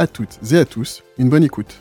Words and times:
à 0.00 0.06
toutes 0.06 0.38
et 0.50 0.56
à 0.56 0.64
tous 0.64 1.02
une 1.18 1.28
bonne 1.28 1.44
écoute. 1.44 1.78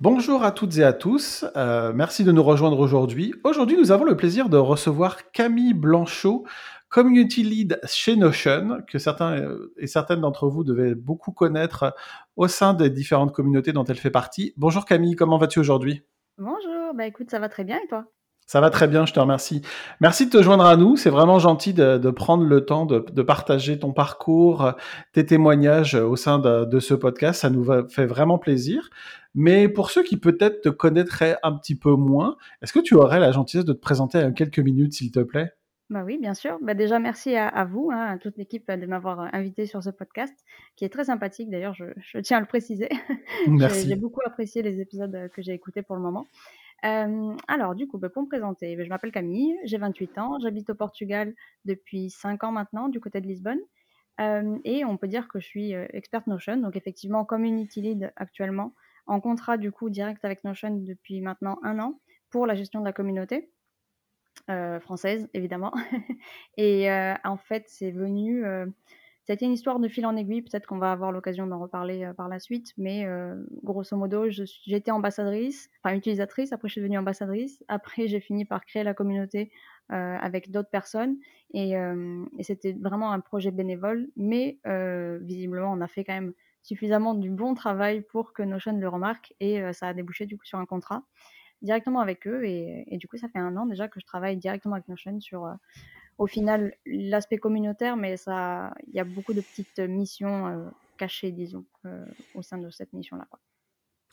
Bonjour 0.00 0.42
à 0.42 0.52
toutes 0.52 0.78
et 0.78 0.82
à 0.82 0.94
tous, 0.94 1.44
euh, 1.54 1.92
merci 1.94 2.24
de 2.24 2.32
nous 2.32 2.42
rejoindre 2.42 2.78
aujourd'hui. 2.78 3.34
Aujourd'hui, 3.44 3.76
nous 3.76 3.92
avons 3.92 4.04
le 4.04 4.16
plaisir 4.16 4.48
de 4.48 4.56
recevoir 4.56 5.30
Camille 5.32 5.74
Blanchot, 5.74 6.46
Community 6.88 7.42
Lead 7.42 7.78
chez 7.84 8.16
Notion, 8.16 8.78
que 8.88 8.98
certains 8.98 9.36
euh, 9.36 9.74
et 9.76 9.86
certaines 9.86 10.22
d'entre 10.22 10.48
vous 10.48 10.64
devaient 10.64 10.94
beaucoup 10.94 11.32
connaître 11.32 11.94
au 12.36 12.48
sein 12.48 12.72
des 12.72 12.88
différentes 12.88 13.34
communautés 13.34 13.74
dont 13.74 13.84
elle 13.84 13.98
fait 13.98 14.10
partie. 14.10 14.54
Bonjour 14.56 14.86
Camille, 14.86 15.14
comment 15.14 15.36
vas-tu 15.36 15.58
aujourd'hui? 15.58 16.00
Bonjour, 16.38 16.94
bah 16.94 17.06
écoute, 17.06 17.30
ça 17.30 17.38
va 17.38 17.50
très 17.50 17.64
bien 17.64 17.78
et 17.84 17.86
toi? 17.86 18.06
Ça 18.46 18.60
va 18.60 18.70
très 18.70 18.88
bien, 18.88 19.06
je 19.06 19.12
te 19.12 19.20
remercie. 19.20 19.62
Merci 20.00 20.26
de 20.26 20.30
te 20.30 20.42
joindre 20.42 20.64
à 20.64 20.76
nous. 20.76 20.96
C'est 20.96 21.10
vraiment 21.10 21.38
gentil 21.38 21.72
de, 21.72 22.10
prendre 22.10 22.44
le 22.44 22.64
temps 22.64 22.84
de, 22.84 23.22
partager 23.22 23.78
ton 23.78 23.92
parcours, 23.92 24.72
tes 25.12 25.24
témoignages 25.24 25.94
au 25.94 26.16
sein 26.16 26.38
de, 26.38 26.64
de 26.64 26.80
ce 26.80 26.94
podcast. 26.94 27.40
Ça 27.40 27.50
nous 27.50 27.64
fait 27.88 28.06
vraiment 28.06 28.38
plaisir. 28.38 28.90
Mais 29.34 29.68
pour 29.68 29.90
ceux 29.90 30.02
qui 30.02 30.16
peut-être 30.16 30.60
te 30.60 30.68
connaîtraient 30.68 31.38
un 31.42 31.52
petit 31.52 31.74
peu 31.74 31.92
moins, 31.92 32.36
est-ce 32.62 32.72
que 32.72 32.80
tu 32.80 32.94
aurais 32.94 33.18
la 33.18 33.32
gentillesse 33.32 33.64
de 33.64 33.72
te 33.72 33.80
présenter 33.80 34.22
en 34.22 34.32
quelques 34.32 34.60
minutes, 34.60 34.94
s'il 34.94 35.10
te 35.10 35.20
plaît? 35.20 35.52
Bah 35.94 36.02
oui, 36.04 36.18
bien 36.18 36.34
sûr. 36.34 36.58
Bah 36.60 36.74
déjà, 36.74 36.98
merci 36.98 37.36
à, 37.36 37.46
à 37.46 37.64
vous, 37.64 37.90
hein, 37.92 38.04
à 38.14 38.18
toute 38.18 38.36
l'équipe 38.36 38.68
euh, 38.68 38.76
de 38.76 38.84
m'avoir 38.84 39.20
euh, 39.20 39.26
invité 39.32 39.64
sur 39.64 39.80
ce 39.80 39.90
podcast, 39.90 40.34
qui 40.74 40.84
est 40.84 40.88
très 40.88 41.04
sympathique 41.04 41.50
d'ailleurs, 41.50 41.72
je, 41.74 41.84
je 41.98 42.18
tiens 42.18 42.38
à 42.38 42.40
le 42.40 42.46
préciser. 42.46 42.88
J'ai- 43.46 43.50
Merci. 43.52 43.88
J'ai 43.88 43.94
beaucoup 43.94 44.20
apprécié 44.26 44.60
les 44.62 44.80
épisodes 44.80 45.14
euh, 45.14 45.28
que 45.28 45.40
j'ai 45.40 45.52
écoutés 45.52 45.82
pour 45.82 45.94
le 45.94 46.02
moment. 46.02 46.26
Euh, 46.84 47.36
alors, 47.46 47.76
du 47.76 47.86
coup, 47.86 47.98
bah, 47.98 48.08
pour 48.08 48.22
me 48.24 48.28
présenter, 48.28 48.74
bah, 48.74 48.82
je 48.82 48.88
m'appelle 48.88 49.12
Camille, 49.12 49.56
j'ai 49.64 49.78
28 49.78 50.18
ans, 50.18 50.38
j'habite 50.42 50.68
au 50.70 50.74
Portugal 50.74 51.32
depuis 51.64 52.10
5 52.10 52.42
ans 52.42 52.50
maintenant, 52.50 52.88
du 52.88 52.98
côté 52.98 53.20
de 53.20 53.28
Lisbonne. 53.28 53.60
Euh, 54.20 54.58
et 54.64 54.84
on 54.84 54.96
peut 54.96 55.08
dire 55.08 55.28
que 55.28 55.38
je 55.38 55.46
suis 55.46 55.72
experte 55.72 56.26
Notion, 56.26 56.56
donc 56.56 56.74
effectivement 56.76 57.24
community 57.24 57.80
lead 57.82 58.12
actuellement, 58.16 58.74
en 59.06 59.20
contrat 59.20 59.58
du 59.58 59.70
coup 59.72 59.90
direct 59.90 60.24
avec 60.24 60.42
Notion 60.44 60.70
depuis 60.76 61.20
maintenant 61.20 61.58
un 61.62 61.78
an 61.78 62.00
pour 62.30 62.46
la 62.46 62.54
gestion 62.54 62.80
de 62.80 62.84
la 62.84 62.92
communauté 62.92 63.50
euh, 64.50 64.80
française 64.80 65.28
évidemment. 65.34 65.72
et 66.56 66.90
euh, 66.90 67.14
en 67.24 67.36
fait, 67.36 67.64
c'est 67.66 67.90
venu, 67.90 68.44
euh, 68.44 68.66
c'était 69.24 69.46
une 69.46 69.52
histoire 69.52 69.80
de 69.80 69.88
fil 69.88 70.04
en 70.06 70.16
aiguille. 70.16 70.42
Peut-être 70.42 70.66
qu'on 70.66 70.78
va 70.78 70.92
avoir 70.92 71.12
l'occasion 71.12 71.46
d'en 71.46 71.58
reparler 71.58 72.04
euh, 72.04 72.12
par 72.12 72.28
la 72.28 72.38
suite, 72.38 72.72
mais 72.76 73.06
euh, 73.06 73.34
grosso 73.62 73.96
modo, 73.96 74.26
j'étais 74.28 74.90
ambassadrice, 74.90 75.70
enfin 75.82 75.96
utilisatrice. 75.96 76.52
Après, 76.52 76.68
je 76.68 76.72
suis 76.72 76.80
devenue 76.80 76.98
ambassadrice. 76.98 77.64
Après, 77.68 78.06
j'ai 78.06 78.20
fini 78.20 78.44
par 78.44 78.64
créer 78.64 78.84
la 78.84 78.94
communauté 78.94 79.50
euh, 79.92 80.16
avec 80.20 80.50
d'autres 80.50 80.70
personnes, 80.70 81.16
et, 81.52 81.76
euh, 81.76 82.24
et 82.38 82.42
c'était 82.42 82.72
vraiment 82.72 83.12
un 83.12 83.20
projet 83.20 83.50
bénévole. 83.50 84.08
Mais 84.16 84.58
euh, 84.66 85.18
visiblement, 85.22 85.72
on 85.72 85.80
a 85.80 85.88
fait 85.88 86.04
quand 86.04 86.14
même 86.14 86.32
suffisamment 86.62 87.14
du 87.14 87.30
bon 87.30 87.54
travail 87.54 88.00
pour 88.02 88.32
que 88.32 88.42
Notion 88.42 88.76
le 88.76 88.88
remarque, 88.88 89.34
et 89.40 89.60
euh, 89.62 89.72
ça 89.72 89.88
a 89.88 89.94
débouché 89.94 90.26
du 90.26 90.36
coup 90.38 90.44
sur 90.46 90.58
un 90.58 90.66
contrat 90.66 91.04
directement 91.64 92.00
avec 92.00 92.26
eux. 92.28 92.44
Et, 92.44 92.84
et 92.94 92.98
du 92.98 93.08
coup, 93.08 93.16
ça 93.16 93.28
fait 93.28 93.40
un 93.40 93.56
an 93.56 93.66
déjà 93.66 93.88
que 93.88 93.98
je 93.98 94.06
travaille 94.06 94.36
directement 94.36 94.74
avec 94.76 94.88
Notion 94.88 95.18
sur, 95.20 95.44
euh, 95.46 95.52
au 96.18 96.26
final, 96.28 96.74
l'aspect 96.86 97.38
communautaire, 97.38 97.96
mais 97.96 98.16
ça, 98.16 98.72
il 98.86 98.94
y 98.94 99.00
a 99.00 99.04
beaucoup 99.04 99.34
de 99.34 99.40
petites 99.40 99.80
missions 99.80 100.46
euh, 100.46 100.64
cachées, 100.96 101.32
disons, 101.32 101.64
euh, 101.86 102.04
au 102.34 102.42
sein 102.42 102.58
de 102.58 102.70
cette 102.70 102.92
mission-là. 102.92 103.26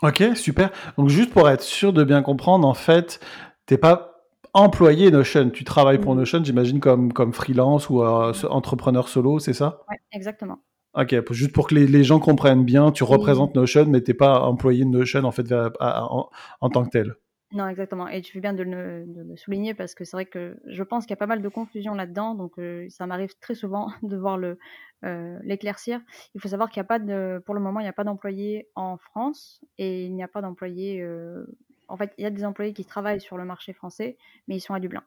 Ok, 0.02 0.24
super. 0.36 0.72
Donc 0.98 1.10
juste 1.10 1.32
pour 1.32 1.48
être 1.48 1.62
sûr 1.62 1.94
de 1.94 2.04
bien 2.04 2.24
comprendre, 2.24 2.68
en 2.68 2.74
fait, 2.74 3.20
t'es 3.68 3.78
pas 3.78 4.26
employé 4.54 5.12
Notion, 5.12 5.52
tu 5.52 5.64
travailles 5.64 6.00
pour 6.00 6.14
Mhm. 6.14 6.20
Notion, 6.22 6.44
j'imagine 6.44 6.80
comme 6.80 7.14
comme 7.14 7.34
freelance 7.34 7.88
ou 7.90 8.02
euh, 8.02 8.34
so- 8.34 8.50
entrepreneur 8.50 9.08
solo, 9.08 9.38
c'est 9.40 9.54
ça? 9.54 9.84
Ouais, 9.90 9.98
exactement. 10.12 10.58
Ok, 10.94 11.16
juste 11.32 11.54
pour 11.54 11.68
que 11.68 11.76
les, 11.76 11.88
les 11.88 12.04
gens 12.04 12.20
comprennent 12.20 12.66
bien, 12.66 12.92
tu 12.92 13.04
représentes 13.06 13.56
Notion, 13.56 13.86
mais 13.86 14.02
t'es 14.02 14.14
pas 14.16 14.42
employé 14.42 14.84
de 14.84 14.90
Notion 14.90 15.24
en 15.24 15.32
fait 15.32 15.48
vers- 15.48 15.70
à- 15.80 16.00
à- 16.00 16.04
en, 16.06 16.30
en 16.62 16.70
tant 16.70 16.84
que 16.84 16.90
tel. 16.90 17.16
Non, 17.54 17.68
exactement. 17.68 18.08
Et 18.08 18.22
tu 18.22 18.32
fais 18.32 18.40
bien 18.40 18.54
de 18.54 18.64
le, 18.64 19.04
de 19.06 19.22
le 19.24 19.36
souligner 19.36 19.74
parce 19.74 19.94
que 19.94 20.06
c'est 20.06 20.16
vrai 20.16 20.26
que 20.26 20.58
je 20.68 20.84
pense 20.84 21.04
qu'il 21.06 21.12
y 21.12 21.14
a 21.14 21.18
pas 21.18 21.28
mal 21.28 21.42
de 21.42 21.50
confusion 21.50 21.94
là-dedans. 21.94 22.34
Donc, 22.34 22.58
euh, 22.60 22.88
ça 22.90 23.06
m'arrive 23.08 23.38
très 23.40 23.56
souvent 23.56 23.92
de 24.04 24.16
voir 24.16 24.38
le, 24.38 24.58
euh, 25.04 25.38
l'éclaircir. 25.44 26.00
Il 26.34 26.40
faut 26.42 26.48
savoir 26.48 26.70
qu'il 26.70 26.80
n'y 26.80 26.86
a 26.86 26.88
pas 26.88 27.00
de, 27.00 27.42
pour 27.46 27.54
le 27.54 27.60
moment, 27.60 27.82
il 27.82 27.84
n'y 27.84 27.90
a 27.90 27.94
pas 27.94 28.06
d'employés 28.06 28.70
en 28.76 28.98
France 28.98 29.60
et 29.78 30.06
il 30.06 30.16
n'y 30.16 30.24
a 30.24 30.30
pas 30.30 30.42
d'employés. 30.42 31.02
euh, 31.02 31.46
en 31.90 31.98
fait, 31.98 32.14
il 32.18 32.24
y 32.24 32.26
a 32.28 32.30
des 32.32 32.46
employés 32.46 32.74
qui 32.74 32.86
travaillent 32.86 33.20
sur 33.20 33.38
le 33.38 33.44
marché 33.44 33.74
français, 33.74 34.18
mais 34.48 34.56
ils 34.56 34.62
sont 34.62 34.74
à 34.74 34.80
Dublin. 34.80 35.04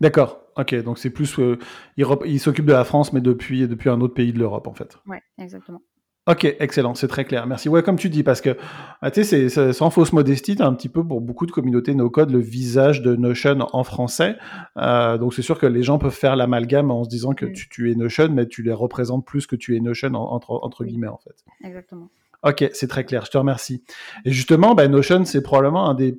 D'accord. 0.00 0.40
Ok, 0.56 0.74
donc 0.84 0.98
c'est 0.98 1.10
plus 1.10 1.38
euh, 1.40 1.58
il, 1.96 2.04
rep- 2.04 2.22
il 2.26 2.38
s'occupe 2.40 2.66
de 2.66 2.72
la 2.72 2.84
France, 2.84 3.12
mais 3.12 3.20
depuis 3.20 3.66
depuis 3.66 3.90
un 3.90 4.00
autre 4.00 4.14
pays 4.14 4.32
de 4.32 4.38
l'Europe 4.38 4.66
en 4.68 4.74
fait. 4.74 4.98
Ouais, 5.06 5.22
exactement. 5.38 5.82
Ok, 6.26 6.44
excellent, 6.58 6.94
c'est 6.94 7.06
très 7.08 7.26
clair. 7.26 7.46
Merci. 7.46 7.68
Ouais, 7.68 7.82
comme 7.82 7.96
tu 7.96 8.08
dis, 8.08 8.22
parce 8.22 8.40
que 8.40 8.56
ah, 9.02 9.10
tu 9.10 9.24
sais, 9.24 9.48
c'est- 9.50 9.72
sans 9.74 9.90
fausse 9.90 10.14
modestie, 10.14 10.56
t'as 10.56 10.66
un 10.66 10.72
petit 10.72 10.88
peu 10.88 11.06
pour 11.06 11.20
beaucoup 11.20 11.44
de 11.44 11.50
communautés 11.52 11.94
no 11.94 12.08
code 12.08 12.30
le 12.30 12.38
visage 12.38 13.02
de 13.02 13.14
Notion 13.14 13.58
en 13.74 13.84
français. 13.84 14.36
Euh, 14.78 15.18
donc 15.18 15.34
c'est 15.34 15.42
sûr 15.42 15.58
que 15.58 15.66
les 15.66 15.82
gens 15.82 15.98
peuvent 15.98 16.14
faire 16.14 16.34
l'amalgame 16.34 16.90
en 16.90 17.04
se 17.04 17.10
disant 17.10 17.32
que 17.34 17.44
Mm. 17.44 17.52
tu, 17.52 17.68
tu 17.68 17.92
es 17.92 17.94
Notion, 17.94 18.28
mais 18.30 18.46
tu 18.48 18.62
les 18.62 18.72
représentes 18.72 19.26
plus 19.26 19.46
que 19.46 19.54
tu 19.54 19.76
es 19.76 19.80
Notion 19.80 20.14
en- 20.14 20.40
entre 20.48 20.84
guillemets 20.84 21.08
en 21.08 21.18
fait. 21.18 21.44
Exactement. 21.62 22.08
Ok, 22.42 22.70
c'est 22.72 22.88
très 22.88 23.04
clair. 23.04 23.26
Je 23.26 23.30
te 23.30 23.36
remercie. 23.38 23.82
Et 24.24 24.30
justement, 24.30 24.74
ben, 24.74 24.90
Notion, 24.90 25.24
c'est 25.26 25.42
probablement 25.42 25.90
un 25.90 25.94
des 25.94 26.18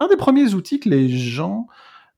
un 0.00 0.08
des 0.08 0.16
premiers 0.18 0.52
outils 0.52 0.80
que 0.80 0.90
les 0.90 1.08
gens 1.08 1.66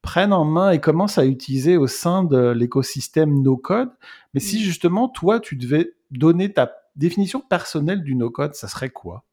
prennent 0.03 0.32
en 0.32 0.44
main 0.44 0.72
et 0.72 0.81
commencent 0.81 1.19
à 1.19 1.26
utiliser 1.26 1.76
au 1.76 1.87
sein 1.87 2.25
de 2.25 2.50
l'écosystème 2.50 3.43
no 3.43 3.56
code. 3.56 3.91
Mais 4.34 4.41
si 4.41 4.60
justement 4.60 5.09
toi, 5.09 5.38
tu 5.38 5.55
devais 5.55 5.93
donner 6.10 6.53
ta 6.53 6.69
définition 6.98 7.41
personnelle 7.41 8.03
du 8.03 8.14
no 8.14 8.31
code, 8.31 8.54
ça 8.54 8.69
serait 8.69 8.91
quoi? 8.91 9.25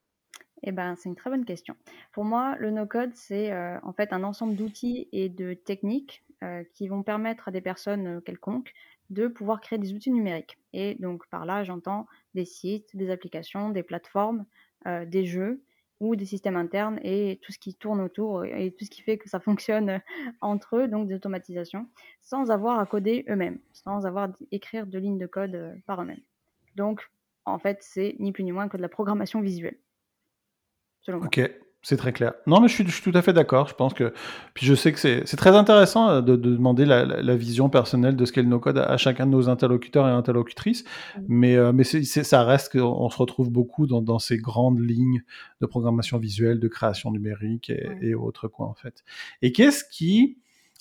Eh 0.68 0.72
ben, 0.72 0.96
c'est 0.96 1.10
une 1.10 1.16
très 1.16 1.30
bonne 1.30 1.46
question. 1.46 1.76
Pour 2.12 2.26
moi, 2.26 2.56
le 2.60 2.72
no-code, 2.72 3.12
c'est 3.14 3.52
euh, 3.52 3.78
en 3.84 3.94
fait 3.94 4.12
un 4.14 4.24
ensemble 4.24 4.56
d'outils 4.56 5.08
et 5.12 5.30
de 5.30 5.54
techniques 5.54 6.24
euh, 6.44 6.64
qui 6.74 6.88
vont 6.88 7.04
permettre 7.04 7.48
à 7.48 7.52
des 7.52 7.62
personnes 7.62 8.08
euh, 8.08 8.22
quelconques 8.22 8.74
de 9.12 9.28
pouvoir 9.28 9.62
créer 9.62 9.78
des 9.78 9.94
outils 9.94 10.12
numériques. 10.12 10.58
Et 10.74 10.96
donc, 10.96 11.28
par 11.30 11.46
là, 11.46 11.64
j'entends 11.64 12.08
des 12.34 12.46
sites, 12.46 12.96
des 12.96 13.12
applications, 13.12 13.70
des 13.70 13.84
plateformes, 13.84 14.46
des 15.08 15.26
jeux 15.26 15.64
ou 16.00 16.16
des 16.16 16.26
systèmes 16.26 16.56
internes 16.56 17.00
et 17.04 17.40
tout 17.44 17.52
ce 17.52 17.60
qui 17.60 17.76
tourne 17.76 18.02
autour 18.02 18.46
et 18.46 18.72
tout 18.72 18.86
ce 18.86 18.90
qui 18.90 19.04
fait 19.04 19.20
que 19.20 19.30
ça 19.30 19.40
fonctionne 19.40 20.02
entre 20.42 20.78
eux, 20.78 20.88
donc 20.88 21.08
des 21.08 21.14
automatisations, 21.14 21.88
sans 22.22 22.50
avoir 22.50 22.80
à 22.80 22.86
coder 22.88 23.26
eux-mêmes, 23.30 23.60
sans 23.74 24.08
avoir 24.08 24.30
à 24.30 24.34
écrire 24.52 24.88
de 24.88 24.98
lignes 24.98 25.20
de 25.20 25.28
code 25.28 25.80
par 25.86 26.02
eux-mêmes. 26.02 26.22
Donc, 26.76 27.08
en 27.46 27.60
fait, 27.60 27.78
c'est 27.82 28.16
ni 28.20 28.32
plus 28.32 28.44
ni 28.44 28.52
moins 28.52 28.68
que 28.68 28.78
de 28.78 28.82
la 28.82 28.90
programmation 28.90 29.42
visuelle 29.42 29.78
selon 31.02 31.20
moi. 31.20 31.28
Ok, 31.28 31.40
c'est 31.84 31.98
très 31.98 32.12
clair. 32.14 32.34
Non, 32.48 32.60
mais 32.62 32.68
je 32.68 32.74
suis, 32.74 32.88
je 32.88 32.92
suis 33.00 33.04
tout 33.12 33.16
à 33.16 33.22
fait 33.22 33.32
d'accord. 33.34 33.68
Je 33.68 33.76
pense 33.76 33.94
que, 33.94 34.12
puis 34.56 34.66
je 34.66 34.74
sais 34.74 34.92
que 34.92 34.98
c'est 35.00 35.22
c'est 35.28 35.38
très 35.38 35.56
intéressant 35.56 36.10
euh, 36.10 36.22
de, 36.22 36.36
de 36.36 36.50
demander 36.56 36.84
la, 36.86 37.06
la- 37.06 37.22
la 37.22 37.36
vision 37.36 37.70
personnelle 37.70 38.16
de 38.16 38.26
ce 38.26 38.32
qu'est 38.32 38.42
le 38.42 38.48
no-code 38.50 38.80
à, 38.80 38.86
à 38.86 38.98
chacun 38.98 39.28
de 39.28 39.32
nos 39.32 39.48
interlocuteurs 39.50 40.08
et 40.08 40.12
interlocutrices. 40.12 40.84
Mm. 41.18 41.22
Mais, 41.28 41.56
euh, 41.56 41.72
mais 41.74 41.84
c'est 41.84 42.04
c'est- 42.04 42.24
ça 42.24 42.44
reste 42.44 42.72
qu'on 42.72 42.82
on 42.88 43.10
se 43.12 43.18
retrouve 43.18 43.52
beaucoup 43.52 43.86
dans, 43.86 44.02
dans 44.02 44.18
ces 44.18 44.38
grandes 44.38 44.80
lignes 44.80 45.22
de 45.62 45.66
programmation 45.68 46.18
visuelle, 46.18 46.60
de 46.60 46.68
création 46.68 47.12
numérique 47.12 47.70
et, 47.70 47.88
et 48.02 48.16
autres 48.16 48.48
quoi 48.48 48.66
en 48.66 48.74
fait. 48.74 49.04
Et 49.44 49.52
qu'est-ce 49.52 49.84
qui 49.84 50.40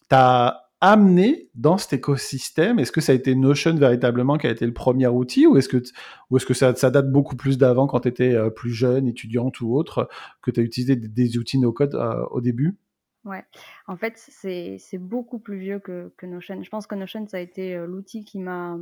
t'a 0.09 0.64
amené 0.91 1.49
dans 1.55 1.79
cet 1.79 1.95
écosystème? 1.95 2.79
Est-ce 2.79 2.93
que 2.93 3.01
ça 3.01 3.13
a 3.13 3.15
été 3.15 3.35
Notion 3.35 3.75
véritablement 3.75 4.37
qui 4.37 4.47
a 4.47 4.51
été 4.51 4.67
le 4.67 4.75
premier 4.75 5.07
outil 5.07 5.47
ou 5.47 5.57
est-ce 5.57 5.69
que, 5.69 6.55
ça, 6.55 6.91
date 6.91 7.11
beaucoup 7.11 7.37
plus 7.37 7.59
d'avant 7.59 7.87
quand 7.87 8.01
tu 8.01 8.09
étais 8.09 8.37
plus 8.51 8.73
jeune, 8.73 9.09
étudiante 9.09 9.61
ou 9.61 9.75
autre, 9.75 10.09
que 10.43 10.51
tu 10.51 10.61
as 10.61 10.63
utilisé 10.63 10.97
des, 10.97 11.39
outils 11.39 11.59
no-code 11.59 11.95
euh, 11.95 12.25
au 12.31 12.41
début? 12.41 12.77
Ouais, 13.25 13.45
en 13.87 13.97
fait, 13.97 14.13
c'est 14.17 14.77
c'est 14.79 14.99
beaucoup 14.99 15.39
plus 15.39 15.59
vieux 15.59 15.79
que, 15.79 16.13
que 16.19 16.27
Notion. 16.27 16.63
Je 16.63 16.69
pense 16.69 16.87
que 16.87 16.95
Notion, 16.95 17.27
ça 17.27 17.39
a 17.39 17.41
été 17.41 17.75
euh, 17.75 17.87
l'outil 17.87 18.25
qui 18.25 18.39
m'a 18.39 18.79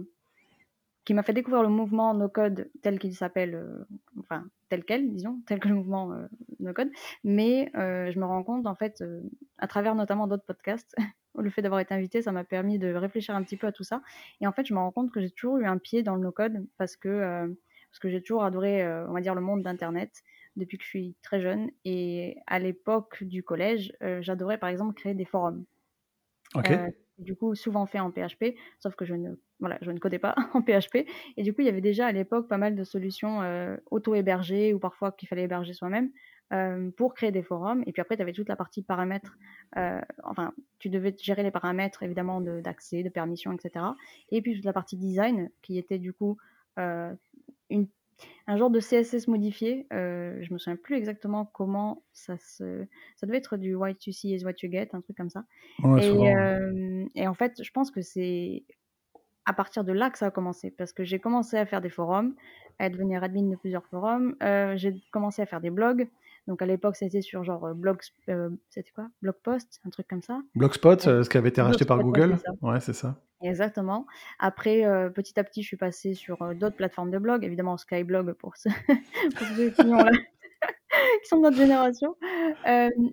qui 1.04 1.14
m'a 1.14 1.22
fait 1.22 1.32
découvrir 1.32 1.62
le 1.62 1.68
mouvement 1.68 2.14
no-code 2.14 2.70
tel 2.82 2.98
qu'il 2.98 3.14
s'appelle, 3.14 3.54
euh, 3.54 3.84
enfin 4.20 4.44
tel 4.72 4.84
quel, 4.84 5.10
disons, 5.10 5.38
tel 5.46 5.60
que 5.60 5.68
le 5.68 5.74
mouvement 5.74 6.12
euh, 6.14 6.26
no-code. 6.58 6.90
Mais 7.24 7.70
euh, 7.76 8.10
je 8.10 8.18
me 8.18 8.24
rends 8.24 8.42
compte, 8.42 8.66
en 8.66 8.74
fait, 8.74 9.02
euh, 9.02 9.20
à 9.58 9.66
travers 9.66 9.94
notamment 9.94 10.26
d'autres 10.26 10.46
podcasts, 10.46 10.94
le 11.38 11.50
fait 11.50 11.60
d'avoir 11.60 11.80
été 11.80 11.92
invitée, 11.92 12.22
ça 12.22 12.32
m'a 12.32 12.42
permis 12.42 12.78
de 12.78 12.94
réfléchir 12.94 13.34
un 13.34 13.42
petit 13.42 13.58
peu 13.58 13.66
à 13.66 13.72
tout 13.72 13.84
ça. 13.84 14.00
Et 14.40 14.46
en 14.46 14.52
fait, 14.52 14.64
je 14.64 14.72
me 14.72 14.78
rends 14.78 14.90
compte 14.90 15.10
que 15.10 15.20
j'ai 15.20 15.30
toujours 15.30 15.58
eu 15.58 15.66
un 15.66 15.76
pied 15.76 16.02
dans 16.02 16.14
le 16.14 16.22
no-code 16.22 16.66
parce 16.78 16.96
que, 16.96 17.54
parce 17.90 17.98
que 18.00 18.08
j'ai 18.08 18.22
toujours 18.22 18.44
adoré, 18.44 18.86
on 19.08 19.12
va 19.12 19.20
dire, 19.20 19.34
le 19.34 19.42
monde 19.42 19.62
d'Internet 19.62 20.22
depuis 20.56 20.78
que 20.78 20.84
je 20.84 20.88
suis 20.88 21.16
très 21.22 21.40
jeune. 21.40 21.70
Et 21.84 22.36
à 22.46 22.58
l'époque 22.58 23.24
du 23.24 23.42
collège, 23.42 23.92
j'adorais 24.20 24.58
par 24.58 24.68
exemple 24.68 24.94
créer 24.94 25.14
des 25.14 25.24
forums. 25.24 25.64
Ok. 26.54 26.70
Du 27.18 27.34
coup, 27.36 27.54
souvent 27.54 27.86
fait 27.86 28.00
en 28.00 28.10
PHP, 28.10 28.56
sauf 28.78 28.94
que 28.96 29.04
je 29.04 29.14
ne, 29.14 29.30
voilà, 29.60 29.78
codais 30.00 30.18
pas 30.18 30.34
en 30.54 30.62
PHP. 30.62 31.06
Et 31.36 31.42
du 31.42 31.52
coup, 31.52 31.60
il 31.60 31.66
y 31.66 31.70
avait 31.70 31.80
déjà 31.80 32.06
à 32.06 32.12
l'époque 32.12 32.48
pas 32.48 32.58
mal 32.58 32.74
de 32.74 32.84
solutions 32.84 33.40
auto-hébergées 33.90 34.74
ou 34.74 34.78
parfois 34.78 35.12
qu'il 35.12 35.28
fallait 35.28 35.44
héberger 35.44 35.74
soi-même. 35.74 36.10
Euh, 36.52 36.90
pour 36.98 37.14
créer 37.14 37.32
des 37.32 37.42
forums. 37.42 37.82
Et 37.86 37.92
puis 37.92 38.02
après, 38.02 38.16
tu 38.16 38.22
avais 38.22 38.34
toute 38.34 38.48
la 38.48 38.56
partie 38.56 38.82
paramètres. 38.82 39.38
Euh, 39.78 40.02
enfin, 40.22 40.52
tu 40.78 40.90
devais 40.90 41.16
gérer 41.18 41.42
les 41.42 41.50
paramètres, 41.50 42.02
évidemment, 42.02 42.42
d'accès, 42.42 43.02
de, 43.02 43.08
permission, 43.08 43.52
etc. 43.52 43.86
Et 44.30 44.42
puis 44.42 44.56
toute 44.56 44.66
la 44.66 44.74
partie 44.74 44.98
design, 44.98 45.48
qui 45.62 45.78
était 45.78 45.98
du 45.98 46.12
coup 46.12 46.36
euh, 46.78 47.10
une, 47.70 47.88
un 48.46 48.56
genre 48.56 48.70
de 48.70 48.80
CSS 48.80 49.28
modifié. 49.28 49.86
je 49.90 50.52
me 50.52 50.58
souviens 50.58 50.76
plus 50.76 50.96
exactement 50.96 51.46
comment 51.46 52.02
ça 52.12 52.36
se. 52.38 52.86
Ça 53.16 53.26
devait 53.26 53.38
être 53.38 53.56
du 53.56 53.74
what 53.74 53.90
you 54.06 54.12
see 54.12 54.34
is 54.34 54.44
what 54.44 54.54
you 54.62 54.70
get, 54.70 54.90
un 54.92 55.00
truc 55.00 55.16
comme 55.16 55.30
ça. 55.30 55.44
et, 55.98 57.06
et 57.14 57.28
en 57.28 57.34
fait, 57.34 57.62
je 57.62 57.70
pense 57.70 57.90
que 57.90 58.02
c'est 58.02 58.64
à 59.44 59.52
partir 59.52 59.82
de 59.84 59.92
là 59.92 60.10
que 60.10 60.18
ça 60.18 60.26
a 60.26 60.30
commencé, 60.30 60.70
parce 60.70 60.92
que 60.92 61.02
j'ai 61.02 61.18
commencé 61.18 61.56
à 61.56 61.66
faire 61.66 61.80
des 61.80 61.88
forums, 61.88 62.34
à 62.78 62.88
devenir 62.88 63.24
admin 63.24 63.50
de 63.50 63.56
plusieurs 63.56 63.84
forums, 63.86 64.36
j'ai 64.76 64.94
commencé 65.10 65.42
à 65.42 65.46
faire 65.46 65.60
des 65.60 65.70
blogs, 65.70 66.08
donc 66.48 66.60
à 66.60 66.66
l'époque, 66.66 66.96
c'était 66.96 67.20
sur 67.20 67.44
genre 67.44 67.66
euh, 67.66 67.74
blog, 67.74 67.98
euh, 68.28 68.50
c'était 68.68 68.90
quoi? 68.90 69.08
Blogpost, 69.22 69.80
un 69.86 69.90
truc 69.90 70.08
comme 70.08 70.22
ça. 70.22 70.40
Blogspot, 70.54 71.06
euh, 71.06 71.22
ce 71.22 71.30
qui 71.30 71.36
avait 71.36 71.50
été 71.50 71.62
racheté 71.62 71.84
par 71.84 71.98
Google? 72.00 72.36
Ouais, 72.60 72.80
c'est 72.80 72.92
ça. 72.92 73.20
Exactement. 73.42 74.06
Après, 74.38 74.82
petit 75.14 75.38
à 75.38 75.44
petit, 75.44 75.62
je 75.62 75.68
suis 75.68 75.76
passée 75.76 76.14
sur 76.14 76.54
d'autres 76.54 76.76
plateformes 76.76 77.10
de 77.10 77.18
blog, 77.18 77.44
évidemment 77.44 77.76
Skyblog 77.76 78.32
pour 78.34 78.56
ceux, 78.56 78.70
qui, 79.38 81.28
sont 81.28 81.38
de 81.38 81.42
notre 81.42 81.56
génération. 81.56 82.16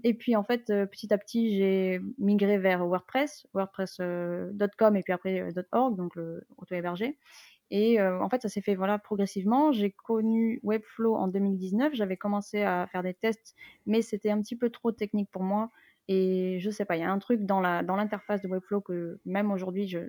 et 0.03 0.13
puis 0.13 0.35
en 0.35 0.43
fait, 0.43 0.65
petit 0.67 1.13
à 1.13 1.17
petit, 1.17 1.57
j'ai 1.57 1.99
migré 2.17 2.57
vers 2.57 2.85
WordPress, 2.85 3.47
WordPress.com 3.53 4.95
et 4.95 5.03
puis 5.03 5.13
après 5.13 5.47
.org, 5.71 5.95
donc 5.95 6.15
le 6.15 6.43
auto-hébergé. 6.57 7.17
Et 7.71 7.99
euh, 7.99 8.19
en 8.21 8.29
fait, 8.29 8.41
ça 8.41 8.49
s'est 8.49 8.61
fait 8.61 8.75
voilà, 8.75 8.97
progressivement. 8.97 9.71
J'ai 9.71 9.91
connu 9.91 10.59
Webflow 10.63 11.15
en 11.15 11.27
2019. 11.27 11.93
J'avais 11.93 12.17
commencé 12.17 12.63
à 12.63 12.87
faire 12.87 13.03
des 13.03 13.13
tests, 13.13 13.55
mais 13.85 14.01
c'était 14.01 14.31
un 14.31 14.41
petit 14.41 14.55
peu 14.55 14.69
trop 14.69 14.91
technique 14.91 15.29
pour 15.31 15.43
moi. 15.43 15.69
Et 16.11 16.57
je 16.59 16.71
sais 16.71 16.85
pas, 16.85 16.97
il 16.97 17.01
y 17.01 17.03
a 17.03 17.11
un 17.11 17.19
truc 17.19 17.45
dans 17.45 17.61
la 17.61 17.83
dans 17.83 17.95
l'interface 17.95 18.41
de 18.41 18.47
Webflow 18.47 18.81
que 18.81 19.19
même 19.25 19.51
aujourd'hui, 19.51 19.87
je, 19.87 19.99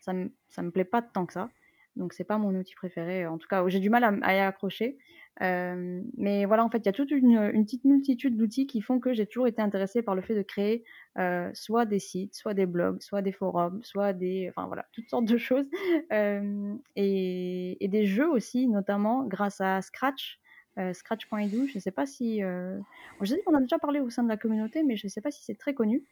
ça 0.00 0.12
me 0.12 0.30
ça 0.48 0.62
me 0.62 0.70
plaît 0.70 0.84
pas 0.84 1.02
tant 1.02 1.26
que 1.26 1.32
ça. 1.32 1.50
Donc 1.96 2.12
c'est 2.12 2.24
pas 2.24 2.38
mon 2.38 2.54
outil 2.54 2.74
préféré. 2.74 3.26
En 3.26 3.36
tout 3.36 3.48
cas, 3.48 3.66
j'ai 3.68 3.80
du 3.80 3.90
mal 3.90 4.04
à, 4.22 4.34
y 4.34 4.38
accrocher. 4.38 4.96
Euh, 5.42 6.02
mais 6.16 6.44
voilà, 6.44 6.64
en 6.64 6.70
fait, 6.70 6.78
il 6.78 6.86
y 6.86 6.88
a 6.88 6.92
toute 6.92 7.10
une, 7.10 7.64
petite 7.64 7.84
multitude 7.84 8.36
d'outils 8.36 8.66
qui 8.66 8.80
font 8.80 9.00
que 9.00 9.12
j'ai 9.12 9.26
toujours 9.26 9.48
été 9.48 9.60
intéressée 9.60 10.02
par 10.02 10.14
le 10.14 10.22
fait 10.22 10.36
de 10.36 10.42
créer 10.42 10.84
euh, 11.18 11.50
soit 11.54 11.84
des 11.84 11.98
sites, 11.98 12.34
soit 12.34 12.54
des 12.54 12.66
blogs, 12.66 13.00
soit 13.02 13.22
des 13.22 13.32
forums, 13.32 13.82
soit 13.82 14.12
des, 14.12 14.48
enfin 14.50 14.66
voilà, 14.68 14.86
toutes 14.92 15.08
sortes 15.08 15.24
de 15.24 15.36
choses 15.36 15.66
euh, 16.12 16.74
et, 16.94 17.88
des 17.88 18.06
jeux 18.06 18.28
aussi, 18.28 18.68
notamment 18.68 19.24
grâce 19.24 19.60
à 19.60 19.82
Scratch. 19.82 20.38
Euh, 20.78 20.92
Scratch.edu, 20.92 21.68
je 21.68 21.78
ne 21.78 21.80
sais 21.80 21.90
pas 21.90 22.06
si. 22.06 22.42
Euh, 22.42 22.78
je 23.20 23.26
sais 23.26 23.40
qu'on 23.44 23.54
a 23.54 23.60
déjà 23.60 23.78
parlé 23.78 24.00
au 24.00 24.10
sein 24.10 24.22
de 24.22 24.28
la 24.28 24.36
communauté, 24.36 24.82
mais 24.82 24.96
je 24.96 25.06
ne 25.06 25.10
sais 25.10 25.20
pas 25.20 25.30
si 25.30 25.42
c'est 25.44 25.58
très 25.58 25.74
connu. 25.74 26.04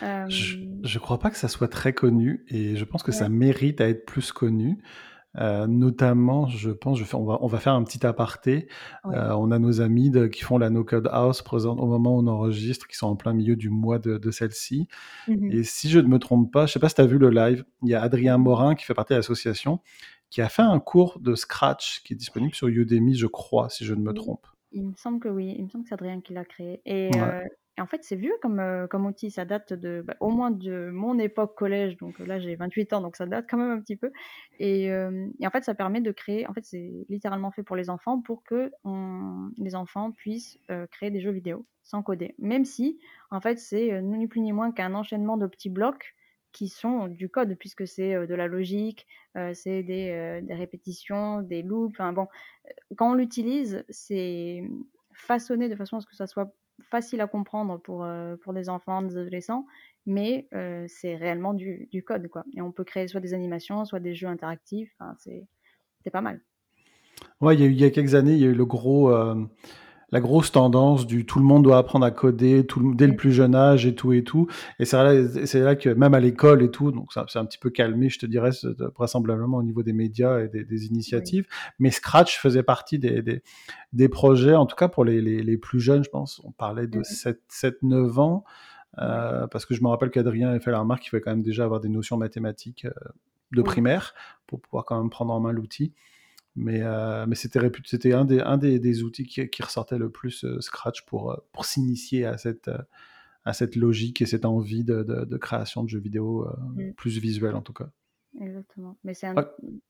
Je, 0.00 0.56
ne 0.56 0.98
crois 0.98 1.18
pas 1.18 1.30
que 1.30 1.36
ça 1.36 1.48
soit 1.48 1.68
très 1.68 1.92
connu 1.92 2.44
et 2.48 2.76
je 2.76 2.84
pense 2.84 3.02
que 3.02 3.12
ça 3.12 3.28
mérite 3.28 3.80
à 3.80 3.88
être 3.88 4.06
plus 4.06 4.32
connu. 4.32 4.78
Euh, 5.38 5.68
notamment, 5.68 6.48
je 6.48 6.70
pense, 6.70 6.98
je 6.98 7.04
fais, 7.04 7.14
on, 7.14 7.24
va, 7.24 7.38
on 7.40 7.46
va 7.46 7.58
faire 7.58 7.74
un 7.74 7.84
petit 7.84 8.04
aparté. 8.04 8.66
Euh, 9.06 9.30
on 9.32 9.52
a 9.52 9.58
nos 9.60 9.80
amis 9.80 10.10
de, 10.10 10.26
qui 10.26 10.42
font 10.42 10.58
la 10.58 10.70
No 10.70 10.82
Code 10.82 11.08
House 11.12 11.42
présente 11.42 11.78
au 11.78 11.86
moment 11.86 12.16
où 12.16 12.18
on 12.18 12.26
enregistre, 12.26 12.88
qui 12.88 12.96
sont 12.96 13.06
en 13.06 13.16
plein 13.16 13.32
milieu 13.32 13.54
du 13.54 13.70
mois 13.70 13.98
de, 14.00 14.18
de 14.18 14.30
celle-ci. 14.30 14.88
Mmh 15.28 15.50
et 15.52 15.62
si 15.62 15.88
je 15.88 15.98
ne 16.00 16.08
me 16.08 16.18
trompe 16.18 16.52
pas, 16.52 16.66
je 16.66 16.72
sais 16.72 16.80
pas 16.80 16.88
si 16.88 16.96
tu 16.96 17.00
as 17.00 17.06
vu 17.06 17.18
le 17.18 17.30
live, 17.30 17.64
il 17.82 17.90
y 17.90 17.94
a 17.94 18.02
Adrien 18.02 18.38
Morin 18.38 18.74
qui 18.74 18.84
fait 18.84 18.94
partie 18.94 19.12
de 19.12 19.18
l'association, 19.18 19.80
qui 20.30 20.40
a 20.40 20.48
fait 20.48 20.62
un 20.62 20.78
cours 20.78 21.18
de 21.18 21.34
Scratch 21.34 22.02
qui 22.04 22.14
est 22.14 22.16
disponible 22.16 22.54
sur 22.54 22.68
Udemy, 22.68 23.14
je 23.14 23.26
crois, 23.26 23.68
si 23.68 23.84
je 23.84 23.94
ne 23.94 24.00
me 24.00 24.12
trompe. 24.12 24.46
Il 24.72 24.86
me 24.86 24.94
semble 24.94 25.18
que 25.18 25.28
oui, 25.28 25.54
il 25.58 25.64
me 25.64 25.68
semble 25.68 25.84
que 25.84 25.88
c'est 25.88 25.94
Adrien 25.94 26.20
qui 26.20 26.32
l'a 26.32 26.44
créé. 26.44 26.80
Et, 26.86 27.10
euh, 27.16 27.42
en 27.78 27.86
fait, 27.86 28.04
c'est 28.04 28.14
vieux 28.14 28.34
comme, 28.40 28.60
euh, 28.60 28.86
comme 28.86 29.06
outil. 29.06 29.32
Ça 29.32 29.44
date 29.44 29.72
de, 29.72 30.04
bah, 30.06 30.14
au 30.20 30.30
moins 30.30 30.52
de 30.52 30.90
mon 30.92 31.18
époque 31.18 31.56
collège. 31.56 31.96
Donc 31.96 32.20
euh, 32.20 32.26
là, 32.26 32.38
j'ai 32.38 32.54
28 32.54 32.92
ans, 32.92 33.00
donc 33.00 33.16
ça 33.16 33.26
date 33.26 33.46
quand 33.50 33.56
même 33.56 33.72
un 33.72 33.80
petit 33.80 33.96
peu. 33.96 34.12
Et, 34.60 34.92
en 34.92 35.50
fait, 35.50 35.64
ça 35.64 35.74
permet 35.74 36.00
de 36.00 36.12
créer. 36.12 36.46
En 36.46 36.54
fait, 36.54 36.64
c'est 36.64 37.06
littéralement 37.08 37.50
fait 37.50 37.64
pour 37.64 37.74
les 37.74 37.90
enfants 37.90 38.20
pour 38.20 38.44
que 38.44 38.70
les 39.58 39.74
enfants 39.74 40.12
puissent 40.12 40.58
créer 40.92 41.10
des 41.10 41.20
jeux 41.20 41.32
vidéo 41.32 41.66
sans 41.82 42.02
coder. 42.04 42.36
Même 42.38 42.64
si, 42.64 43.00
en 43.32 43.40
fait, 43.40 43.58
c'est 43.58 44.00
ni 44.02 44.28
plus 44.28 44.40
ni 44.40 44.52
moins 44.52 44.70
qu'un 44.70 44.94
enchaînement 44.94 45.36
de 45.36 45.48
petits 45.48 45.70
blocs 45.70 46.14
qui 46.52 46.68
sont 46.68 47.08
du 47.08 47.28
code, 47.28 47.54
puisque 47.58 47.86
c'est 47.86 48.26
de 48.26 48.34
la 48.34 48.46
logique, 48.46 49.06
c'est 49.52 49.82
des, 49.82 50.42
répétitions, 50.50 51.42
des 51.42 51.62
loops. 51.62 51.94
Enfin, 51.94 52.12
bon, 52.12 52.26
quand 52.96 53.10
on 53.10 53.14
l'utilise, 53.14 53.84
c'est 53.88 54.62
façonné 55.12 55.68
de 55.68 55.76
façon 55.76 55.96
à 55.96 56.00
ce 56.00 56.06
que 56.06 56.16
ça 56.16 56.26
soit 56.26 56.52
facile 56.82 57.20
à 57.20 57.26
comprendre 57.26 57.78
pour, 57.78 58.06
pour 58.42 58.52
des 58.52 58.68
enfants, 58.68 59.02
des 59.02 59.16
adolescents, 59.16 59.66
mais 60.06 60.48
c'est 60.88 61.16
réellement 61.16 61.54
du, 61.54 61.88
du, 61.90 62.02
code. 62.02 62.28
Quoi. 62.28 62.44
Et 62.56 62.60
on 62.60 62.72
peut 62.72 62.84
créer 62.84 63.06
soit 63.06 63.20
des 63.20 63.34
animations, 63.34 63.84
soit 63.84 64.00
des 64.00 64.14
jeux 64.14 64.28
interactifs. 64.28 64.92
Enfin, 64.98 65.14
c'est 65.18 66.10
pas 66.10 66.22
mal. 66.22 66.40
Ouais, 67.40 67.54
il 67.54 67.72
y, 67.72 67.80
y 67.80 67.84
a 67.84 67.90
quelques 67.90 68.14
années, 68.14 68.32
il 68.32 68.38
y 68.38 68.44
a 68.44 68.48
eu 68.48 68.54
le 68.54 68.66
gros 68.66 69.10
la 70.12 70.20
grosse 70.20 70.52
tendance 70.52 71.06
du 71.06 71.26
tout 71.26 71.38
le 71.38 71.44
monde 71.44 71.62
doit 71.64 71.78
apprendre 71.78 72.04
à 72.04 72.10
coder 72.10 72.66
tout, 72.66 72.94
dès 72.94 73.06
le 73.06 73.16
plus 73.16 73.32
jeune 73.32 73.54
âge 73.54 73.86
et 73.86 73.94
tout 73.94 74.12
et 74.12 74.24
tout. 74.24 74.46
Et 74.78 74.84
c'est 74.84 74.96
là, 74.96 75.46
c'est 75.46 75.60
là 75.60 75.76
que 75.76 75.88
même 75.90 76.14
à 76.14 76.20
l'école 76.20 76.62
et 76.62 76.70
tout, 76.70 76.90
donc 76.90 77.12
ça 77.12 77.24
c'est 77.28 77.38
un 77.38 77.44
petit 77.44 77.58
peu 77.58 77.70
calmé, 77.70 78.08
je 78.08 78.18
te 78.18 78.26
dirais, 78.26 78.50
vraisemblablement 78.96 79.58
au 79.58 79.62
niveau 79.62 79.82
des 79.82 79.92
médias 79.92 80.40
et 80.40 80.48
des, 80.48 80.86
initiatives. 80.86 81.46
Mais 81.78 81.90
Scratch 81.90 82.38
faisait 82.38 82.62
partie 82.62 82.98
des, 82.98 83.22
des, 83.22 83.42
des, 83.92 84.08
projets, 84.08 84.54
en 84.54 84.66
tout 84.66 84.76
cas 84.76 84.88
pour 84.88 85.04
les, 85.04 85.20
les, 85.20 85.42
les 85.42 85.56
plus 85.56 85.80
jeunes, 85.80 86.04
je 86.04 86.10
pense. 86.10 86.40
On 86.44 86.52
parlait 86.52 86.86
de 86.86 87.00
7-9 87.00 88.18
ans. 88.18 88.44
Euh, 88.98 89.46
parce 89.46 89.66
que 89.66 89.74
je 89.74 89.82
me 89.82 89.88
rappelle 89.88 90.10
qu'Adrien 90.10 90.48
avait 90.50 90.60
fait 90.60 90.72
la 90.72 90.80
remarque 90.80 91.02
qu'il 91.02 91.10
fallait 91.10 91.22
quand 91.22 91.30
même 91.30 91.42
déjà 91.42 91.64
avoir 91.64 91.80
des 91.80 91.88
notions 91.88 92.16
mathématiques 92.16 92.84
euh, 92.86 92.90
de 93.52 93.62
primaire 93.62 94.14
pour 94.46 94.60
pouvoir 94.60 94.84
quand 94.84 94.98
même 94.98 95.10
prendre 95.10 95.32
en 95.32 95.40
main 95.40 95.52
l'outil. 95.52 95.92
Mais, 96.56 96.80
euh, 96.82 97.26
mais 97.26 97.36
c'était, 97.36 97.60
c'était 97.84 98.12
un, 98.12 98.24
des, 98.24 98.40
un 98.40 98.56
des, 98.56 98.78
des 98.78 99.02
outils 99.02 99.24
qui, 99.24 99.48
qui, 99.48 99.62
ressortait 99.62 99.98
le 99.98 100.10
plus 100.10 100.44
euh, 100.44 100.60
Scratch 100.60 101.04
pour, 101.06 101.32
euh, 101.32 101.36
pour 101.52 101.64
s'initier 101.64 102.26
à 102.26 102.38
cette, 102.38 102.70
à 103.44 103.52
cette 103.52 103.76
logique 103.76 104.20
et 104.20 104.26
cette 104.26 104.44
envie 104.44 104.84
de, 104.84 105.02
de, 105.02 105.36
création 105.36 105.84
de 105.84 105.88
jeux 105.88 106.00
vidéo 106.00 106.48
mm. 106.74 106.92
plus 106.94 107.18
visuels 107.18 107.54
en 107.54 107.62
tout 107.62 107.72
cas. 107.72 107.88
Exactement. 108.40 108.96
Mais 109.04 109.14
c'est 109.14 109.26
un... 109.26 109.34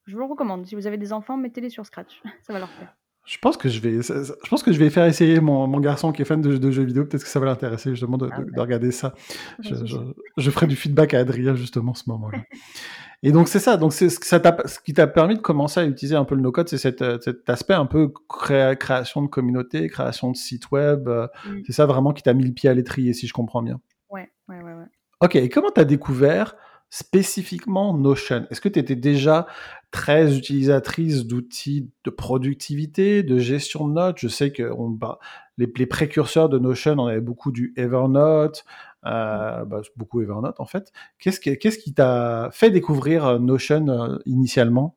Je 0.07 0.15
vous 0.15 0.21
le 0.21 0.27
recommande. 0.27 0.67
Si 0.67 0.75
vous 0.75 0.87
avez 0.87 0.99
des 0.99 1.13
enfants, 1.13 1.37
mettez-les 1.37 1.71
sur 1.71 1.85
Scratch. 1.85 2.23
Ça 2.43 2.53
va 2.53 2.59
leur 2.59 2.71
plaire. 2.71 2.95
Je 3.27 3.39
pense 3.39 3.57
que 3.57 3.69
je 3.69 3.81
vais, 3.81 4.01
je 4.01 4.49
pense 4.49 4.63
que 4.63 4.73
je 4.73 4.79
vais 4.79 4.89
faire 4.89 5.05
essayer 5.05 5.41
mon, 5.41 5.67
mon 5.67 5.79
garçon 5.79 6.11
qui 6.11 6.23
est 6.23 6.25
fan 6.25 6.41
de, 6.41 6.57
de 6.57 6.71
jeux 6.71 6.85
vidéo. 6.85 7.05
Peut-être 7.05 7.23
que 7.23 7.29
ça 7.29 7.39
va 7.39 7.47
l'intéresser 7.47 7.91
justement 7.91 8.17
de, 8.17 8.29
ah 8.33 8.41
de, 8.43 8.61
regarder 8.61 8.91
ça. 8.91 9.15
Je, 9.61 9.75
je, 9.85 9.99
je, 10.39 10.51
ferai 10.51 10.67
du 10.67 10.75
feedback 10.75 11.13
à 11.13 11.19
Adrien 11.19 11.55
justement 11.55 11.93
ce 11.95 12.05
moment-là. 12.09 12.43
Et 13.23 13.33
donc 13.33 13.49
c'est 13.49 13.59
ça, 13.59 13.77
donc 13.77 13.93
c'est 13.93 14.09
ce, 14.09 14.19
ce 14.19 14.81
qui 14.81 14.95
t'a 14.95 15.07
permis 15.07 15.35
de 15.35 15.41
commencer 15.41 15.81
à 15.81 15.85
utiliser 15.85 16.17
un 16.17 16.25
peu 16.25 16.35
le 16.35 16.41
no-code, 16.41 16.69
c'est 16.69 16.79
cet, 16.79 17.03
euh, 17.03 17.19
cet, 17.21 17.49
aspect 17.51 17.75
un 17.75 17.85
peu 17.85 18.13
création 18.29 19.21
de 19.21 19.27
communauté, 19.27 19.89
création 19.89 20.31
de 20.31 20.37
site 20.37 20.71
web. 20.71 21.07
Euh, 21.07 21.27
mm. 21.47 21.63
C'est 21.67 21.73
ça 21.73 21.85
vraiment 21.85 22.13
qui 22.13 22.23
t'a 22.23 22.33
mis 22.33 22.45
le 22.45 22.53
pied 22.53 22.71
à 22.71 22.75
l'étrier, 22.75 23.13
si 23.13 23.27
je 23.27 23.35
comprends 23.35 23.63
bien. 23.63 23.79
Ouais, 24.09 24.31
ouais, 24.49 24.63
ouais. 24.63 24.73
ouais. 24.73 24.87
Ok, 25.21 25.37
et 25.37 25.51
comment 25.51 25.71
t'as 25.71 25.85
découvert 25.85 26.57
spécifiquement 26.89 27.93
Notion? 27.93 28.47
Est-ce 28.51 28.63
que 28.63 28.71
tu 28.71 28.79
étais 28.79 28.97
déjà 28.97 29.47
très 29.91 30.35
utilisatrice 30.35 31.27
d'outils 31.27 31.91
de 32.05 32.11
productivité, 32.11 33.23
de 33.23 33.39
gestion 33.39 33.87
de 33.87 33.93
notes? 33.93 34.17
Je 34.19 34.29
sais 34.29 34.51
que 34.51 34.73
on, 34.73 34.89
bah, 34.89 35.19
les, 35.59 35.71
les, 35.77 35.87
précurseurs 35.87 36.49
de 36.49 36.59
Notion, 36.59 36.93
on 36.99 37.07
avait 37.07 37.21
beaucoup 37.21 37.53
du 37.53 37.75
Evernote, 37.77 38.65
bah, 39.03 39.81
beaucoup 39.97 40.21
Evernote 40.21 40.61
en 40.61 40.67
fait. 40.67 40.93
Qu'est-ce 41.19 41.79
qui 41.79 41.95
t'a 41.95 42.51
fait 42.53 42.71
découvrir 42.71 43.27
euh, 43.27 43.39
Notion 43.39 43.89
euh, 43.89 44.19
initialement? 44.27 44.97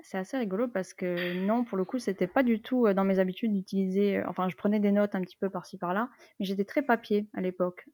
C'est 0.00 0.18
assez 0.18 0.36
rigolo 0.36 0.68
parce 0.68 0.92
que 0.92 1.46
non, 1.46 1.64
pour 1.64 1.78
le 1.78 1.86
coup, 1.86 1.98
c'était 1.98 2.26
pas 2.26 2.42
du 2.42 2.60
tout 2.60 2.92
dans 2.92 3.04
mes 3.04 3.18
habitudes 3.18 3.54
d'utiliser. 3.54 4.22
Enfin, 4.26 4.50
je 4.50 4.56
prenais 4.56 4.78
des 4.78 4.92
notes 4.92 5.14
un 5.14 5.22
petit 5.22 5.36
peu 5.36 5.48
par-ci 5.48 5.78
par-là, 5.78 6.10
mais 6.38 6.44
j'étais 6.44 6.66
très 6.66 6.82
papier 6.82 7.26
à 7.32 7.40
l'époque 7.40 7.86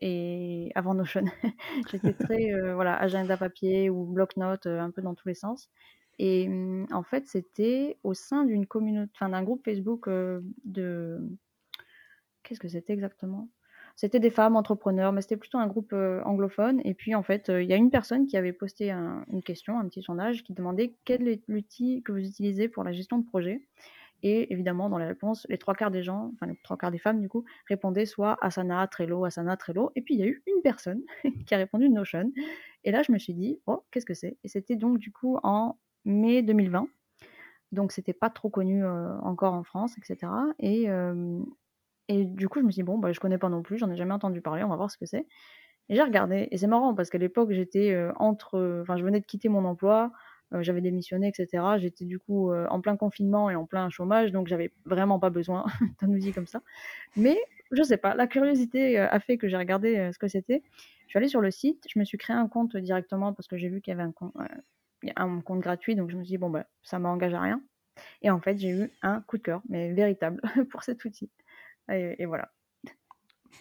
et 0.00 0.72
avant 0.74 0.94
Notion, 0.94 1.24
j'étais 1.88 2.14
très 2.14 2.52
voilà 2.74 2.96
agenda 2.96 3.36
papier 3.36 3.90
ou 3.90 4.06
bloc-notes 4.06 4.66
un 4.66 4.90
peu 4.90 5.02
dans 5.02 5.14
tous 5.14 5.28
les 5.28 5.34
sens. 5.34 5.70
Et 6.18 6.48
mmh, 6.48 6.88
en 6.90 7.04
fait, 7.04 7.28
c'était 7.28 7.96
au 8.02 8.12
sein 8.12 8.44
d'une 8.44 8.66
communauté, 8.66 9.12
enfin 9.14 9.28
d'un 9.28 9.44
groupe 9.44 9.64
Facebook 9.64 10.08
de 10.08 11.20
qu'est-ce 12.42 12.60
que 12.60 12.68
c'était 12.68 12.92
exactement? 12.92 13.48
C'était 13.96 14.20
des 14.20 14.30
femmes 14.30 14.56
entrepreneurs, 14.56 15.12
mais 15.12 15.22
c'était 15.22 15.36
plutôt 15.36 15.58
un 15.58 15.68
groupe 15.68 15.92
anglophone. 15.92 16.80
Et 16.84 16.94
puis, 16.94 17.14
en 17.14 17.22
fait, 17.22 17.48
il 17.48 17.64
y 17.64 17.72
a 17.72 17.76
une 17.76 17.90
personne 17.90 18.26
qui 18.26 18.36
avait 18.36 18.52
posté 18.52 18.90
une 18.90 19.42
question, 19.44 19.78
un 19.78 19.86
petit 19.88 20.02
sondage, 20.02 20.42
qui 20.42 20.52
demandait 20.52 20.96
quel 21.04 21.28
est 21.28 21.42
l'outil 21.46 22.02
que 22.02 22.10
vous 22.10 22.18
utilisez 22.18 22.68
pour 22.68 22.82
la 22.82 22.92
gestion 22.92 23.18
de 23.18 23.24
projet. 23.24 23.62
Et 24.24 24.50
évidemment, 24.54 24.88
dans 24.88 24.96
les 24.96 25.04
réponses, 25.04 25.46
les 25.50 25.58
trois 25.58 25.74
quarts 25.74 25.90
des 25.90 26.02
gens, 26.02 26.32
enfin 26.34 26.46
les 26.46 26.58
trois 26.64 26.78
quarts 26.78 26.90
des 26.90 26.98
femmes 26.98 27.20
du 27.20 27.28
coup, 27.28 27.44
répondaient 27.68 28.06
soit 28.06 28.38
Asana, 28.40 28.86
Trello, 28.88 29.26
Asana, 29.26 29.58
Trello. 29.58 29.92
Et 29.96 30.00
puis 30.00 30.14
il 30.14 30.20
y 30.20 30.22
a 30.22 30.26
eu 30.26 30.42
une 30.46 30.62
personne 30.62 31.02
qui 31.46 31.54
a 31.54 31.58
répondu 31.58 31.90
Notion. 31.90 32.32
Et 32.84 32.90
là, 32.90 33.02
je 33.02 33.12
me 33.12 33.18
suis 33.18 33.34
dit, 33.34 33.60
oh, 33.66 33.84
qu'est-ce 33.90 34.06
que 34.06 34.14
c'est? 34.14 34.38
Et 34.42 34.48
c'était 34.48 34.76
donc 34.76 34.98
du 34.98 35.12
coup 35.12 35.38
en 35.42 35.76
mai 36.06 36.40
2020. 36.40 36.88
Donc 37.72 37.92
c'était 37.92 38.14
pas 38.14 38.30
trop 38.30 38.48
connu 38.48 38.82
encore 38.86 39.52
en 39.52 39.62
France, 39.62 39.94
etc. 39.98 40.32
Et, 40.58 40.88
et 42.08 42.24
du 42.24 42.48
coup, 42.48 42.60
je 42.60 42.64
me 42.64 42.70
suis 42.70 42.80
dit, 42.80 42.84
bon, 42.84 42.98
bah, 42.98 43.12
je 43.12 43.20
connais 43.20 43.38
pas 43.38 43.48
non 43.48 43.62
plus, 43.62 43.78
j'en 43.78 43.90
ai 43.90 43.96
jamais 43.96 44.12
entendu 44.12 44.40
parler, 44.40 44.62
on 44.64 44.68
va 44.68 44.76
voir 44.76 44.90
ce 44.90 44.98
que 44.98 45.06
c'est. 45.06 45.26
Et 45.88 45.96
j'ai 45.96 46.02
regardé. 46.02 46.48
Et 46.50 46.58
c'est 46.58 46.66
marrant 46.66 46.94
parce 46.94 47.10
qu'à 47.10 47.18
l'époque, 47.18 47.52
j'étais 47.52 47.94
entre. 48.16 48.80
Enfin, 48.82 48.96
je 48.96 49.04
venais 49.04 49.20
de 49.20 49.26
quitter 49.26 49.50
mon 49.50 49.64
emploi. 49.66 50.12
Euh, 50.54 50.62
j'avais 50.62 50.80
démissionné, 50.80 51.28
etc. 51.28 51.64
J'étais 51.78 52.04
du 52.04 52.18
coup 52.18 52.50
euh, 52.52 52.66
en 52.68 52.80
plein 52.80 52.96
confinement 52.96 53.50
et 53.50 53.56
en 53.56 53.66
plein 53.66 53.88
chômage, 53.90 54.32
donc 54.32 54.46
j'avais 54.46 54.72
vraiment 54.84 55.18
pas 55.18 55.30
besoin 55.30 55.64
d'un 56.00 56.08
outil 56.08 56.32
comme 56.32 56.46
ça. 56.46 56.62
Mais 57.16 57.38
je 57.72 57.82
sais 57.82 57.96
pas, 57.96 58.14
la 58.14 58.26
curiosité 58.26 58.98
euh, 58.98 59.08
a 59.10 59.20
fait 59.20 59.36
que 59.38 59.48
j'ai 59.48 59.56
regardé 59.56 60.10
ce 60.12 60.18
que 60.18 60.28
c'était. 60.28 60.62
Je 61.06 61.10
suis 61.10 61.18
allée 61.18 61.28
sur 61.28 61.40
le 61.40 61.50
site, 61.50 61.84
je 61.92 61.98
me 61.98 62.04
suis 62.04 62.18
créé 62.18 62.36
un 62.36 62.48
compte 62.48 62.76
directement 62.76 63.32
parce 63.32 63.48
que 63.48 63.56
j'ai 63.56 63.68
vu 63.68 63.80
qu'il 63.80 63.92
y 63.92 63.94
avait 63.94 64.02
un 64.02 64.12
compte, 64.12 64.34
un 65.16 65.40
compte 65.40 65.60
gratuit, 65.60 65.96
donc 65.96 66.10
je 66.10 66.16
me 66.16 66.24
suis 66.24 66.32
dit, 66.32 66.38
bon, 66.38 66.50
bah, 66.50 66.66
ça 66.82 66.98
m'engage 66.98 67.34
à 67.34 67.40
rien. 67.40 67.60
Et 68.22 68.30
en 68.30 68.40
fait, 68.40 68.58
j'ai 68.58 68.70
eu 68.70 68.90
un 69.02 69.20
coup 69.20 69.36
de 69.36 69.42
cœur, 69.42 69.62
mais 69.68 69.92
véritable, 69.92 70.40
pour 70.70 70.82
cet 70.82 71.04
outil. 71.04 71.30
Et 71.88 72.24
voilà. 72.26 72.48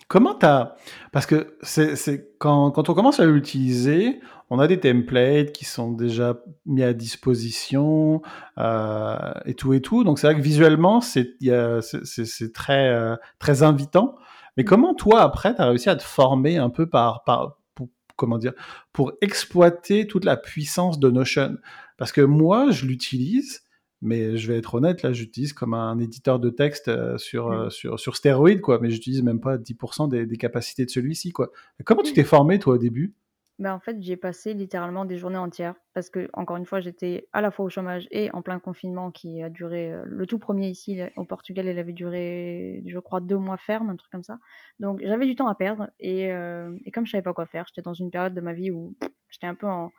Comment 0.08 0.36
t'as... 0.36 0.76
Parce 1.12 1.26
que 1.26 1.58
c'est, 1.62 2.36
quand, 2.38 2.72
quand 2.72 2.90
on 2.90 2.94
commence 2.94 3.20
à 3.20 3.26
l'utiliser, 3.26 4.20
on 4.50 4.60
a 4.60 4.68
des 4.68 4.80
templates 4.80 5.52
qui 5.52 5.66
sont 5.66 5.92
déjà 5.92 6.38
mis 6.66 6.84
à 6.84 6.94
disposition 6.94 8.22
euh, 8.58 9.32
et 9.46 9.56
tout 9.56 9.74
et 9.74 9.82
tout. 9.82 10.04
Donc 10.04 10.20
c'est 10.20 10.28
vrai 10.28 10.36
que 10.36 10.42
visuellement, 10.42 11.02
c'est, 11.02 11.36
c'est, 11.82 12.54
très, 12.54 12.90
euh, 12.90 13.16
très 13.40 13.64
invitant. 13.64 14.16
Mais 14.58 14.64
comment 14.64 14.94
toi, 14.94 15.22
après, 15.22 15.56
tu 15.56 15.62
as 15.62 15.66
réussi 15.66 15.90
à 15.90 15.96
te 15.96 16.04
former 16.04 16.58
un 16.58 16.70
peu 16.70 16.88
par, 16.88 17.24
par 17.24 17.58
pour, 17.74 17.90
comment 18.16 18.38
dire, 18.38 18.54
pour 18.92 19.14
exploiter 19.22 20.06
toute 20.06 20.26
la 20.26 20.38
puissance 20.38 21.00
de 21.00 21.10
Notion? 21.10 21.58
Parce 21.98 22.12
que 22.12 22.22
moi, 22.22 22.70
je 22.70 22.86
l'utilise 22.86 23.63
mais 24.04 24.36
je 24.38 24.52
vais 24.52 24.58
être 24.58 24.76
honnête, 24.76 25.02
là, 25.02 25.14
j'utilise 25.14 25.54
comme 25.54 25.74
un 25.74 25.98
éditeur 25.98 26.38
de 26.38 26.50
texte 26.50 26.90
euh, 26.90 27.18
sur, 27.18 27.50
mmh. 27.50 27.70
sur, 27.72 28.00
sur 28.00 28.16
stéroïde, 28.16 28.60
quoi. 28.60 28.80
Mais 28.80 28.90
j'utilise 28.90 29.24
même 29.24 29.40
pas 29.40 29.58
10% 29.58 30.10
des, 30.10 30.26
des, 30.26 30.38
capacités 30.38 30.86
de 30.86 30.90
celui-ci, 30.90 31.32
quoi. 31.32 31.52
comment 31.86 32.04
tu 32.04 32.14
t'es 32.14 32.24
formé, 32.24 32.60
toi, 32.60 32.76
au 32.76 32.78
début? 32.78 33.16
Ben, 33.60 33.74
En 33.74 33.80
fait, 33.80 33.96
j'ai 34.02 34.18
passé 34.18 34.54
littéralement 34.54 35.06
des 35.06 35.18
journées 35.18 35.38
entières. 35.38 35.76
Parce 35.94 36.10
que, 36.10 36.30
encore 36.34 36.58
une 36.58 36.66
fois, 36.66 36.82
j'étais 36.82 37.30
à 37.32 37.42
la 37.42 37.50
fois 37.50 37.66
au 37.66 37.70
chômage 37.70 38.08
et 38.12 38.30
en 38.34 38.42
plein 38.42 38.60
confinement 38.60 39.10
qui 39.10 39.42
a 39.42 39.50
duré. 39.50 39.94
Euh, 39.94 40.04
le 40.06 40.28
tout 40.28 40.40
premier 40.40 40.68
ici, 40.68 41.00
au 41.16 41.24
Portugal, 41.24 41.68
il 41.68 41.80
avait 41.80 41.94
duré, 41.94 42.84
je 42.86 43.00
crois, 43.00 43.22
deux 43.22 43.38
mois 43.38 43.58
ferme, 43.58 43.90
un 43.90 43.96
truc 43.96 44.12
comme 44.12 44.24
ça. 44.24 44.38
Donc, 44.80 45.00
j'avais 45.02 45.26
du 45.26 45.36
temps 45.36 45.48
à 45.48 45.56
perdre. 45.56 45.90
Et, 46.00 46.26
et 46.26 46.92
comme 46.92 47.06
je 47.06 47.12
savais 47.12 47.22
pas 47.22 47.34
quoi 47.34 47.46
faire, 47.46 47.66
j'étais 47.68 47.84
dans 47.84 47.94
une 47.94 48.12
période 48.12 48.34
de 48.34 48.42
ma 48.42 48.54
vie 48.54 48.70
où 48.70 48.96
j'étais 49.30 49.48
un 49.48 49.56
peu 49.56 49.68
en 49.68 49.92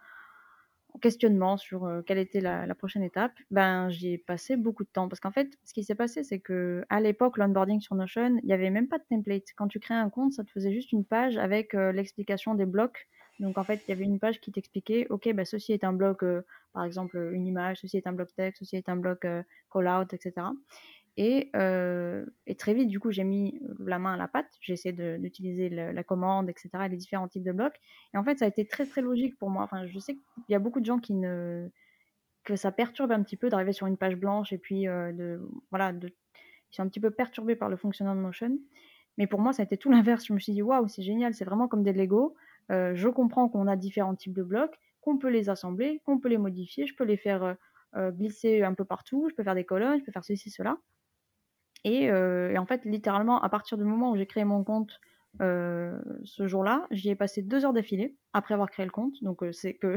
questionnement 1.01 1.57
sur 1.57 2.03
quelle 2.07 2.19
était 2.19 2.41
la, 2.41 2.75
prochaine 2.75 3.03
étape, 3.03 3.33
ben 3.51 3.89
j'y 3.91 4.15
ai 4.15 4.19
passé 4.19 4.57
beaucoup 4.57 4.85
de 4.85 4.89
temps 4.89 5.09
parce 5.09 5.21
qu'en 5.21 5.31
fait, 5.31 5.59
ce 5.65 5.73
qui 5.75 5.85
s'est 5.85 5.95
passé, 5.95 6.25
c'est 6.25 6.39
que 6.39 6.85
à 6.89 7.01
l'époque, 7.01 7.37
l'onboarding 7.37 7.81
sur 7.81 7.95
Notion, 7.95 8.39
il 8.43 8.47
n'y 8.47 8.53
avait 8.53 8.71
même 8.71 8.89
pas 8.89 8.99
de 8.99 9.05
template. 9.09 9.45
Quand 9.57 9.69
tu 9.69 9.81
crées 9.81 9.95
un 9.95 10.11
compte, 10.11 10.33
ça 10.33 10.45
te 10.45 10.51
faisait 10.51 10.73
juste 10.73 10.93
une 10.93 11.05
page 11.05 11.37
avec 11.37 11.73
l'explication 11.73 12.55
des 12.55 12.67
blocs. 12.67 13.09
Donc 13.41 13.59
en 13.59 13.65
fait, 13.65 13.83
il 13.87 13.91
y 13.91 13.93
avait 13.93 14.05
une 14.05 14.21
page 14.21 14.41
qui 14.41 14.53
t'expliquait, 14.53 15.07
ok, 15.11 15.33
ben 15.35 15.45
ceci 15.45 15.73
est 15.73 15.85
un 15.85 15.93
bloc, 15.93 16.25
par 16.73 16.85
exemple 16.85 17.31
une 17.33 17.47
image, 17.47 17.79
ceci 17.81 17.97
est 17.97 18.07
un 18.07 18.13
bloc 18.13 18.29
texte, 18.35 18.61
ceci 18.61 18.77
est 18.77 18.89
un 18.89 18.97
bloc 18.97 19.27
call 19.73 19.89
out, 19.89 20.13
etc. 20.13 20.47
Euh, 21.21 22.25
et, 22.47 22.54
très 22.56 22.75
vite, 22.75 22.88
du 22.88 22.99
coup, 22.99 23.11
j'ai 23.11 23.25
mis 23.25 23.61
la 23.78 23.99
main 23.99 24.14
à 24.14 24.16
la 24.16 24.28
pâte. 24.28 24.50
J'ai 24.61 24.73
essayé 24.73 25.18
d'utiliser 25.18 25.68
la 25.68 26.04
commande, 26.04 26.49
etc., 26.50 26.71
les 26.90 26.97
différents 26.97 27.28
types 27.28 27.44
de 27.44 27.52
blocs. 27.52 27.78
Et 28.12 28.18
en 28.18 28.25
fait, 28.25 28.38
ça 28.38 28.44
a 28.44 28.49
été 28.49 28.66
très, 28.66 28.87
très 28.87 29.00
logique 29.00 29.38
pour 29.38 29.50
moi. 29.50 29.62
Enfin, 29.62 29.87
je 29.87 29.99
sais 29.99 30.14
qu'il 30.14 30.44
y 30.49 30.54
a 30.54 30.59
beaucoup 30.59 30.80
de 30.80 30.87
gens 30.87 30.99
qui 30.99 31.14
ne 31.14 31.68
que 32.44 32.56
ça 32.56 32.71
perturbe 32.73 33.11
un 33.11 33.23
petit 33.23 33.38
peu 33.38 33.49
d'arriver 33.49 33.73
sur 33.73 33.87
une 33.87 33.97
page 33.97 34.16
blanche 34.16 34.52
et 34.52 34.59
puis 34.59 34.87
euh, 34.87 35.12
de 35.12 35.40
voilà 35.71 35.94
de 35.94 36.09
ils 36.09 36.76
sont 36.76 36.83
un 36.83 36.88
petit 36.88 37.00
peu 37.00 37.11
perturbés 37.11 37.56
par 37.56 37.71
le 37.71 37.76
fonctionnement 37.78 38.14
de 38.14 38.21
Notion. 38.21 38.59
Mais 39.16 39.26
pour 39.26 39.40
moi, 39.40 39.54
ça 39.54 39.62
a 39.62 39.64
été 39.64 39.78
tout 39.78 39.90
l'inverse. 39.90 40.26
Je 40.26 40.35
me 40.35 40.38
suis 40.38 40.52
dit 40.52 40.62
waouh, 40.62 40.88
c'est 40.88 41.02
génial, 41.02 41.33
c'est 41.35 41.47
vraiment 41.47 41.68
comme 41.68 41.83
des 41.83 41.94
Lego. 41.94 42.35
Euh, 42.71 42.94
je 42.94 43.09
comprends 43.09 43.49
qu'on 43.49 43.66
a 43.66 43.76
différents 43.76 44.14
types 44.14 44.35
de 44.35 44.42
blocs, 44.42 44.78
qu'on 45.00 45.16
peut 45.18 45.30
les 45.30 45.49
assembler, 45.49 46.02
qu'on 46.04 46.18
peut 46.18 46.28
les 46.28 46.38
modifier, 46.38 46.87
je 46.87 46.94
peux 46.94 47.04
les 47.04 47.16
faire 47.16 47.56
glisser 47.97 48.64
un 48.64 48.75
peu 48.75 48.85
partout, 48.85 49.28
je 49.30 49.37
peux 49.37 49.44
faire 49.44 49.54
des 49.54 49.64
colonnes, 49.64 50.00
je 50.00 50.04
peux 50.04 50.11
faire 50.11 50.25
ceci, 50.25 50.50
cela. 50.50 50.78
Euh, 51.87 52.50
et, 52.50 52.59
en 52.59 52.67
fait, 52.67 52.85
littéralement, 52.85 53.41
à 53.41 53.49
partir 53.49 53.79
du 53.79 53.85
moment 53.85 54.11
où 54.11 54.17
j'ai 54.17 54.26
créé 54.26 54.45
mon 54.45 54.64
compte 54.64 55.00
euh, 55.43 55.99
ce 56.23 56.47
jour-là, 56.47 56.87
j'y 56.93 57.11
ai 57.11 57.17
passé 57.17 57.43
deux 57.43 57.64
heures 57.64 57.73
d'affilée 57.73 58.14
après 58.33 58.55
avoir 58.55 58.71
créé 58.71 58.87
le 58.87 58.93
compte. 58.93 59.14
Donc 59.23 59.43
euh, 59.43 59.50
c'est 59.50 59.75
que 59.75 59.97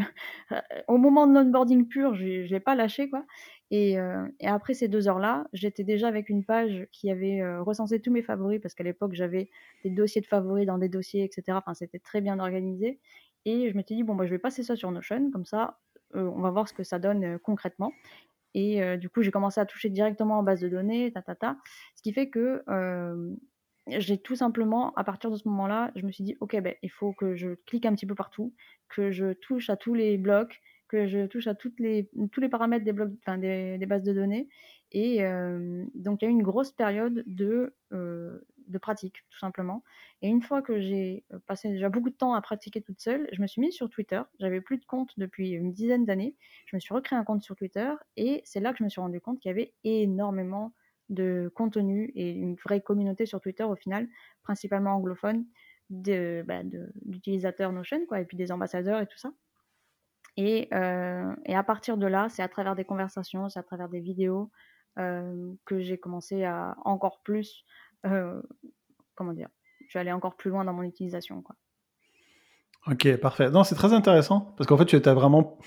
au 0.87 0.97
moment 0.97 1.27
de 1.27 1.33
l'onboarding 1.33 1.87
pur, 1.87 2.15
je 2.15 2.25
ne 2.25 2.47
l'ai 2.47 2.59
pas 2.59 2.73
lâché 2.73 3.07
quoi. 3.07 3.23
Et, 3.69 3.97
après 4.43 4.73
ces 4.73 4.87
deux 4.87 5.07
heures-là, 5.07 5.45
j'étais 5.53 5.83
déjà 5.83 6.07
avec 6.07 6.29
une 6.29 6.43
page 6.43 6.87
qui 6.91 7.11
avait 7.11 7.41
recensé 7.59 7.99
tous 8.01 8.11
mes 8.11 8.23
favoris 8.23 8.59
parce 8.59 8.73
qu'à 8.73 8.83
l'époque 8.83 9.13
j'avais 9.13 9.49
des 9.83 9.91
dossiers 9.91 10.21
de 10.21 10.25
favoris 10.25 10.65
dans 10.65 10.79
des 10.79 10.89
dossiers, 10.89 11.23
etc. 11.23 11.43
Enfin 11.49 11.75
c'était 11.75 11.99
très 11.99 12.21
bien 12.21 12.39
organisé. 12.39 12.99
Et 13.45 13.69
je 13.69 13.77
m'étais 13.77 13.93
dit 13.93 14.03
bon 14.03 14.15
bah 14.15 14.25
je 14.25 14.31
vais 14.31 14.39
passer 14.39 14.63
ça 14.63 14.75
sur 14.75 14.89
Notion 14.89 15.29
comme 15.29 15.45
ça. 15.45 15.77
on 16.15 16.41
va 16.41 16.49
voir 16.49 16.67
ce 16.67 16.73
que 16.73 16.83
ça 16.83 16.97
donne 16.97 17.37
concrètement. 17.39 17.91
Et 18.53 18.81
euh, 18.81 18.97
du 18.97 19.09
coup, 19.09 19.21
j'ai 19.21 19.31
commencé 19.31 19.59
à 19.59 19.65
toucher 19.65 19.89
directement 19.89 20.39
en 20.39 20.43
base 20.43 20.61
de 20.61 20.69
données, 20.69 21.11
ta. 21.11 21.57
Ce 21.95 22.01
qui 22.01 22.13
fait 22.13 22.29
que 22.29 22.63
euh, 22.69 23.35
j'ai 23.87 24.17
tout 24.17 24.35
simplement, 24.35 24.93
à 24.95 25.03
partir 25.03 25.31
de 25.31 25.37
ce 25.37 25.47
moment-là, 25.47 25.91
je 25.95 26.05
me 26.05 26.11
suis 26.11 26.23
dit, 26.23 26.35
OK, 26.39 26.59
ben, 26.59 26.73
il 26.81 26.91
faut 26.91 27.13
que 27.13 27.35
je 27.35 27.55
clique 27.65 27.85
un 27.85 27.93
petit 27.93 28.05
peu 28.05 28.15
partout, 28.15 28.53
que 28.89 29.11
je 29.11 29.33
touche 29.33 29.69
à 29.69 29.77
tous 29.77 29.93
les 29.93 30.17
blocs, 30.17 30.61
que 30.87 31.07
je 31.07 31.25
touche 31.27 31.47
à 31.47 31.55
les, 31.79 32.09
tous 32.31 32.41
les 32.41 32.49
paramètres 32.49 32.85
des, 32.85 33.77
des 33.77 33.85
bases 33.85 34.03
de 34.03 34.13
données. 34.13 34.47
Et 34.91 35.23
euh, 35.23 35.85
donc, 35.95 36.21
il 36.21 36.25
y 36.25 36.27
a 36.27 36.31
eu 36.31 36.33
une 36.33 36.43
grosse 36.43 36.71
période 36.71 37.23
de, 37.27 37.75
de 38.67 38.77
pratique, 38.77 39.23
tout 39.29 39.39
simplement. 39.39 39.83
Et 40.21 40.27
une 40.27 40.41
fois 40.41 40.61
que 40.61 40.79
j'ai 40.79 41.23
passé 41.45 41.69
déjà 41.69 41.89
beaucoup 41.89 42.09
de 42.09 42.15
temps 42.15 42.33
à 42.33 42.41
pratiquer 42.41 42.81
toute 42.81 42.99
seule, 42.99 43.27
je 43.31 43.41
me 43.41 43.47
suis 43.47 43.61
mise 43.61 43.73
sur 43.73 43.89
Twitter. 43.89 44.21
J'avais 44.39 44.61
plus 44.61 44.77
de 44.77 44.85
compte 44.85 45.11
depuis 45.17 45.51
une 45.51 45.71
dizaine 45.71 46.05
d'années. 46.05 46.35
Je 46.65 46.75
me 46.75 46.79
suis 46.79 46.93
recréé 46.93 47.19
un 47.19 47.23
compte 47.23 47.43
sur 47.43 47.55
Twitter 47.55 47.91
et 48.15 48.41
c'est 48.45 48.59
là 48.59 48.71
que 48.71 48.79
je 48.79 48.83
me 48.83 48.89
suis 48.89 49.01
rendu 49.01 49.21
compte 49.21 49.39
qu'il 49.39 49.49
y 49.49 49.53
avait 49.53 49.73
énormément 49.83 50.73
de 51.09 51.51
contenu 51.55 52.11
et 52.15 52.31
une 52.31 52.55
vraie 52.55 52.81
communauté 52.81 53.25
sur 53.25 53.39
Twitter 53.39 53.63
au 53.63 53.75
final, 53.75 54.07
principalement 54.43 54.91
anglophone, 54.91 55.45
bah, 55.89 56.63
d'utilisateurs 57.05 57.71
de, 57.71 57.75
Notion, 57.75 58.05
quoi, 58.07 58.19
et 58.19 58.25
puis 58.25 58.37
des 58.37 58.51
ambassadeurs 58.51 59.01
et 59.01 59.07
tout 59.07 59.17
ça. 59.17 59.31
Et, 60.35 60.67
euh, 60.73 61.33
et 61.45 61.55
à 61.55 61.63
partir 61.63 61.97
de 61.97 62.05
là, 62.05 62.27
c'est 62.29 62.43
à 62.43 62.47
travers 62.47 62.75
des 62.75 62.85
conversations, 62.85 63.49
c'est 63.49 63.59
à 63.59 63.63
travers 63.63 63.89
des 63.89 63.99
vidéos 63.99 64.51
euh, 64.99 65.53
que 65.65 65.79
j'ai 65.79 65.97
commencé 65.97 66.43
à 66.43 66.75
encore 66.83 67.21
plus 67.21 67.63
euh, 68.05 68.41
comment 69.15 69.33
dire, 69.33 69.49
je 69.81 69.89
suis 69.89 69.99
allé 69.99 70.11
encore 70.11 70.35
plus 70.35 70.49
loin 70.49 70.63
dans 70.65 70.73
mon 70.73 70.83
utilisation. 70.83 71.41
Quoi. 71.41 71.55
Ok, 72.87 73.17
parfait. 73.17 73.49
Non, 73.49 73.63
c'est 73.63 73.75
très 73.75 73.93
intéressant 73.93 74.53
parce 74.57 74.67
qu'en 74.67 74.77
fait, 74.77 74.85
tu 74.85 74.95
étais 74.95 75.13
vraiment 75.13 75.57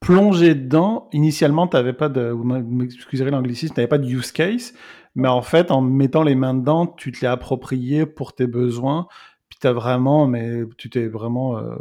plongé 0.00 0.54
dedans. 0.54 1.08
Initialement, 1.12 1.68
tu 1.68 1.76
n'avais 1.76 1.92
pas 1.92 2.08
de, 2.08 2.30
vous 2.30 2.44
m'excuserez 2.44 3.30
l'anglicisme, 3.30 3.74
tu 3.74 3.80
n'avais 3.80 3.88
pas 3.88 3.98
de 3.98 4.08
use 4.08 4.32
case, 4.32 4.74
mais 5.14 5.28
en 5.28 5.42
fait, 5.42 5.70
en 5.70 5.82
mettant 5.82 6.22
les 6.22 6.34
mains 6.34 6.54
dedans, 6.54 6.86
tu 6.86 7.12
te 7.12 7.20
l'es 7.20 7.28
approprié 7.28 8.06
pour 8.06 8.34
tes 8.34 8.46
besoins. 8.46 9.06
Puis 9.48 9.58
vraiment, 9.68 10.26
mais 10.26 10.62
tu 10.78 10.88
t'es 10.88 11.08
vraiment 11.08 11.58
euh, 11.58 11.76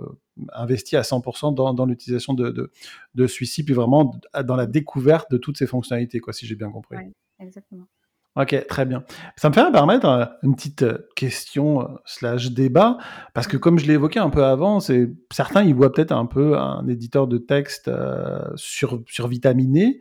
investi 0.53 0.97
à 0.97 1.01
100% 1.01 1.53
dans, 1.53 1.73
dans 1.73 1.85
l'utilisation 1.85 2.33
de, 2.33 2.49
de, 2.49 2.71
de 3.15 3.27
celui-ci, 3.27 3.63
puis 3.63 3.73
vraiment 3.73 4.11
dans 4.43 4.55
la 4.55 4.65
découverte 4.65 5.31
de 5.31 5.37
toutes 5.37 5.57
ces 5.57 5.67
fonctionnalités, 5.67 6.19
quoi, 6.19 6.33
si 6.33 6.45
j'ai 6.45 6.55
bien 6.55 6.71
compris. 6.71 6.97
Ouais, 6.97 7.11
exactement. 7.39 7.87
Ok, 8.35 8.67
très 8.67 8.85
bien. 8.85 9.03
Ça 9.37 9.49
me 9.49 9.53
fait 9.53 9.71
permettre 9.71 10.05
euh, 10.05 10.25
une 10.43 10.55
petite 10.55 10.83
euh, 10.83 11.09
question 11.15 11.81
euh, 11.81 11.85
slash 12.05 12.51
débat, 12.51 12.97
parce 13.33 13.47
que 13.47 13.57
comme 13.57 13.79
je 13.79 13.87
l'ai 13.87 13.95
évoqué 13.95 14.19
un 14.19 14.29
peu 14.29 14.45
avant, 14.45 14.79
c'est 14.79 15.09
certains 15.31 15.63
ils 15.63 15.73
voient 15.73 15.91
peut-être 15.91 16.11
un 16.11 16.27
peu 16.27 16.57
un 16.57 16.87
éditeur 16.87 17.27
de 17.27 17.37
texte 17.37 17.91
sur, 18.55 19.01
survitaminé, 19.07 19.99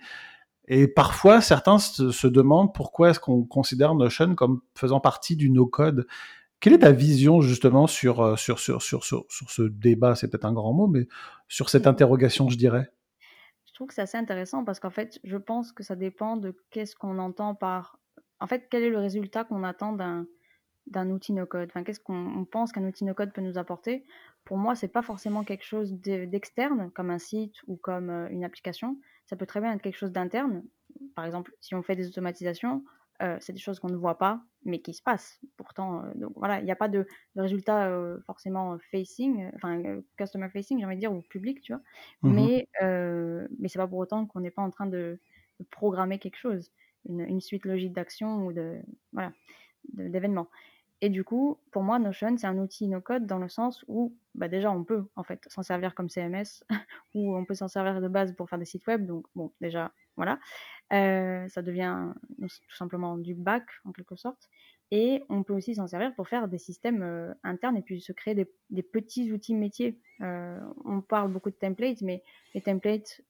et 0.68 0.86
parfois 0.88 1.40
certains 1.40 1.78
se, 1.78 2.26
demandent 2.26 2.74
pourquoi 2.74 3.10
est-ce 3.10 3.20
qu'on 3.20 3.44
considère 3.44 3.94
Notion 3.94 4.34
comme 4.34 4.60
faisant 4.74 5.00
partie 5.00 5.34
du 5.34 5.50
no-code. 5.50 6.06
Quelle 6.60 6.74
est 6.74 6.80
ta 6.80 6.92
vision 6.92 7.40
justement 7.40 7.86
sur, 7.86 8.38
sur, 8.38 8.58
sur, 8.58 8.82
sur, 8.82 9.04
sur, 9.04 9.24
sur 9.28 9.50
ce 9.50 9.62
débat? 9.62 10.14
C'est 10.14 10.28
peut-être 10.28 10.44
un 10.44 10.52
grand 10.52 10.74
mot, 10.74 10.86
mais 10.86 11.08
sur 11.48 11.70
cette 11.70 11.86
interrogation, 11.86 12.48
je 12.50 12.58
dirais. 12.58 12.90
Je 13.64 13.72
trouve 13.72 13.88
que 13.88 13.94
c'est 13.94 14.02
assez 14.02 14.18
intéressant 14.18 14.64
parce 14.64 14.80
qu'en 14.80 14.90
fait, 14.90 15.18
je 15.24 15.36
pense 15.36 15.72
que 15.72 15.82
ça 15.82 15.96
dépend 15.96 16.36
de 16.36 16.54
qu'est-ce 16.70 16.96
qu'on 16.96 17.18
entend 17.18 17.54
par 17.54 17.98
en 18.40 18.46
fait, 18.46 18.68
quel 18.70 18.82
est 18.82 18.90
le 18.90 18.98
résultat 18.98 19.44
qu'on 19.44 19.64
attend 19.64 19.92
d'un 19.92 20.26
d'un 20.90 21.10
outil 21.10 21.32
no-code 21.32 21.68
Enfin, 21.70 21.84
qu'est-ce 21.84 22.00
qu'on 22.00 22.46
pense 22.50 22.72
qu'un 22.72 22.84
outil 22.84 23.04
no-code 23.04 23.32
peut 23.32 23.40
nous 23.40 23.58
apporter? 23.58 24.04
Pour 24.44 24.56
moi, 24.56 24.74
c'est 24.74 24.88
pas 24.88 25.02
forcément 25.02 25.44
quelque 25.44 25.64
chose 25.64 25.92
d'externe, 25.92 26.90
comme 26.94 27.10
un 27.10 27.18
site 27.18 27.56
ou 27.66 27.76
comme 27.76 28.10
euh, 28.10 28.28
une 28.30 28.44
application. 28.44 28.98
Ça 29.26 29.36
peut 29.36 29.46
très 29.46 29.60
bien 29.60 29.72
être 29.72 29.82
quelque 29.82 29.98
chose 29.98 30.12
d'interne. 30.12 30.64
Par 31.14 31.24
exemple, 31.24 31.52
si 31.60 31.74
on 31.74 31.82
fait 31.82 31.96
des 31.96 32.08
automatisations, 32.08 32.82
euh, 33.20 33.36
c'est 33.40 33.52
des 33.52 33.58
choses 33.58 33.78
qu'on 33.80 33.90
ne 33.90 33.96
voit 33.96 34.16
pas, 34.16 34.40
mais 34.64 34.80
qui 34.80 34.94
se 34.94 35.02
passent. 35.02 35.40
Pourtant, 35.56 36.04
euh, 36.04 36.14
donc 36.14 36.32
voilà, 36.36 36.60
il 36.60 36.64
n'y 36.64 36.70
a 36.70 36.76
pas 36.76 36.88
de, 36.88 37.06
résultat 37.36 37.92
forcément 38.26 38.78
facing, 38.90 39.50
enfin 39.56 39.82
customer 40.16 40.48
facing, 40.48 40.78
j'ai 40.78 40.86
envie 40.86 40.94
de 40.94 41.00
dire, 41.00 41.12
ou 41.12 41.20
public, 41.22 41.60
tu 41.60 41.72
vois. 41.72 41.82
Mmh 42.22 42.32
mais 42.32 42.68
mais 43.58 43.68
c'est 43.68 43.78
pas 43.78 43.88
pour 43.88 43.98
autant 43.98 44.26
qu'on 44.26 44.40
n'est 44.40 44.50
pas 44.50 44.62
en 44.62 44.70
train 44.70 44.86
de, 44.86 45.20
programmer 45.70 46.18
quelque 46.18 46.36
chose, 46.36 46.70
une, 47.08 47.40
suite 47.40 47.64
logique 47.64 47.92
d'actions 47.92 48.46
ou 48.46 48.52
de 48.52 48.78
voilà 49.12 49.32
d'événements. 49.92 50.48
Et 51.00 51.10
du 51.10 51.22
coup, 51.22 51.58
pour 51.70 51.82
moi, 51.82 51.98
Notion, 51.98 52.36
c'est 52.36 52.46
un 52.46 52.58
outil 52.58 52.88
no-code 52.88 53.24
dans 53.24 53.38
le 53.38 53.48
sens 53.48 53.84
où, 53.86 54.16
bah 54.34 54.48
déjà, 54.48 54.70
on 54.72 54.82
peut 54.82 55.06
en 55.14 55.22
fait 55.22 55.40
s'en 55.48 55.62
servir 55.62 55.94
comme 55.94 56.08
CMS, 56.08 56.64
ou 57.14 57.36
on 57.36 57.44
peut 57.44 57.54
s'en 57.54 57.68
servir 57.68 58.00
de 58.00 58.08
base 58.08 58.34
pour 58.34 58.48
faire 58.48 58.58
des 58.58 58.64
sites 58.64 58.86
web. 58.86 59.06
Donc, 59.06 59.26
bon, 59.36 59.52
déjà, 59.60 59.92
voilà. 60.16 60.40
Euh, 60.92 61.46
ça 61.48 61.62
devient 61.62 62.12
tout 62.40 62.74
simplement 62.76 63.16
du 63.16 63.34
back, 63.34 63.64
en 63.84 63.92
quelque 63.92 64.16
sorte. 64.16 64.48
Et 64.90 65.22
on 65.28 65.42
peut 65.42 65.52
aussi 65.52 65.74
s'en 65.74 65.86
servir 65.86 66.14
pour 66.14 66.28
faire 66.28 66.48
des 66.48 66.58
systèmes 66.58 67.02
euh, 67.02 67.32
internes 67.44 67.76
et 67.76 67.82
puis 67.82 68.00
se 68.00 68.12
créer 68.12 68.34
des, 68.34 68.82
petits 68.82 69.30
outils 69.32 69.54
métiers. 69.54 70.00
Euh, 70.22 70.58
on 70.84 71.00
parle 71.00 71.30
beaucoup 71.30 71.50
de 71.50 71.56
templates, 71.56 72.00
mais 72.00 72.24
les 72.54 72.62
templates, 72.62 73.20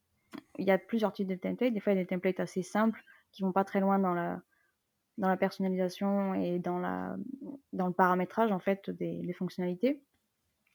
il 0.58 0.66
y 0.66 0.70
a 0.70 0.78
plusieurs 0.78 1.12
types 1.12 1.26
de 1.26 1.34
templates. 1.34 1.74
Des 1.74 1.80
fois, 1.80 1.92
il 1.92 1.96
y 1.96 1.98
a 1.98 2.02
des 2.02 2.08
templates 2.08 2.40
assez 2.40 2.62
simples 2.62 3.02
qui 3.38 3.44
vont 3.44 3.52
pas 3.52 3.64
très 3.64 3.78
loin 3.78 4.00
dans 4.00 4.14
la, 4.14 4.42
dans 5.16 5.28
la 5.28 5.36
personnalisation 5.36 6.34
et 6.34 6.58
dans, 6.58 6.80
la, 6.80 7.16
dans 7.72 7.86
le 7.86 7.92
paramétrage 7.92 8.50
en 8.50 8.58
fait 8.58 8.90
des, 8.90 9.32
fonctionnalités. 9.32 10.02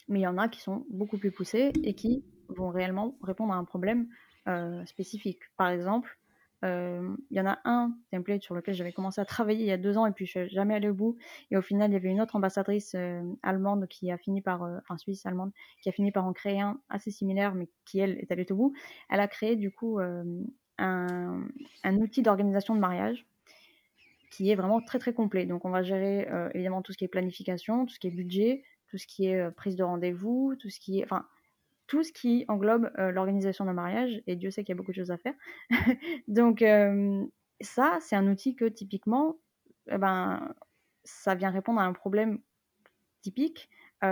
Mais 0.08 0.20
il 0.20 0.24
y 0.24 0.27
en 0.27 0.38
a 0.38 0.48
qui 0.48 0.62
sont 0.62 0.86
beaucoup 0.89 1.17
plus 1.17 1.32
poussés 1.32 1.74
et 1.84 1.93
qui 1.93 2.24
vont 2.48 2.70
réellement 2.70 3.17
répondre 3.22 3.53
à 3.53 3.58
un 3.58 3.65
problème 3.65 4.08
euh, 4.48 4.86
spécifique. 4.86 5.41
Par 5.58 5.70
exemple, 5.70 6.17
euh, 6.63 7.13
il 7.32 7.38
y 7.38 7.41
en 7.41 7.46
a 7.46 7.60
un 7.65 7.93
template 8.12 8.41
sur 8.41 8.55
lequel 8.55 8.75
j'avais 8.75 8.93
commencé 8.93 9.20
à 9.20 9.25
travailler 9.25 9.60
il 9.60 9.67
y 9.67 9.72
a 9.72 9.77
deux 9.77 9.98
ans 9.98 10.05
et 10.05 10.13
puis 10.13 10.25
je 10.25 10.32
suis 10.32 10.50
jamais 10.50 10.75
allée 10.75 10.89
au 10.89 10.93
bout. 10.93 11.17
Et 11.51 11.58
au 11.58 11.62
final, 11.62 11.91
il 11.91 11.93
y 11.93 11.98
avait 11.98 12.10
une 12.10 12.22
autre 12.22 12.38
ambassadrice 12.38 12.96
euh, 12.96 13.22
allemande 13.43 13.88
qui 13.89 14.10
a 14.10 14.17
fini 14.17 14.41
par, 14.41 14.62
enfin 14.62 14.98
suisse 14.98 15.25
allemande, 15.25 15.51
qui 15.82 15.89
a 15.89 15.91
fini 15.91 16.13
par 16.13 16.25
en 16.25 16.32
créer 16.32 16.62
un 16.62 16.79
assez 16.88 17.12
similaire, 17.12 17.55
mais 17.55 17.67
qui 17.84 18.00
elle 18.00 18.17
est 18.20 18.32
allée 18.32 18.50
au 18.53 18.55
bout. 18.55 18.74
Elle 19.10 19.20
a 19.20 19.27
créé 19.27 19.58
du 19.58 19.70
coup 19.70 20.00
un, 20.84 21.98
outil 21.98 22.22
d'organisation 22.22 22.75
de 22.75 22.80
mariage 22.80 23.25
qui 24.32 24.50
est 24.50 24.56
vraiment 24.56 24.82
très 24.82 25.00
très 25.00 25.13
complet. 25.13 25.46
Donc 25.46 25.66
on 25.66 25.70
va 25.70 25.84
gérer 25.84 26.28
euh, 26.30 26.50
évidemment 26.54 26.82
tout 26.82 26.92
ce 26.92 26.98
qui 26.98 27.06
est 27.06 27.10
planification, 27.10 27.86
tout 27.86 27.94
ce 27.94 28.00
qui 28.00 28.08
est 28.08 28.12
budget, 28.12 28.63
tout 28.88 28.98
ce 28.98 29.08
qui 29.08 29.28
est 29.28 29.40
euh, 29.40 29.52
prise 29.52 29.75
de 29.75 29.84
rendez-vous, 29.84 30.56
tout 30.60 30.70
ce 30.70 30.80
qui 30.80 31.00
est, 31.00 31.04
enfin 31.04 31.25
tout 31.86 32.04
ce 32.04 32.12
qui 32.12 32.46
englobe 32.48 32.92
euh, 32.98 33.12
l'organisation 33.12 33.66
d'un 33.66 33.74
mariage. 33.74 34.22
Et 34.25 34.36
Dieu 34.36 34.50
sait 34.50 34.63
qu'il 34.63 34.74
y 34.74 34.78
a 34.78 34.78
beaucoup 34.78 34.92
de 34.92 34.98
choses 34.98 35.12
à 35.12 35.18
faire. 35.18 35.36
Donc 36.28 36.63
ça, 37.62 37.98
c'est 38.02 38.16
un 38.16 38.28
outil 38.28 38.56
que 38.56 38.66
typiquement, 38.66 39.38
eh 39.92 39.98
ben, 39.98 40.54
ça 41.04 41.36
vient 41.36 41.52
répondre 41.52 41.80
à 41.80 41.84
un 41.84 41.94
problème 41.94 42.40
typique. 43.22 43.70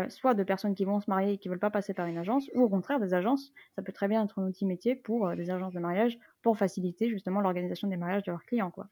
Soit 0.10 0.34
de 0.34 0.44
personnes 0.44 0.76
qui 0.76 0.86
vont 0.86 1.00
se 1.00 1.10
marier 1.10 1.34
et 1.34 1.38
qui 1.38 1.50
veulent 1.50 1.60
pas 1.60 1.70
passer 1.70 1.94
par 1.94 2.08
une 2.08 2.18
agence, 2.18 2.50
ou 2.54 2.62
au 2.62 2.70
contraire 2.70 3.00
des 3.00 3.14
agences. 3.14 3.54
Ça 3.76 3.82
peut 3.82 3.92
très 3.92 4.08
bien 4.08 4.24
être 4.24 4.40
un 4.40 4.48
outil 4.48 4.66
métier 4.66 4.96
pour 4.96 5.36
des 5.36 5.50
agences 5.50 5.74
de 5.74 5.80
mariage 5.80 6.18
pour 6.42 6.58
faciliter 6.58 7.10
justement 7.10 7.42
l'organisation 7.42 7.88
des 7.88 7.98
mariages 7.98 8.24
de 8.24 8.32
leurs 8.32 8.46
clients, 8.46 8.72
quoi. 8.72 8.88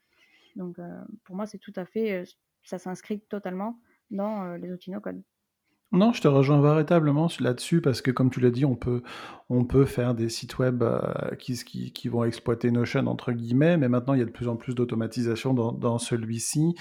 Donc, 0.56 0.78
euh, 0.78 1.04
pour 1.24 1.36
moi, 1.36 1.46
c'est 1.46 1.58
tout 1.58 1.72
à 1.76 1.84
fait, 1.84 2.12
euh, 2.12 2.24
ça 2.64 2.78
s'inscrit 2.78 3.20
totalement 3.20 3.80
dans 4.10 4.44
euh, 4.44 4.58
les 4.58 4.72
outils 4.72 4.90
no-code. 4.90 5.22
Non, 5.92 6.12
je 6.12 6.20
te 6.20 6.28
rejoins 6.28 6.60
véritablement 6.60 7.28
là-dessus 7.40 7.80
parce 7.80 8.00
que, 8.00 8.12
comme 8.12 8.30
tu 8.30 8.38
l'as 8.38 8.50
dit, 8.50 8.64
on 8.64 8.76
peut, 8.76 9.02
on 9.48 9.64
peut 9.64 9.84
faire 9.84 10.14
des 10.14 10.28
sites 10.28 10.58
web 10.58 10.84
qui, 11.38 11.54
qui, 11.64 11.92
qui, 11.92 12.08
vont 12.08 12.22
exploiter 12.22 12.70
Notion 12.70 13.06
entre 13.08 13.32
guillemets, 13.32 13.76
mais 13.76 13.88
maintenant 13.88 14.14
il 14.14 14.20
y 14.20 14.22
a 14.22 14.24
de 14.24 14.30
plus 14.30 14.46
en 14.46 14.54
plus 14.54 14.76
d'automatisation 14.76 15.52
dans, 15.52 15.72
dans 15.72 15.98
celui-ci. 15.98 16.76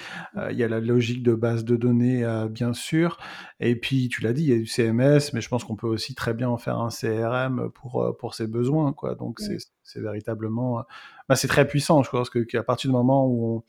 il 0.52 0.56
y 0.56 0.64
a 0.64 0.68
la 0.68 0.80
logique 0.80 1.24
de 1.24 1.34
base 1.34 1.66
de 1.66 1.76
données, 1.76 2.24
bien 2.52 2.74
sûr, 2.74 3.18
et 3.60 3.76
puis 3.76 4.10
tu 4.10 4.22
l'as 4.22 4.34
dit, 4.34 4.44
il 4.44 4.50
y 4.50 4.54
a 4.54 4.60
du 4.60 4.68
CMS, 4.68 5.34
mais 5.34 5.42
je 5.42 5.50
pense 5.50 5.64
qu'on 5.64 5.76
peut 5.76 5.88
aussi 5.88 6.14
très 6.14 6.36
bien 6.36 6.50
en 6.50 6.58
faire 6.58 6.78
un 6.78 6.90
CRM 6.90 7.72
pour, 7.72 8.16
pour 8.20 8.36
ses 8.36 8.46
besoins, 8.46 8.94
quoi. 8.94 9.16
Donc 9.16 9.40
c'est 9.40 10.02
véritablement 10.02 10.86
bah, 11.30 11.36
c'est 11.36 11.48
très 11.48 11.68
puissant. 11.68 12.04
Je 12.04 12.10
pense 12.10 12.30
qu'à 12.30 12.64
partir 12.64 12.90
du 12.90 12.96
moment 12.96 13.26
où 13.26 13.58
on, 13.58 13.64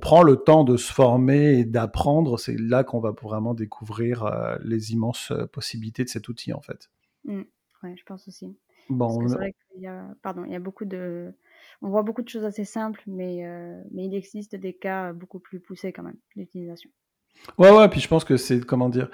prend 0.00 0.22
le 0.22 0.36
temps 0.36 0.64
de 0.64 0.76
se 0.76 0.92
former 0.92 1.58
et 1.58 1.64
d'apprendre, 1.64 2.38
c'est 2.38 2.58
là 2.58 2.84
qu'on 2.84 3.00
va 3.00 3.12
vraiment 3.22 3.54
découvrir 3.54 4.24
euh, 4.24 4.56
les 4.64 4.92
immenses 4.92 5.30
euh, 5.30 5.46
possibilités 5.46 6.04
de 6.04 6.08
cet 6.08 6.28
outil, 6.28 6.52
en 6.52 6.60
fait. 6.60 6.90
Mmh. 7.24 7.42
Oui, 7.82 7.96
je 7.96 8.04
pense 8.04 8.26
aussi. 8.26 8.56
Bon, 8.88 9.28
c'est 9.28 9.34
vrai 9.34 9.54
qu'il 9.70 9.82
y 9.82 9.86
a, 9.86 10.08
pardon, 10.22 10.44
il 10.44 10.52
y 10.52 10.56
a 10.56 10.60
beaucoup 10.60 10.84
de, 10.84 11.32
on 11.82 11.88
voit 11.88 12.02
beaucoup 12.02 12.22
de 12.22 12.28
choses 12.28 12.44
assez 12.44 12.64
simples, 12.64 13.02
mais, 13.06 13.46
euh, 13.46 13.80
mais 13.92 14.06
il 14.06 14.14
existe 14.14 14.54
des 14.56 14.74
cas 14.74 15.12
beaucoup 15.12 15.38
plus 15.38 15.60
poussés 15.60 15.92
quand 15.92 16.02
même 16.02 16.18
d'utilisation. 16.36 16.90
Ouais, 17.58 17.70
ouais, 17.70 17.88
puis 17.88 18.00
je 18.00 18.08
pense 18.08 18.24
que 18.24 18.36
c'est, 18.36 18.60
comment 18.64 18.88
dire, 18.88 19.10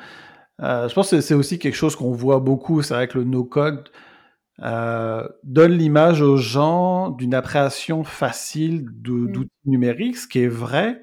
je 0.58 0.94
pense 0.94 1.10
que 1.10 1.20
c'est 1.20 1.34
aussi 1.34 1.58
quelque 1.58 1.74
chose 1.74 1.96
qu'on 1.96 2.12
voit 2.12 2.38
beaucoup. 2.38 2.82
C'est 2.82 2.94
vrai 2.94 3.08
que 3.08 3.18
le 3.18 3.24
no-code, 3.24 3.90
euh, 4.60 5.26
donne 5.44 5.72
l'image 5.72 6.20
aux 6.20 6.36
gens 6.36 7.10
d'une 7.10 7.34
appréhension 7.34 8.04
facile 8.04 8.84
mmh. 8.84 9.32
d'outils 9.32 9.50
numériques, 9.64 10.16
ce 10.18 10.28
qui 10.28 10.40
est 10.40 10.48
vrai, 10.48 11.02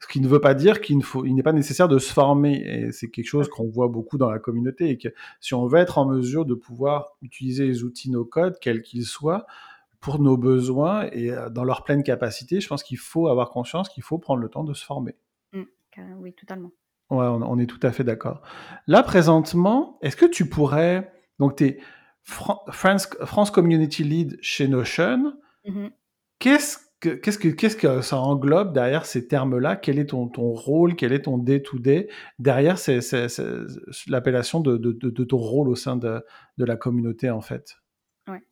ce 0.00 0.06
qui 0.06 0.20
ne 0.20 0.28
veut 0.28 0.40
pas 0.40 0.54
dire 0.54 0.80
qu'il 0.80 0.98
n'est 1.24 1.42
pas 1.42 1.52
nécessaire 1.52 1.88
de 1.88 1.98
se 1.98 2.12
former. 2.12 2.54
Et 2.54 2.92
c'est 2.92 3.08
quelque 3.08 3.26
chose 3.26 3.48
qu'on 3.48 3.68
voit 3.68 3.88
beaucoup 3.88 4.16
dans 4.16 4.30
la 4.30 4.38
communauté. 4.38 4.90
Et 4.90 4.98
que 4.98 5.08
si 5.40 5.54
on 5.54 5.66
veut 5.66 5.78
être 5.78 5.98
en 5.98 6.06
mesure 6.06 6.44
de 6.44 6.54
pouvoir 6.54 7.16
utiliser 7.20 7.66
les 7.66 7.84
outils 7.84 8.10
no-code, 8.10 8.58
quels 8.60 8.82
qu'ils 8.82 9.04
soient, 9.04 9.46
pour 10.00 10.20
nos 10.20 10.36
besoins 10.36 11.08
et 11.12 11.32
euh, 11.32 11.50
dans 11.50 11.64
leur 11.64 11.82
pleine 11.82 12.04
capacité, 12.04 12.60
je 12.60 12.68
pense 12.68 12.84
qu'il 12.84 12.98
faut 12.98 13.28
avoir 13.28 13.50
conscience 13.50 13.88
qu'il 13.88 14.04
faut 14.04 14.18
prendre 14.18 14.40
le 14.40 14.48
temps 14.48 14.62
de 14.62 14.72
se 14.72 14.84
former. 14.84 15.16
Mmh, 15.52 15.64
oui, 16.20 16.32
totalement. 16.34 16.70
Ouais, 17.10 17.26
on, 17.26 17.42
on 17.42 17.58
est 17.58 17.66
tout 17.66 17.80
à 17.82 17.90
fait 17.90 18.04
d'accord. 18.04 18.42
Là, 18.86 19.02
présentement, 19.02 19.98
est-ce 20.02 20.16
que 20.16 20.26
tu 20.26 20.48
pourrais. 20.48 21.12
Donc, 21.40 21.56
tu 21.56 21.64
es 21.64 21.80
France, 22.28 23.50
Community 23.50 24.04
Lead 24.04 24.38
chez 24.42 24.68
Notion. 24.68 25.34
Mm-hmm. 25.66 25.90
Qu'est-ce 26.38 26.78
que, 27.00 27.10
qu'est-ce, 27.10 27.38
que, 27.38 27.48
qu'est-ce 27.48 27.76
que 27.76 28.02
ça 28.02 28.18
englobe 28.18 28.72
derrière 28.72 29.06
ces 29.06 29.26
termes-là? 29.26 29.76
Quel 29.76 29.98
est 29.98 30.06
ton, 30.06 30.28
ton 30.28 30.52
rôle? 30.52 30.94
Quel 30.94 31.12
est 31.12 31.22
ton 31.22 31.38
day-to-day 31.38 32.08
derrière 32.38 32.78
c'est, 32.78 33.00
l'appellation 34.08 34.60
de, 34.60 34.76
de, 34.76 34.92
de, 34.92 35.24
ton 35.24 35.38
rôle 35.38 35.68
au 35.68 35.74
sein 35.74 35.96
de, 35.96 36.24
de 36.58 36.64
la 36.64 36.76
communauté, 36.76 37.30
en 37.30 37.40
fait? 37.40 37.76
Ouais, 38.28 38.42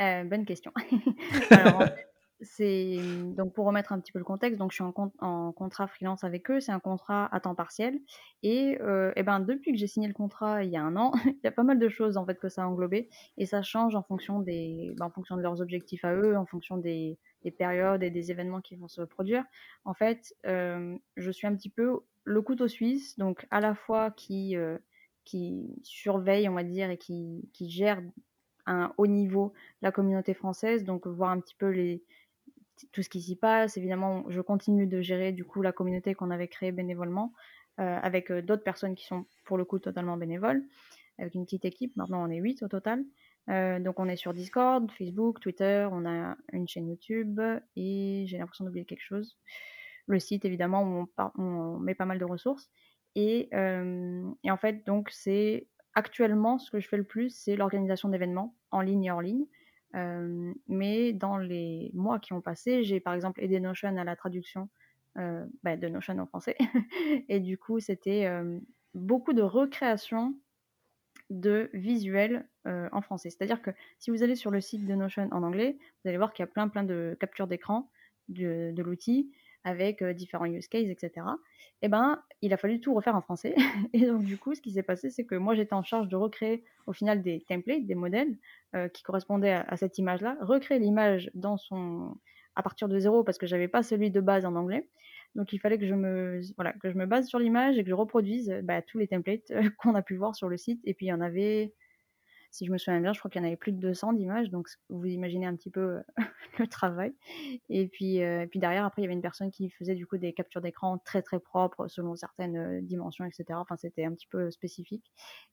euh, 0.00 0.24
bonne 0.24 0.44
question. 0.44 0.72
Alors, 1.50 1.84
c'est 2.42 2.98
donc 3.36 3.52
pour 3.52 3.66
remettre 3.66 3.92
un 3.92 4.00
petit 4.00 4.12
peu 4.12 4.18
le 4.18 4.24
contexte, 4.24 4.58
donc 4.58 4.72
je 4.72 4.76
suis 4.76 4.84
en, 4.84 5.52
contrat 5.52 5.86
freelance 5.86 6.24
avec 6.24 6.50
eux, 6.50 6.60
c'est 6.60 6.72
un 6.72 6.80
contrat 6.80 7.28
à 7.34 7.40
temps 7.40 7.54
partiel 7.54 7.98
et, 8.42 8.78
euh, 8.80 9.12
ben 9.24 9.40
depuis 9.40 9.72
que 9.72 9.78
j'ai 9.78 9.86
signé 9.86 10.08
le 10.08 10.14
contrat 10.14 10.64
il 10.64 10.70
y 10.70 10.76
a 10.76 10.82
un 10.82 10.96
an, 10.96 11.12
il 11.26 11.38
y 11.44 11.46
a 11.46 11.52
pas 11.52 11.62
mal 11.62 11.78
de 11.78 11.88
choses 11.88 12.16
en 12.16 12.26
fait 12.26 12.38
que 12.38 12.48
ça 12.48 12.64
a 12.64 12.66
englobé 12.66 13.08
et 13.38 13.46
ça 13.46 13.62
change 13.62 13.94
en 13.94 14.02
fonction 14.02 14.40
des 14.40 14.92
ben, 14.98 15.06
en 15.06 15.10
fonction 15.10 15.36
de 15.36 15.42
leurs 15.42 15.60
objectifs 15.60 16.04
à 16.04 16.14
eux, 16.14 16.36
en 16.36 16.46
fonction 16.46 16.76
des, 16.76 17.18
périodes 17.58 18.02
et 18.02 18.10
des 18.10 18.30
événements 18.30 18.60
qui 18.60 18.76
vont 18.76 18.86
se 18.86 19.02
produire. 19.02 19.44
En 19.84 19.94
fait, 19.94 20.32
je 20.44 21.30
suis 21.30 21.46
un 21.46 21.56
petit 21.56 21.70
peu 21.70 22.00
le 22.24 22.42
couteau 22.42 22.68
suisse, 22.68 23.18
donc 23.18 23.46
à 23.50 23.60
la 23.60 23.74
fois 23.74 24.10
qui 24.12 24.56
qui 25.24 25.78
surveille, 25.82 26.48
on 26.48 26.54
va 26.54 26.64
dire, 26.64 26.90
et 26.90 26.98
qui, 26.98 27.48
qui 27.52 27.70
gère 27.70 28.00
à 28.66 28.72
un 28.72 28.94
haut 28.96 29.06
niveau 29.06 29.52
la 29.80 29.92
communauté 29.92 30.34
française, 30.34 30.84
donc 30.84 31.06
voir 31.06 31.30
un 31.30 31.40
petit 31.40 31.54
peu 31.54 31.68
les, 31.68 32.02
tout 32.92 33.02
ce 33.02 33.08
qui 33.08 33.20
s'y 33.20 33.36
passe. 33.36 33.76
Évidemment, 33.76 34.24
je 34.28 34.40
continue 34.40 34.86
de 34.86 35.00
gérer 35.00 35.32
du 35.32 35.44
coup 35.44 35.62
la 35.62 35.72
communauté 35.72 36.14
qu'on 36.14 36.30
avait 36.30 36.48
créée 36.48 36.72
bénévolement 36.72 37.32
euh, 37.80 37.98
avec 38.02 38.30
euh, 38.30 38.42
d'autres 38.42 38.62
personnes 38.62 38.94
qui 38.94 39.06
sont 39.06 39.24
pour 39.44 39.56
le 39.56 39.64
coup 39.64 39.78
totalement 39.78 40.16
bénévoles, 40.18 40.62
avec 41.18 41.34
une 41.34 41.44
petite 41.44 41.64
équipe. 41.64 41.96
Maintenant, 41.96 42.22
on 42.22 42.30
est 42.30 42.36
8 42.36 42.62
au 42.62 42.68
total. 42.68 43.02
Euh, 43.48 43.80
donc, 43.80 43.98
on 43.98 44.08
est 44.08 44.16
sur 44.16 44.34
Discord, 44.34 44.90
Facebook, 44.90 45.40
Twitter, 45.40 45.88
on 45.90 46.04
a 46.04 46.36
une 46.52 46.68
chaîne 46.68 46.88
YouTube 46.88 47.40
et 47.76 48.24
j'ai 48.26 48.38
l'impression 48.38 48.64
d'oublier 48.64 48.84
quelque 48.84 49.02
chose. 49.02 49.38
Le 50.06 50.18
site, 50.18 50.44
évidemment, 50.44 50.82
où 50.82 51.08
on, 51.38 51.78
met 51.78 51.94
pas 51.94 52.04
mal 52.04 52.18
de 52.18 52.24
ressources. 52.24 52.70
Et, 53.14 53.50
et 53.52 54.50
en 54.50 54.56
fait, 54.56 54.86
donc, 54.86 55.08
c'est 55.10 55.68
actuellement 55.94 56.58
ce 56.58 56.70
que 56.70 56.80
je 56.80 56.88
fais 56.88 56.96
le 56.96 57.04
plus, 57.04 57.30
c'est 57.30 57.56
l'organisation 57.56 58.08
d'événements 58.08 58.56
en 58.70 58.80
ligne 58.80 59.04
et 59.04 59.10
hors 59.10 59.22
ligne. 59.22 59.46
Mais 59.94 61.12
dans 61.12 61.38
les 61.38 61.90
mois 61.94 62.18
qui 62.18 62.32
ont 62.32 62.40
passé, 62.40 62.82
j'ai 62.84 63.00
par 63.00 63.14
exemple 63.14 63.42
aidé 63.42 63.60
Notion 63.60 63.96
à 63.96 64.04
la 64.04 64.16
traduction 64.16 64.68
bah, 65.16 65.76
de 65.76 65.88
Notion 65.88 66.18
en 66.18 66.26
français. 66.26 66.56
et 67.28 67.40
du 67.40 67.58
coup, 67.58 67.80
c'était 67.80 68.28
beaucoup 68.94 69.32
de 69.32 69.42
recréation 69.42 70.34
de 71.30 71.70
visuels 71.72 72.48
en 72.64 73.02
français. 73.02 73.30
C'est-à-dire 73.30 73.62
que 73.62 73.70
si 73.98 74.10
vous 74.10 74.22
allez 74.22 74.36
sur 74.36 74.50
le 74.50 74.60
site 74.60 74.86
de 74.86 74.94
Notion 74.94 75.28
en 75.32 75.42
anglais, 75.42 75.76
vous 75.78 76.08
allez 76.08 76.18
voir 76.18 76.32
qu'il 76.32 76.42
y 76.42 76.48
a 76.48 76.50
plein 76.50 76.68
plein 76.68 76.84
de 76.84 77.16
captures 77.20 77.46
d'écran 77.46 77.90
de 78.28 78.82
l'outil. 78.82 79.30
Avec 79.64 80.02
différents 80.02 80.46
use 80.46 80.68
cases, 80.68 80.88
etc. 80.88 81.26
Et 81.82 81.88
ben, 81.88 82.22
il 82.40 82.52
a 82.52 82.56
fallu 82.56 82.80
tout 82.80 82.94
refaire 82.94 83.16
en 83.16 83.20
français. 83.20 83.54
Et 83.92 84.06
donc, 84.06 84.24
du 84.24 84.38
coup, 84.38 84.54
ce 84.54 84.60
qui 84.60 84.72
s'est 84.72 84.82
passé, 84.82 85.10
c'est 85.10 85.24
que 85.24 85.34
moi, 85.34 85.54
j'étais 85.54 85.74
en 85.74 85.82
charge 85.82 86.08
de 86.08 86.16
recréer 86.16 86.64
au 86.86 86.92
final 86.92 87.22
des 87.22 87.40
templates, 87.48 87.86
des 87.86 87.94
modèles 87.94 88.36
qui 88.94 89.02
correspondaient 89.02 89.62
à, 89.66 89.76
cette 89.76 89.98
image-là, 89.98 90.36
recréer 90.40 90.78
l'image 90.78 91.30
à 92.54 92.62
partir 92.62 92.88
de 92.88 92.98
zéro 92.98 93.24
parce 93.24 93.38
que 93.38 93.46
j'avais 93.46 93.68
pas 93.68 93.82
celui 93.82 94.10
de 94.10 94.20
base 94.20 94.44
en 94.44 94.54
anglais. 94.54 94.88
Donc 95.34 95.52
il 95.52 95.58
fallait 95.58 95.78
que 95.78 95.86
je 95.86 95.94
me, 95.94 96.40
voilà, 96.56 96.72
que 96.74 96.90
je 96.90 96.96
me 96.96 97.06
base 97.06 97.26
sur 97.26 97.38
l'image 97.38 97.78
et 97.78 97.84
que 97.84 97.90
je 97.90 97.94
reproduise 97.94 98.54
bah, 98.62 98.82
tous 98.82 98.98
les 98.98 99.08
templates 99.08 99.50
qu'on 99.78 99.94
a 99.94 100.02
pu 100.02 100.16
voir 100.16 100.34
sur 100.34 100.48
le 100.48 100.56
site. 100.56 100.80
Et 100.84 100.94
puis 100.94 101.06
il 101.06 101.08
y 101.08 101.12
en 101.12 101.20
avait, 101.20 101.72
si 102.52 102.66
je 102.66 102.70
me 102.70 102.78
souviens 102.78 103.00
bien, 103.00 103.12
je 103.12 103.18
crois 103.18 103.30
qu'il 103.30 103.40
y 103.40 103.44
en 103.44 103.46
avait 103.48 103.56
plus 103.56 103.72
de 103.72 103.78
200 103.78 104.12
d'images. 104.12 104.50
Donc 104.50 104.68
vous 104.90 105.06
imaginez 105.06 105.46
un 105.46 105.56
petit 105.56 105.70
peu 105.70 106.00
le 106.58 106.66
travail. 106.68 107.14
Et 107.68 107.88
puis, 107.88 108.22
euh, 108.22 108.46
puis 108.46 108.60
derrière, 108.60 108.84
après, 108.84 109.02
il 109.02 109.04
y 109.04 109.08
avait 109.08 109.14
une 109.14 109.22
personne 109.22 109.50
qui 109.50 109.70
faisait 109.70 109.94
du 109.94 110.06
coup 110.06 110.18
des 110.18 110.32
captures 110.32 110.60
d'écran 110.60 110.98
très 110.98 111.22
très 111.22 111.40
propres 111.40 111.88
selon 111.88 112.14
certaines 112.14 112.56
euh, 112.56 112.80
dimensions, 112.82 113.24
etc. 113.24 113.44
Enfin, 113.54 113.76
c'était 113.76 114.04
un 114.04 114.12
petit 114.12 114.28
peu 114.28 114.50
spécifique. 114.50 115.10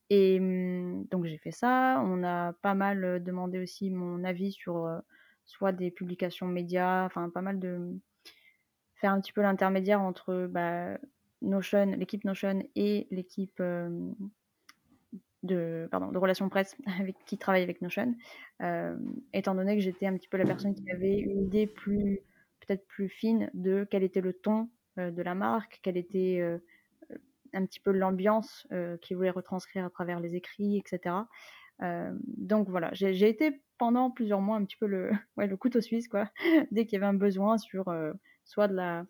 Et 0.09 0.39
mmh, 0.39 1.05
donc 1.09 1.25
j'ai 1.25 1.37
fait 1.37 1.51
ça. 1.51 2.03
On 2.05 2.23
a 2.23 2.53
pas 2.61 2.75
mal 2.75 3.03
euh, 3.03 3.19
demandé 3.19 3.59
aussi 3.59 3.89
mon 3.89 4.23
avis 4.23 4.51
sur 4.51 4.87
soit 5.45 5.71
des 5.71 5.89
publications 5.89 6.47
médias, 6.47 7.05
enfin 7.05 7.29
pas 7.29 7.41
mal 7.41 7.59
de 7.59 7.99
faire 8.95 9.13
un 9.13 9.21
petit 9.21 9.33
peu 9.33 9.41
l'intermédiaire 9.41 10.01
entre 10.01 10.47
bah, 10.47 10.97
Notion, 11.41 11.85
l'équipe 11.97 12.25
Notion 12.25 12.63
et 12.75 13.07
l'équipe 13.11 13.59
euh, 13.61 14.11
de, 15.43 15.87
pardon, 15.91 16.11
de 16.11 16.17
relations 16.17 16.49
presse 16.49 16.75
avec, 16.99 17.15
qui 17.25 17.37
travaille 17.37 17.63
avec 17.63 17.81
Notion, 17.81 18.15
euh, 18.61 18.97
étant 19.33 19.55
donné 19.55 19.75
que 19.75 19.81
j'étais 19.81 20.07
un 20.07 20.15
petit 20.15 20.27
peu 20.27 20.37
la 20.37 20.45
personne 20.45 20.75
qui 20.75 20.89
avait 20.91 21.19
une 21.19 21.43
idée 21.43 21.67
plus 21.67 22.19
peut-être 22.59 22.85
plus 22.87 23.09
fine 23.09 23.49
de 23.53 23.87
quel 23.89 24.03
était 24.03 24.21
le 24.21 24.33
ton 24.33 24.69
euh, 24.97 25.11
de 25.11 25.21
la 25.21 25.35
marque, 25.35 25.79
quelle 25.81 25.97
était 25.97 26.41
un 27.53 27.65
petit 27.65 27.79
peu 27.79 27.91
l'ambiance 27.91 28.67
qu'il 29.01 29.17
voulait 29.17 29.31
retranscrire 29.31 29.85
à 29.85 29.89
travers 29.89 30.19
les 30.19 30.35
écrits, 30.35 30.77
etc. 30.77 31.15
donc 32.37 32.69
voilà, 32.69 32.89
j'ai 32.93 33.27
été 33.27 33.61
pendant 33.79 34.11
plusieurs 34.11 34.41
mois 34.41 34.57
un 34.57 34.65
petit 34.65 34.77
peu 34.77 34.85
le, 34.85 35.09
ouais, 35.37 35.47
le 35.47 35.57
couteau 35.57 35.81
suisse, 35.81 36.07
quoi, 36.07 36.29
dès 36.71 36.85
qu'il 36.85 36.93
y 36.93 36.97
avait 36.97 37.09
un 37.09 37.17
besoin 37.17 37.57
sur 37.57 37.91
soit 38.43 38.67
de 38.67 38.75
la 38.75 39.05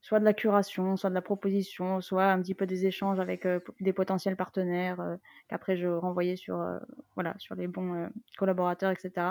soit 0.00 0.20
de 0.20 0.24
la 0.24 0.32
curation, 0.32 0.96
soit 0.96 1.10
de 1.10 1.14
la 1.14 1.22
proposition, 1.22 2.00
soit 2.00 2.26
un 2.26 2.40
petit 2.40 2.54
peu 2.54 2.66
des 2.66 2.86
échanges 2.86 3.20
avec 3.20 3.46
euh, 3.46 3.60
des 3.80 3.92
potentiels 3.92 4.36
partenaires 4.36 5.00
euh, 5.00 5.16
qu'après 5.48 5.76
je 5.76 5.86
renvoyais 5.88 6.36
sur, 6.36 6.60
euh, 6.60 6.78
voilà, 7.14 7.34
sur 7.38 7.54
les 7.54 7.66
bons 7.66 8.08
collaborateurs, 8.38 8.90
etc. 8.90 9.26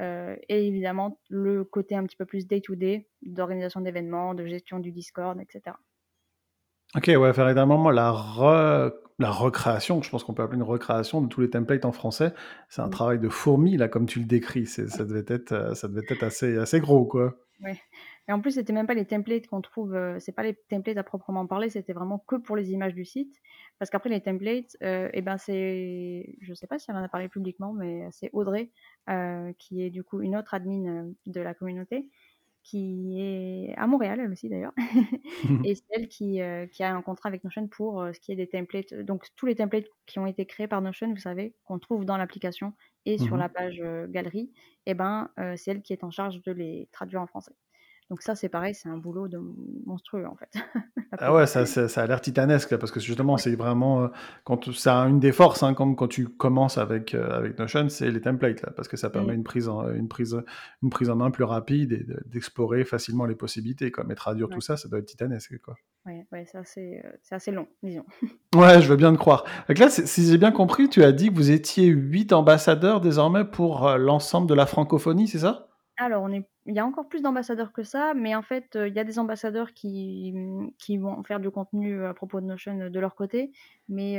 et 0.00 0.66
évidemment, 0.68 1.18
le 1.28 1.64
côté 1.64 1.96
un 1.96 2.04
petit 2.04 2.16
peu 2.16 2.24
plus 2.24 2.46
day-to-day 2.46 3.08
d'organisation 3.22 3.80
d'événements, 3.80 4.34
de 4.34 4.46
gestion 4.46 4.78
du 4.78 4.92
Discord, 4.92 5.40
etc. 5.40 5.76
Ok, 6.94 7.08
ouais, 7.08 7.32
faire 7.34 7.46
évidemment 7.46 7.90
la, 7.90 8.14
la 9.18 9.30
recréation, 9.30 10.00
je 10.00 10.08
pense 10.08 10.22
qu'on 10.22 10.34
peut 10.34 10.44
appeler 10.44 10.58
une 10.58 10.62
recréation 10.62 11.20
de 11.20 11.26
tous 11.26 11.40
les 11.40 11.50
templates 11.50 11.84
en 11.84 11.92
français, 11.92 12.32
c'est 12.68 12.80
un 12.80 12.88
travail 12.88 13.18
de 13.18 13.28
fourmi, 13.28 13.76
là, 13.76 13.88
comme 13.88 14.06
tu 14.06 14.20
le 14.20 14.24
décris. 14.24 14.66
Ça 14.66 15.04
devait 15.04 15.24
être, 15.26 15.76
ça 15.76 15.88
devait 15.88 16.06
être 16.08 16.22
assez, 16.22 16.56
assez 16.56 16.78
gros, 16.80 17.04
quoi. 17.04 17.34
Et 18.28 18.32
en 18.32 18.40
plus, 18.40 18.52
c'était 18.52 18.74
même 18.74 18.86
pas 18.86 18.94
les 18.94 19.06
templates 19.06 19.46
qu'on 19.46 19.62
trouve, 19.62 19.94
euh, 19.94 20.18
c'est 20.20 20.32
pas 20.32 20.42
les 20.42 20.54
templates 20.54 20.98
à 20.98 21.02
proprement 21.02 21.46
parler, 21.46 21.70
c'était 21.70 21.94
vraiment 21.94 22.18
que 22.18 22.36
pour 22.36 22.56
les 22.56 22.72
images 22.72 22.94
du 22.94 23.06
site. 23.06 23.34
Parce 23.78 23.90
qu'après, 23.90 24.10
les 24.10 24.20
templates, 24.20 24.76
euh, 24.82 25.08
eh 25.14 25.22
ben 25.22 25.38
c'est, 25.38 26.36
je 26.42 26.52
sais 26.52 26.66
pas 26.66 26.78
si 26.78 26.90
elle 26.90 26.96
en 26.96 27.02
a 27.02 27.08
parlé 27.08 27.28
publiquement, 27.28 27.72
mais 27.72 28.06
c'est 28.10 28.28
Audrey, 28.34 28.70
euh, 29.08 29.52
qui 29.58 29.82
est 29.82 29.88
du 29.90 30.04
coup 30.04 30.20
une 30.20 30.36
autre 30.36 30.52
admin 30.52 31.10
de 31.26 31.40
la 31.40 31.54
communauté, 31.54 32.10
qui 32.64 33.18
est 33.18 33.74
à 33.78 33.86
Montréal, 33.86 34.20
elle 34.20 34.30
aussi 34.30 34.50
d'ailleurs, 34.50 34.74
et 35.64 35.74
c'est 35.74 35.84
elle 35.90 36.08
qui, 36.08 36.40
qui, 36.72 36.82
a 36.82 36.94
un 36.94 37.02
contrat 37.02 37.30
avec 37.30 37.44
Notion 37.44 37.66
pour 37.66 38.06
ce 38.12 38.20
qui 38.20 38.32
est 38.32 38.36
des 38.36 38.48
templates. 38.48 38.92
Donc, 38.92 39.24
tous 39.36 39.46
les 39.46 39.54
templates 39.54 39.86
qui 40.04 40.18
ont 40.18 40.26
été 40.26 40.44
créés 40.44 40.68
par 40.68 40.82
Notion, 40.82 41.08
vous 41.08 41.16
savez, 41.16 41.54
qu'on 41.64 41.78
trouve 41.78 42.04
dans 42.04 42.18
l'application 42.18 42.74
et 43.06 43.16
sur 43.16 43.36
mmh 43.36 43.38
la 43.38 43.48
page 43.48 43.82
galerie, 44.10 44.52
eh 44.84 44.92
ben, 44.92 45.30
c'est 45.56 45.70
elle 45.70 45.82
qui 45.82 45.94
est 45.94 46.04
en 46.04 46.10
charge 46.10 46.42
de 46.42 46.52
les 46.52 46.88
traduire 46.92 47.22
en 47.22 47.26
français. 47.26 47.54
Donc 48.10 48.22
ça, 48.22 48.34
c'est 48.34 48.48
pareil, 48.48 48.74
c'est 48.74 48.88
un 48.88 48.96
boulot 48.96 49.28
de 49.28 49.38
monstrueux 49.84 50.26
en 50.26 50.34
fait. 50.34 50.48
ah 51.18 51.34
ouais, 51.34 51.46
ça, 51.46 51.66
ça, 51.66 52.02
a 52.02 52.06
l'air 52.06 52.22
titanesque 52.22 52.74
parce 52.78 52.90
que 52.90 53.00
justement, 53.00 53.36
c'est 53.36 53.54
vraiment 53.54 54.04
euh, 54.04 54.08
quand 54.44 54.72
ça 54.72 55.02
a 55.02 55.06
une 55.08 55.20
des 55.20 55.32
forces 55.32 55.62
hein, 55.62 55.74
quand 55.74 56.08
tu 56.08 56.26
commences 56.26 56.78
avec 56.78 57.14
euh, 57.14 57.30
avec 57.30 57.58
Notion, 57.58 57.88
c'est 57.90 58.10
les 58.10 58.22
templates 58.22 58.62
là, 58.62 58.72
parce 58.74 58.88
que 58.88 58.96
ça 58.96 59.10
permet 59.10 59.34
une 59.34 59.44
prise 59.44 59.68
en 59.68 59.90
une 59.90 60.08
prise 60.08 60.42
une 60.82 60.88
prise 60.88 61.10
en 61.10 61.16
main 61.16 61.30
plus 61.30 61.44
rapide 61.44 61.92
et 61.92 62.06
d'explorer 62.24 62.84
facilement 62.84 63.26
les 63.26 63.34
possibilités. 63.34 63.90
Comme 63.90 64.10
et 64.10 64.14
traduire 64.14 64.48
tout 64.48 64.62
ça, 64.62 64.78
ça 64.78 64.88
doit 64.88 65.00
être 65.00 65.06
titanesque 65.06 65.58
quoi. 65.60 65.74
Ouais, 66.06 66.26
ouais 66.32 66.46
c'est 66.50 66.56
assez, 66.56 67.02
euh, 67.04 67.10
assez 67.30 67.50
long, 67.50 67.68
disons. 67.82 68.06
ouais, 68.56 68.80
je 68.80 68.88
veux 68.88 68.96
bien 68.96 69.12
te 69.12 69.18
croire. 69.18 69.44
Donc 69.68 69.76
là, 69.76 69.90
si 69.90 70.26
j'ai 70.26 70.38
bien 70.38 70.52
compris, 70.52 70.88
tu 70.88 71.02
as 71.02 71.12
dit 71.12 71.28
que 71.28 71.34
vous 71.34 71.50
étiez 71.50 71.88
huit 71.88 72.32
ambassadeurs 72.32 73.02
désormais 73.02 73.44
pour 73.44 73.86
l'ensemble 73.98 74.46
de 74.46 74.54
la 74.54 74.64
francophonie, 74.64 75.28
c'est 75.28 75.40
ça? 75.40 75.67
Alors, 76.00 76.28
il 76.30 76.44
y 76.66 76.78
a 76.78 76.86
encore 76.86 77.08
plus 77.08 77.22
d'ambassadeurs 77.22 77.72
que 77.72 77.82
ça, 77.82 78.14
mais 78.14 78.34
en 78.36 78.42
fait, 78.42 78.78
il 78.86 78.94
y 78.94 78.98
a 79.00 79.04
des 79.04 79.18
ambassadeurs 79.18 79.72
qui, 79.74 80.32
qui 80.78 80.96
vont 80.96 81.24
faire 81.24 81.40
du 81.40 81.50
contenu 81.50 82.04
à 82.04 82.14
propos 82.14 82.40
de 82.40 82.46
Notion 82.46 82.88
de 82.90 83.00
leur 83.00 83.16
côté. 83.16 83.50
Mais 83.88 84.16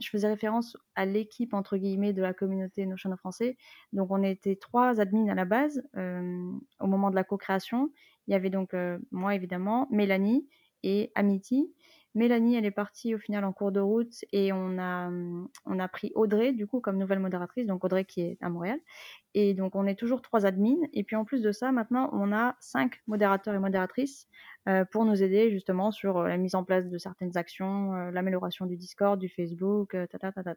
je 0.00 0.08
faisais 0.10 0.28
référence 0.28 0.76
à 0.96 1.06
l'équipe, 1.06 1.54
entre 1.54 1.76
guillemets, 1.78 2.12
de 2.12 2.20
la 2.22 2.34
communauté 2.34 2.84
Notion 2.86 3.10
en 3.10 3.16
français. 3.16 3.56
Donc, 3.92 4.10
on 4.10 4.22
était 4.22 4.56
trois 4.56 5.00
admins 5.00 5.28
à 5.28 5.34
la 5.34 5.46
base, 5.46 5.82
au 5.96 6.86
moment 6.86 7.10
de 7.10 7.16
la 7.16 7.24
co-création. 7.24 7.90
Il 8.28 8.32
y 8.32 8.34
avait 8.34 8.50
donc 8.50 8.74
moi, 9.10 9.34
évidemment, 9.34 9.88
Mélanie 9.90 10.46
et 10.82 11.10
Amity. 11.14 11.72
Mélanie, 12.14 12.56
elle 12.56 12.64
est 12.64 12.70
partie 12.70 13.14
au 13.14 13.18
final 13.18 13.44
en 13.44 13.52
cours 13.52 13.72
de 13.72 13.80
route 13.80 14.24
et 14.32 14.52
on 14.52 14.78
a, 14.78 15.10
on 15.66 15.78
a 15.78 15.88
pris 15.88 16.12
Audrey, 16.14 16.52
du 16.52 16.66
coup, 16.66 16.80
comme 16.80 16.96
nouvelle 16.96 17.18
modératrice, 17.18 17.66
donc 17.66 17.84
Audrey 17.84 18.04
qui 18.04 18.20
est 18.20 18.38
à 18.40 18.48
Montréal. 18.48 18.78
Et 19.34 19.52
donc, 19.52 19.74
on 19.74 19.84
est 19.86 19.96
toujours 19.98 20.22
trois 20.22 20.46
admins. 20.46 20.78
Et 20.92 21.02
puis, 21.02 21.16
en 21.16 21.24
plus 21.24 21.42
de 21.42 21.50
ça, 21.50 21.72
maintenant, 21.72 22.08
on 22.12 22.32
a 22.32 22.54
cinq 22.60 23.00
modérateurs 23.08 23.54
et 23.54 23.58
modératrices 23.58 24.28
euh, 24.68 24.84
pour 24.84 25.04
nous 25.04 25.24
aider 25.24 25.50
justement 25.50 25.90
sur 25.90 26.18
euh, 26.18 26.28
la 26.28 26.36
mise 26.36 26.54
en 26.54 26.62
place 26.62 26.88
de 26.88 26.98
certaines 26.98 27.36
actions, 27.36 27.94
euh, 27.94 28.10
l'amélioration 28.12 28.66
du 28.66 28.76
Discord, 28.76 29.18
du 29.18 29.28
Facebook, 29.28 29.90
ta, 29.90 30.06
ta, 30.18 30.30
ta, 30.30 30.42
ta, 30.44 30.54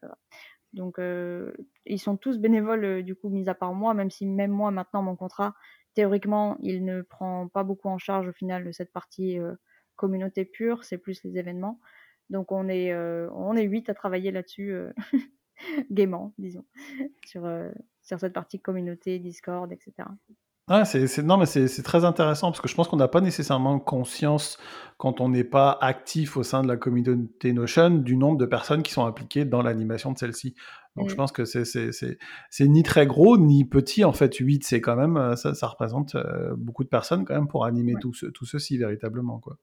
Donc, 0.74 1.00
ils 1.88 2.00
sont 2.00 2.18
tous 2.18 2.38
bénévoles, 2.38 3.02
du 3.02 3.16
coup, 3.16 3.30
mis 3.30 3.50
à 3.50 3.56
part 3.56 3.74
moi, 3.74 3.96
même 3.96 4.12
si 4.12 4.28
même 4.28 4.52
moi, 4.52 4.70
maintenant, 4.70 5.02
mon 5.02 5.16
contrat, 5.16 5.56
théoriquement, 5.96 6.56
il 6.62 6.86
ne 6.86 7.02
prend 7.02 7.48
pas 7.48 7.64
beaucoup 7.64 7.90
en 7.90 7.98
charge 7.98 8.28
au 8.28 8.34
final 8.34 8.64
de 8.64 8.72
cette 8.72 8.94
partie 8.94 9.40
communauté 9.98 10.46
pure, 10.46 10.86
c'est 10.86 10.98
plus 10.98 11.22
les 11.24 11.38
événements. 11.38 11.80
Donc, 12.30 12.52
on 12.52 12.70
est, 12.70 12.96
on 12.96 13.56
est 13.56 13.64
huit 13.64 13.90
à 13.90 13.94
travailler 13.94 14.32
là-dessus 14.32 14.74
gaiement, 15.92 16.34
disons, 16.38 16.66
sur, 17.26 17.50
sur 18.02 18.20
cette 18.20 18.34
partie 18.34 18.60
communauté, 18.60 19.20
Discord, 19.20 19.72
etc. 19.72 20.08
Ah, 20.70 20.84
c'est, 20.84 21.24
non, 21.24 21.38
mais 21.38 21.46
c'est, 21.46 21.82
très 21.82 22.04
intéressant 22.04 22.52
parce 22.52 22.60
que 22.60 22.68
je 22.68 22.76
pense 22.76 22.90
qu'on 22.90 22.98
n'a 22.98 23.08
pas 23.08 23.22
nécessairement 23.22 23.80
conscience 23.80 24.58
quand 24.98 25.22
on 25.22 25.30
n'est 25.30 25.46
pas 25.46 25.78
actif 25.80 26.36
au 26.36 26.44
sein 26.44 26.62
de 26.62 26.68
la 26.68 26.76
communauté 26.76 27.54
Notion 27.54 27.90
du 27.92 28.18
nombre 28.18 28.38
de 28.38 28.46
personnes 28.46 28.84
qui 28.84 28.92
sont 28.92 29.06
impliquées 29.06 29.46
dans 29.46 29.62
l'animation 29.62 30.12
de 30.12 30.18
celle-ci. 30.18 30.56
Donc 30.98 31.08
je 31.08 31.14
mm. 31.14 31.18
pense 31.18 31.32
que 31.32 31.46
c'est, 31.46 31.64
c'est, 31.64 32.68
ni 32.68 32.84
très 32.84 33.08
gros 33.08 33.38
ni 33.38 33.64
petit. 33.64 34.04
En 34.04 34.12
fait, 34.12 34.36
8, 34.36 34.66
c'est 34.66 34.82
quand 34.82 34.98
même, 34.98 35.16
euh, 35.16 35.38
ça, 35.38 35.54
ça 35.54 35.68
représente 35.68 36.16
euh, 36.16 36.54
beaucoup 36.58 36.84
de 36.84 36.90
personnes 36.90 37.24
quand 37.24 37.36
même 37.36 37.48
pour 37.48 37.64
animer 37.64 37.94
tout, 38.02 38.12
tout 38.34 38.46
ceci 38.46 38.78
véritablement. 38.78 39.40
Quoi. 39.40 39.58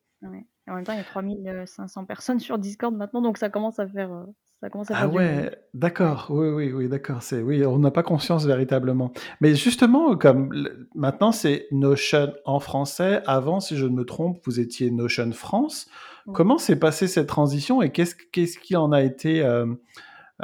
En 0.66 0.74
même 0.74 0.84
temps, 0.84 0.92
il 0.94 0.98
y 0.98 1.00
a 1.00 1.04
3500 1.04 2.04
personnes 2.06 2.40
sur 2.40 2.58
Discord 2.58 2.94
maintenant, 2.94 3.20
donc 3.20 3.36
ça 3.36 3.50
commence 3.50 3.78
à 3.78 3.86
faire, 3.86 4.10
euh, 4.10 4.24
ça 4.60 4.70
commence 4.70 4.90
à 4.90 4.94
Ah 4.96 5.08
ouais, 5.08 5.50
d'accord. 5.74 6.28
Oui, 6.30 6.48
oui, 6.48 6.72
oui, 6.72 6.88
d'accord. 6.88 7.22
C'est 7.22 7.42
oui, 7.42 7.66
on 7.66 7.78
n'a 7.78 7.90
pas 7.90 8.02
conscience 8.02 8.46
véritablement. 8.46 9.12
Mais 9.42 9.54
justement, 9.54 10.16
comme 10.16 10.68
maintenant 10.94 11.32
c'est 11.32 11.66
Notion 11.70 12.32
en 12.46 12.60
français. 12.60 13.22
Avant, 13.26 13.60
si 13.60 13.76
je 13.76 13.84
ne 13.84 13.94
me 13.94 14.04
trompe, 14.04 14.38
vous 14.46 14.58
étiez 14.58 14.90
Notion 14.90 15.32
France. 15.32 15.88
Comment 16.32 16.56
s'est 16.56 16.78
passée 16.78 17.06
cette 17.06 17.26
transition 17.26 17.82
et 17.82 17.92
qu'est-ce 17.92 18.14
qu'est-ce 18.32 18.58
qui 18.58 18.76
en 18.76 18.92
a 18.92 19.02
été 19.02 19.42
euh, 19.42 19.66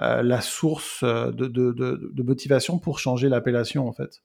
euh, 0.03 0.23
la 0.23 0.43
source 0.43 1.03
de, 1.03 1.31
de, 1.31 1.73
de, 1.73 2.23
motivation 2.23 2.79
pour 2.79 2.99
changer 2.99 3.31
l'appellation 3.31 3.89
en 3.89 3.93
fait? 3.93 4.21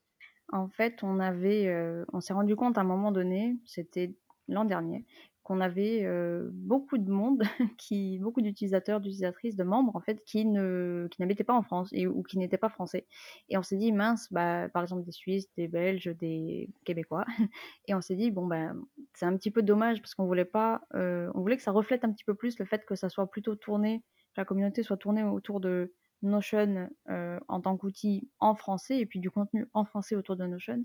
En 0.51 0.67
fait, 0.67 0.99
on 1.01 1.21
avait, 1.21 1.73
on 2.11 2.19
s'est 2.19 2.33
rendu 2.33 2.57
compte 2.57 2.77
à 2.77 2.81
un 2.81 2.85
moment 2.85 3.13
donné, 3.13 3.55
c'était 3.65 4.13
l'an 4.49 4.65
dernier, 4.65 5.05
qu'on 5.45 5.61
avait 5.61 6.05
beaucoup 6.51 6.97
de 6.97 7.09
monde, 7.09 7.43
qui, 7.77 8.17
beaucoup 8.17 8.41
d'utilisateurs, 8.41 8.99
d'utilisatrices, 8.99 9.55
de 9.55 9.63
membres 9.63 9.95
en 9.95 10.01
fait, 10.01 10.23
qui 10.25 10.43
ne, 10.43 11.07
qui 11.11 11.21
n'habitaient 11.21 11.43
pas 11.43 11.53
en 11.53 11.61
France 11.61 11.89
et, 11.93 12.07
ou 12.07 12.23
qui 12.23 12.39
n'étaient 12.39 12.57
pas 12.57 12.69
français. 12.69 13.05
Et 13.49 13.57
on 13.57 13.61
s'est 13.61 13.77
dit 13.77 13.91
mince, 13.91 14.27
bah, 14.33 14.67
par 14.69 14.81
exemple 14.81 15.03
des 15.03 15.11
Suisses, 15.11 15.47
des 15.55 15.67
Belges, 15.67 16.07
des 16.19 16.69
Québécois. 16.83 17.25
Et 17.87 17.93
on 17.93 18.01
s'est 18.01 18.15
dit 18.15 18.31
bon 18.31 18.47
ben 18.47 18.75
c'est 19.13 19.27
un 19.27 19.37
petit 19.37 19.51
peu 19.51 19.61
dommage 19.61 20.01
parce 20.01 20.15
qu'on 20.15 20.25
voulait 20.25 20.45
pas, 20.45 20.81
on 20.93 21.39
voulait 21.41 21.57
que 21.57 21.63
ça 21.63 21.71
reflète 21.71 22.03
un 22.03 22.11
petit 22.11 22.25
peu 22.25 22.33
plus 22.33 22.57
le 22.57 22.65
fait 22.65 22.83
que 22.83 22.95
ça 22.95 23.09
soit 23.09 23.29
plutôt 23.29 23.55
tourné, 23.55 23.99
que 24.33 24.41
la 24.41 24.45
communauté 24.45 24.81
soit 24.81 24.97
tournée 24.97 25.23
autour 25.23 25.59
de 25.59 25.93
Notion 26.23 26.89
en 27.07 27.61
tant 27.61 27.77
qu'outil 27.77 28.27
en 28.39 28.55
français 28.55 28.97
et 28.97 29.05
puis 29.05 29.19
du 29.19 29.29
contenu 29.29 29.67
en 29.73 29.85
français 29.85 30.15
autour 30.15 30.35
de 30.37 30.47
Notion 30.47 30.83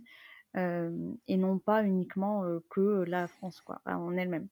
et 0.55 1.37
non 1.37 1.59
pas 1.59 1.85
uniquement 1.85 2.45
que 2.71 3.05
la 3.07 3.29
France, 3.29 3.61
quoi, 3.61 3.81
en 3.87 4.17
elle-même. 4.17 4.49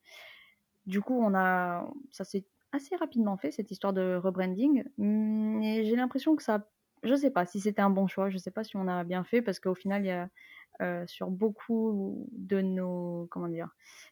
Du 0.87 1.01
coup, 1.03 1.19
on 1.21 1.35
a, 1.35 1.89
ça 2.11 2.25
s'est 2.25 2.47
assez 2.73 2.97
rapidement 2.97 3.37
fait, 3.37 3.51
cette 3.51 3.71
histoire 3.71 3.93
de 3.93 4.15
rebranding, 4.17 4.85
mmh, 4.99 5.63
et 5.63 5.85
j'ai 5.85 5.97
l'impression 5.97 6.37
que 6.37 6.43
ça, 6.43 6.69
je 7.03 7.15
sais 7.15 7.31
pas 7.31 7.47
si 7.47 7.61
c'était 7.61 7.83
un 7.83 7.91
bon 7.91 8.07
choix, 8.07 8.31
je 8.31 8.39
sais 8.39 8.51
pas 8.51 8.65
si 8.65 8.77
on 8.77 8.89
a 8.89 9.05
bien 9.05 9.25
fait, 9.25 9.43
parce 9.43 9.59
qu'au 9.61 9.75
final, 9.75 10.05
il 10.05 10.09
y 10.09 10.11
a 10.11 10.29
sur 11.07 11.29
beaucoup 11.31 12.29
de 12.33 12.61
nos, 12.61 13.27
comment 13.31 13.49
dire, 13.49 13.69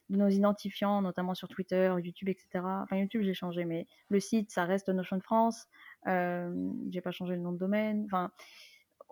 de 0.09 0.17
nos 0.17 0.27
identifiants, 0.27 1.01
notamment 1.01 1.33
sur 1.33 1.47
Twitter, 1.47 1.93
YouTube, 2.03 2.29
etc. 2.29 2.47
Enfin, 2.83 2.97
YouTube, 2.97 3.21
j'ai 3.21 3.33
changé, 3.33 3.65
mais 3.65 3.87
le 4.09 4.19
site, 4.19 4.51
ça 4.51 4.65
reste 4.65 4.89
Notion 4.89 5.19
France. 5.21 5.67
Euh, 6.07 6.53
j'ai 6.89 7.01
pas 7.01 7.11
changé 7.11 7.35
le 7.35 7.41
nom 7.41 7.51
de 7.51 7.57
domaine. 7.57 8.03
Enfin, 8.05 8.31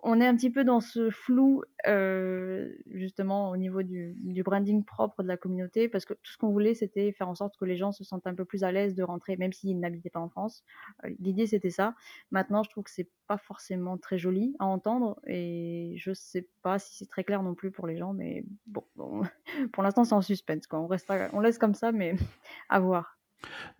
on 0.02 0.20
est 0.20 0.26
un 0.26 0.36
petit 0.36 0.50
peu 0.50 0.62
dans 0.62 0.80
ce 0.80 1.10
flou, 1.10 1.62
euh, 1.86 2.70
justement, 2.90 3.50
au 3.50 3.56
niveau 3.56 3.82
du, 3.82 4.14
branding 4.44 4.84
propre 4.84 5.22
de 5.22 5.28
la 5.28 5.36
communauté, 5.36 5.88
parce 5.88 6.04
que 6.04 6.14
tout 6.14 6.32
ce 6.32 6.38
qu'on 6.38 6.50
voulait, 6.50 6.74
c'était 6.74 7.12
faire 7.12 7.28
en 7.28 7.34
sorte 7.34 7.56
que 7.58 7.64
les 7.64 7.76
gens 7.76 7.92
se 7.92 8.04
sentent 8.04 8.26
un 8.26 8.34
peu 8.34 8.44
plus 8.44 8.62
à 8.62 8.72
l'aise 8.72 8.94
de 8.94 9.02
rentrer, 9.02 9.36
même 9.36 9.52
s'ils 9.52 9.80
n'habitaient 9.80 10.10
pas 10.10 10.20
en 10.20 10.28
France. 10.28 10.64
Euh, 11.04 11.10
l'idée, 11.18 11.46
c'était 11.46 11.70
ça. 11.70 11.94
Maintenant, 12.30 12.62
je 12.62 12.70
trouve 12.70 12.84
que 12.84 12.90
c'est 12.90 13.08
pas 13.26 13.38
forcément 13.38 13.96
très 13.96 14.18
joli 14.18 14.54
à 14.58 14.66
entendre, 14.66 15.18
et 15.26 15.94
je 15.96 16.12
sais 16.12 16.46
pas 16.62 16.78
si 16.78 16.96
c'est 16.96 17.08
très 17.08 17.24
clair 17.24 17.42
non 17.42 17.54
plus 17.54 17.70
pour 17.70 17.86
les 17.86 17.96
gens, 17.96 18.12
mais 18.12 18.44
bon, 18.66 18.84
pour 19.72 19.82
l'instant, 19.82 20.04
c'est 20.04 20.14
en 20.14 20.22
suspense. 20.22 20.66
Quoi. 20.66 20.78
On, 20.80 20.86
reste, 20.86 21.10
on 21.32 21.40
laisse 21.40 21.58
comme 21.58 21.74
ça, 21.74 21.90
mais 21.90 22.14
à 22.68 22.80
voir. 22.80 23.18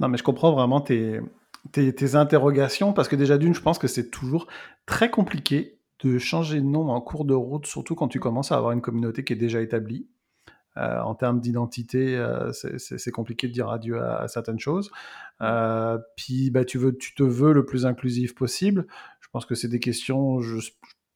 Non, 0.01 0.09
mais 0.09 0.17
je 0.17 0.23
comprends 0.23 0.53
vraiment 0.53 0.81
tes, 0.81 1.21
tes 1.73 2.15
interrogations, 2.15 2.95
parce 2.95 3.07
que 3.07 3.17
déjà 3.17 3.37
d'une, 3.37 3.55
je 3.55 3.61
pense 3.61 3.79
que 3.79 3.87
c'est 3.87 4.11
toujours 4.11 4.47
très 4.87 5.11
compliqué 5.11 5.76
de 6.01 6.19
changer 6.19 6.61
de 6.61 6.67
nom 6.67 6.89
en 6.91 7.01
cours 7.01 7.25
de 7.25 7.35
route, 7.35 7.67
surtout 7.67 7.95
quand 7.95 8.09
tu 8.09 8.21
commences 8.21 8.53
à 8.53 8.57
avoir 8.57 8.73
une 8.73 8.83
communauté 8.83 9.25
qui 9.25 9.33
est 9.33 9.37
déjà 9.37 9.61
établie. 9.61 10.09
Euh, 10.79 11.01
en 11.01 11.15
termes 11.15 11.41
d'identité, 11.41 12.17
euh, 12.17 12.53
c'est 12.53 13.11
compliqué 13.11 13.49
de 13.49 13.53
dire 13.53 13.71
adieu 13.71 14.03
à, 14.03 14.29
certaines 14.29 14.59
choses. 14.59 14.91
Euh, 15.41 15.99
puis, 16.17 16.51
bah, 16.51 16.65
tu, 16.65 16.77
veux, 16.79 16.97
tu 16.97 17.15
te 17.15 17.23
veux 17.23 17.53
le 17.53 17.65
plus 17.65 17.87
inclusif 17.87 18.35
possible. 18.35 18.87
Je 19.21 19.29
pense 19.33 19.47
que 19.47 19.55
c'est 19.55 19.69
des 19.69 19.81
questions, 19.81 20.41
je, 20.41 20.71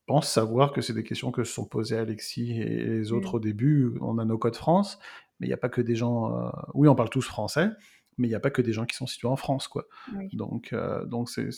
pense 0.06 0.28
savoir 0.28 0.72
que 0.72 0.80
c'est 0.80 0.94
des 0.94 1.04
questions 1.04 1.30
que 1.30 1.44
se 1.44 1.52
sont 1.52 1.66
posées 1.66 1.96
Alexis 1.96 2.58
et 2.60 2.84
les 2.84 3.12
autres 3.12 3.34
au 3.34 3.40
début. 3.40 3.92
On 4.00 4.18
a 4.18 4.24
nos 4.24 4.38
codes 4.38 4.56
France, 4.56 4.98
mais 5.38 5.46
il 5.46 5.50
n'y 5.50 5.54
a 5.54 5.58
pas 5.58 5.68
que 5.68 5.80
des 5.80 5.94
gens. 5.94 6.50
oui, 6.74 6.88
on 6.88 6.96
parle 6.96 7.10
tous 7.10 7.22
français, 7.22 7.68
mais 8.20 8.28
il 8.28 8.30
n'y 8.30 8.36
a 8.36 8.40
pas 8.40 8.50
que 8.50 8.62
des 8.62 8.72
gens 8.72 8.84
qui 8.84 8.94
sont 8.94 9.06
situés 9.06 9.28
en 9.28 9.36
France, 9.36 9.66
quoi. 9.66 9.86
Donc, 10.32 10.72
euh, 10.72 11.04
donc 11.06 11.28
c'est, 11.30 11.48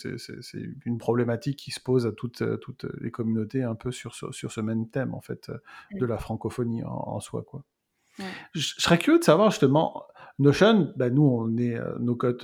une 0.86 0.98
problématique 0.98 1.58
qui 1.58 1.72
se 1.72 1.80
pose 1.80 2.06
à 2.06 2.12
toutes, 2.12 2.42
euh, 2.42 2.56
toutes 2.56 2.86
les 3.00 3.10
communautés 3.10 3.64
un 3.64 3.74
peu 3.74 3.90
sur, 3.90 4.14
sur, 4.14 4.52
ce 4.52 4.60
même 4.60 4.88
thème, 4.88 5.12
en 5.12 5.20
fait, 5.20 5.50
euh, 5.50 5.58
de 5.98 6.06
la 6.06 6.18
francophonie 6.18 6.82
en, 6.84 7.20
soi, 7.20 7.42
quoi. 7.42 7.64
Je, 8.52 8.74
serais 8.78 8.98
curieux 8.98 9.18
de 9.18 9.24
savoir 9.24 9.50
justement, 9.50 10.04
Notion, 10.38 10.92
bah 10.96 11.10
nous 11.10 11.22
on 11.22 11.56
est 11.56 11.78
nos 11.98 12.14
codes, 12.14 12.42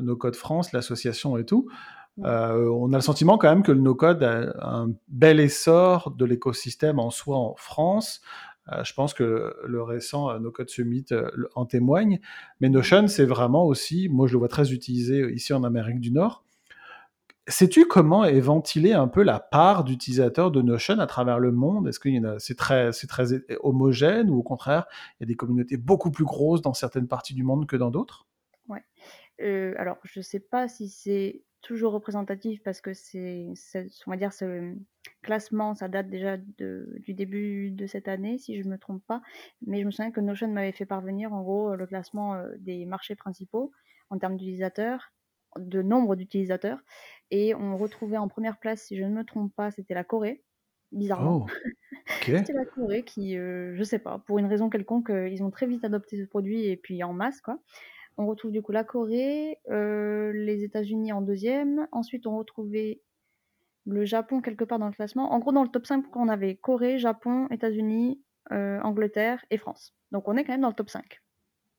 nos, 0.00 0.16
codes 0.16 0.36
France, 0.36 0.72
l'association 0.72 1.36
et 1.36 1.44
tout. 1.44 1.68
on 2.18 2.92
a 2.92 2.96
le 2.96 3.02
sentiment 3.02 3.38
quand 3.38 3.48
même 3.48 3.62
que 3.62 3.72
le 3.72 3.80
no-code 3.80 4.22
a 4.22 4.52
un 4.62 4.92
bel 5.08 5.40
essor 5.40 6.10
de 6.10 6.24
l'écosystème 6.24 6.98
en 6.98 7.10
soi 7.10 7.36
en 7.36 7.54
France. 7.56 8.22
Euh, 8.72 8.82
je 8.84 8.94
pense 8.94 9.12
que 9.14 9.54
le 9.64 9.82
récent 9.82 10.30
euh, 10.30 10.38
No 10.38 10.50
Code 10.50 10.70
Summit 10.70 11.06
euh, 11.12 11.30
en 11.54 11.66
témoigne. 11.66 12.20
Mais 12.60 12.68
Notion, 12.68 13.06
c'est 13.08 13.26
vraiment 13.26 13.64
aussi, 13.66 14.08
moi 14.08 14.26
je 14.26 14.32
le 14.32 14.38
vois 14.38 14.48
très 14.48 14.72
utilisé 14.72 15.32
ici 15.32 15.52
en 15.52 15.64
Amérique 15.64 16.00
du 16.00 16.10
Nord. 16.10 16.44
Sais-tu 17.46 17.84
comment 17.84 18.24
est 18.24 18.40
ventilée 18.40 18.94
un 18.94 19.06
peu 19.06 19.22
la 19.22 19.38
part 19.38 19.84
d'utilisateurs 19.84 20.50
de 20.50 20.62
Notion 20.62 20.98
à 20.98 21.06
travers 21.06 21.38
le 21.38 21.52
monde? 21.52 21.86
Est-ce 21.86 22.00
que 22.00 22.08
c'est 22.38 22.56
très, 22.56 22.90
homogène 23.62 24.30
ou 24.30 24.38
au 24.38 24.42
contraire, 24.42 24.86
il 25.20 25.24
y 25.24 25.24
a 25.24 25.26
des 25.26 25.34
communautés 25.34 25.76
beaucoup 25.76 26.10
plus 26.10 26.24
grosses 26.24 26.62
dans 26.62 26.72
certaines 26.72 27.06
parties 27.06 27.34
du 27.34 27.42
monde 27.42 27.66
que 27.66 27.76
dans 27.76 27.90
d'autres? 27.90 28.26
Ouais. 28.70 28.82
alors, 29.76 29.98
je 30.04 30.20
ne 30.20 30.22
sais 30.22 30.40
pas 30.40 30.68
si 30.68 30.88
c'est 30.88 31.42
toujours 31.64 31.92
représentatif 31.92 32.62
parce 32.62 32.80
que 32.80 32.92
c'est, 32.92 33.52
on 34.06 34.10
va 34.10 34.16
dire, 34.16 34.32
ce 34.32 34.74
classement, 35.22 35.74
ça 35.74 35.88
date 35.88 36.08
déjà 36.08 36.36
de, 36.36 36.96
du 37.00 37.14
début 37.14 37.70
de 37.70 37.86
cette 37.86 38.06
année, 38.06 38.38
si 38.38 38.56
je 38.56 38.66
ne 38.66 38.72
me 38.72 38.78
trompe 38.78 39.02
pas. 39.06 39.22
Mais 39.66 39.80
je 39.80 39.86
me 39.86 39.90
souviens 39.90 40.12
que 40.12 40.20
Notion 40.20 40.48
m'avait 40.48 40.72
fait 40.72 40.86
parvenir, 40.86 41.32
en 41.32 41.42
gros, 41.42 41.74
le 41.74 41.86
classement 41.86 42.34
euh, 42.34 42.48
des 42.58 42.84
marchés 42.84 43.16
principaux 43.16 43.72
en 44.10 44.18
termes 44.18 44.36
d'utilisateurs, 44.36 45.12
de 45.58 45.82
nombre 45.82 46.14
d'utilisateurs. 46.14 46.78
Et 47.30 47.54
on 47.54 47.76
retrouvait 47.76 48.18
en 48.18 48.28
première 48.28 48.58
place, 48.58 48.82
si 48.82 48.96
je 48.96 49.02
ne 49.02 49.14
me 49.14 49.24
trompe 49.24 49.52
pas, 49.54 49.70
c'était 49.70 49.94
la 49.94 50.04
Corée, 50.04 50.42
bizarrement. 50.92 51.46
Oh, 51.48 51.70
c'était 52.22 52.52
la 52.52 52.66
Corée 52.66 53.02
qui, 53.02 53.36
euh, 53.38 53.74
je 53.74 53.82
sais 53.82 53.98
pas, 53.98 54.22
pour 54.26 54.38
une 54.38 54.46
raison 54.46 54.68
quelconque, 54.68 55.10
euh, 55.10 55.28
ils 55.28 55.42
ont 55.42 55.50
très 55.50 55.66
vite 55.66 55.84
adopté 55.84 56.18
ce 56.18 56.28
produit 56.28 56.66
et 56.66 56.76
puis 56.76 57.02
en 57.02 57.14
masse, 57.14 57.40
quoi. 57.40 57.58
On 58.16 58.26
retrouve 58.26 58.52
du 58.52 58.62
coup 58.62 58.72
la 58.72 58.84
Corée, 58.84 59.58
euh, 59.70 60.32
les 60.32 60.62
États-Unis 60.62 61.12
en 61.12 61.20
deuxième. 61.20 61.88
Ensuite, 61.92 62.26
on 62.26 62.36
retrouvait 62.36 63.00
le 63.86 64.04
Japon 64.04 64.40
quelque 64.40 64.64
part 64.64 64.78
dans 64.78 64.86
le 64.86 64.92
classement. 64.92 65.32
En 65.32 65.38
gros, 65.40 65.52
dans 65.52 65.62
le 65.62 65.68
top 65.68 65.86
5, 65.86 66.04
on 66.16 66.28
avait 66.28 66.54
Corée, 66.54 66.98
Japon, 66.98 67.48
États-Unis, 67.50 68.20
euh, 68.52 68.80
Angleterre 68.82 69.44
et 69.50 69.58
France. 69.58 69.94
Donc 70.12 70.28
on 70.28 70.36
est 70.36 70.44
quand 70.44 70.52
même 70.52 70.60
dans 70.60 70.68
le 70.68 70.74
top 70.74 70.90
5. 70.90 71.20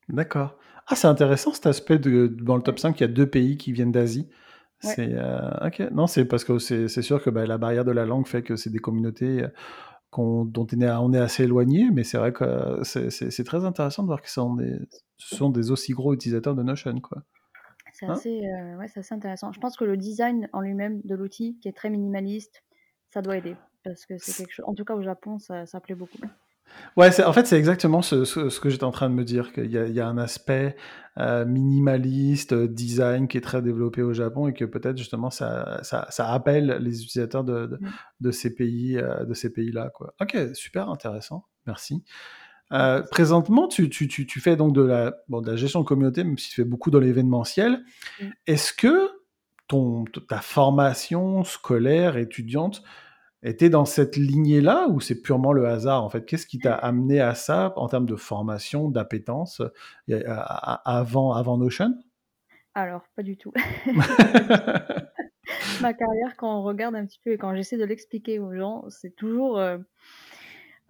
D'accord. 0.09 0.57
Ah, 0.87 0.95
c'est 0.95 1.07
intéressant 1.07 1.53
cet 1.53 1.65
aspect 1.65 1.97
de 1.97 2.27
dans 2.27 2.57
le 2.57 2.61
top 2.61 2.79
5, 2.79 2.99
il 2.99 3.01
y 3.01 3.05
a 3.05 3.07
deux 3.07 3.27
pays 3.27 3.57
qui 3.57 3.71
viennent 3.71 3.91
d'Asie. 3.91 4.29
C'est 4.79 5.13
euh, 5.13 5.67
ok. 5.67 5.79
Non, 5.91 6.05
c'est 6.05 6.25
parce 6.25 6.43
que 6.43 6.59
c'est 6.59 7.01
sûr 7.01 7.23
que 7.23 7.29
bah, 7.29 7.45
la 7.47 7.57
barrière 7.57 7.85
de 7.85 7.91
la 7.91 8.05
langue 8.05 8.27
fait 8.27 8.43
que 8.43 8.55
c'est 8.55 8.69
des 8.69 8.79
communautés 8.79 9.43
dont 10.17 10.67
on 10.71 11.13
est, 11.13 11.17
assez 11.17 11.43
éloigné, 11.43 11.89
mais 11.91 12.03
c'est 12.03 12.17
vrai 12.17 12.31
que 12.31 12.81
c'est 12.83 13.43
très 13.43 13.65
intéressant 13.65 14.03
de 14.03 14.07
voir 14.07 14.21
que 14.21 14.27
ce 14.27 14.35
sont, 14.35 14.55
des, 14.55 14.79
sont 15.17 15.49
des 15.49 15.71
aussi 15.71 15.93
gros 15.93 16.13
utilisateurs 16.13 16.55
de 16.55 16.63
Notion. 16.63 16.99
Quoi. 17.01 17.23
C'est 17.93 18.05
hein 18.07 18.13
assez, 18.13 18.41
euh, 18.45 18.79
assez, 18.79 19.13
intéressant. 19.13 19.51
Je 19.53 19.59
pense 19.59 19.77
que 19.77 19.85
le 19.85 19.95
design 19.95 20.49
en 20.51 20.61
lui-même 20.61 21.01
de 21.03 21.15
l'outil, 21.15 21.57
qui 21.61 21.69
est 21.69 21.73
très 21.73 21.89
minimaliste, 21.89 22.63
ça 23.09 23.21
doit 23.21 23.37
aider. 23.37 23.55
Parce 23.83 24.05
que 24.05 24.17
c'est 24.17 24.43
quelque 24.43 24.51
chose. 24.51 24.65
En 24.67 24.73
tout 24.73 24.83
cas, 24.83 24.95
au 24.95 25.01
Japon, 25.01 25.39
ça, 25.39 25.65
ça 25.65 25.79
plaît 25.79 25.95
beaucoup. 25.95 26.17
Ouais, 26.97 27.09
en 27.23 27.33
fait, 27.33 27.45
c'est 27.45 27.57
exactement 27.57 28.01
ce, 28.01 28.59
que 28.59 28.69
j'étais 28.69 28.83
en 28.83 28.91
train 28.91 29.09
de 29.09 29.15
me 29.15 29.23
dire, 29.23 29.51
qu'il 29.51 29.65
y, 29.65 29.73
y, 29.73 29.99
a 29.99 30.07
un 30.07 30.17
aspect 30.17 30.75
euh, 31.17 31.45
minimaliste, 31.45 32.51
euh, 32.51 32.67
design 32.67 33.29
qui 33.29 33.37
est 33.37 33.41
très 33.41 33.61
développé 33.61 34.01
au 34.01 34.11
Japon 34.11 34.49
et 34.49 34.53
que 34.53 34.65
peut-être 34.65 34.97
justement 34.97 35.29
ça, 35.29 35.79
ça, 35.83 36.31
appelle 36.31 36.77
les 36.81 37.03
utilisateurs 37.03 37.45
de, 37.45 37.79
de, 38.19 38.31
ces 38.31 38.53
pays, 38.53 38.97
euh, 38.97 39.23
de 39.23 39.33
ces 39.33 39.53
pays-là. 39.53 39.91
Quoi. 39.93 40.13
Ok, 40.19 40.37
super 40.53 40.89
intéressant, 40.89 41.45
merci. 41.67 42.03
présentement, 43.11 43.69
tu, 43.69 43.89
tu, 43.89 44.07
tu, 44.09 44.39
fais 44.41 44.57
donc 44.57 44.73
de 44.73 44.81
la, 44.81 45.15
bon, 45.29 45.39
de 45.39 45.49
la 45.49 45.55
gestion 45.55 45.79
de 45.79 45.85
communauté, 45.85 46.25
même 46.25 46.37
si 46.37 46.49
tu 46.49 46.55
fais 46.55 46.65
beaucoup 46.65 46.91
dans 46.91 46.99
l'événementiel. 46.99 47.85
Est-ce 48.45 48.73
que 48.73 49.09
ton, 49.69 50.03
ta 50.27 50.41
formation 50.41 51.45
scolaire, 51.45 52.17
étudiante, 52.17 52.83
était 53.45 53.69
dans 53.69 53.85
cette 53.85 54.15
lignée-là 54.15 54.87
ou 54.89 54.99
c'est 54.99 55.21
purement 55.21 55.53
le 55.53 55.67
hasard 55.67 56.03
en 56.03 56.09
fait? 56.09 56.25
Qu'est-ce 56.25 56.47
qui 56.47 56.59
t'a 56.59 56.73
amené 56.73 57.21
à 57.21 57.35
ça 57.35 57.73
en 57.75 57.87
termes 57.87 58.07
de 58.07 58.15
formation, 58.15 58.89
d'appétence 58.89 59.61
euh, 60.09 60.23
avant, 60.83 61.33
avant 61.33 61.57
Notion? 61.57 61.93
Alors, 62.73 63.03
pas 63.15 63.23
du 63.23 63.37
tout. 63.37 63.53
Ma 65.81 65.93
carrière, 65.93 66.35
quand 66.37 66.59
on 66.59 66.63
regarde 66.63 66.95
un 66.95 67.05
petit 67.05 67.19
peu 67.23 67.31
et 67.31 67.37
quand 67.37 67.55
j'essaie 67.55 67.77
de 67.77 67.85
l'expliquer 67.85 68.39
aux 68.39 68.53
gens, 68.53 68.83
c'est 68.89 69.15
toujours... 69.15 69.59
Euh, 69.59 69.77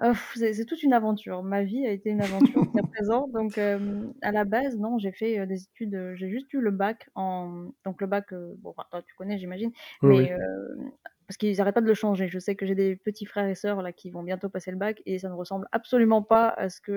oh, 0.02 0.13
c'est 0.36 0.65
toute 0.65 0.82
une 0.82 0.94
aventure. 0.94 1.44
Ma 1.44 1.63
vie 1.63 1.86
a 1.86 1.91
été 1.91 2.10
une 2.10 2.22
aventure 2.22 2.63
jusqu'à 2.63 2.84
présent. 2.94 3.28
Donc, 3.28 3.58
euh, 3.58 4.06
à 4.22 4.32
la 4.32 4.46
base, 4.46 4.78
non, 4.78 4.98
j'ai 4.98 5.12
fait 5.12 5.46
des 5.46 5.63
études. 5.63 6.13
J'ai 6.15 6.30
juste 6.30 6.52
eu 6.54 6.62
le 6.62 6.72
bac 6.72 7.10
en. 7.15 7.68
Donc, 7.84 8.02
le 8.02 8.08
bac, 8.08 8.34
bon, 8.60 8.74
toi, 8.89 9.02
tu 9.06 9.13
connais, 9.15 9.38
j'imagine. 9.38 9.72
mais 10.02 10.32
parce 11.28 11.38
qu'ils 11.38 11.58
n'arrêtent 11.58 11.76
pas 11.76 11.82
de 11.82 11.88
le 11.88 11.94
changer. 11.94 12.28
Je 12.28 12.40
sais 12.40 12.56
que 12.56 12.66
j'ai 12.66 12.76
des 12.76 12.96
petits 12.96 13.26
frères 13.26 13.48
et 13.48 13.56
sœurs 13.56 13.82
là 13.82 13.92
qui 13.92 14.10
vont 14.12 14.24
bientôt 14.24 14.50
passer 14.50 14.72
le 14.72 14.78
bac 14.78 15.02
et 15.06 15.20
ça 15.20 15.30
ne 15.30 15.34
ressemble 15.34 15.68
absolument 15.72 16.22
pas 16.22 16.50
à 16.50 16.70
ce 16.70 16.82
que 16.82 16.92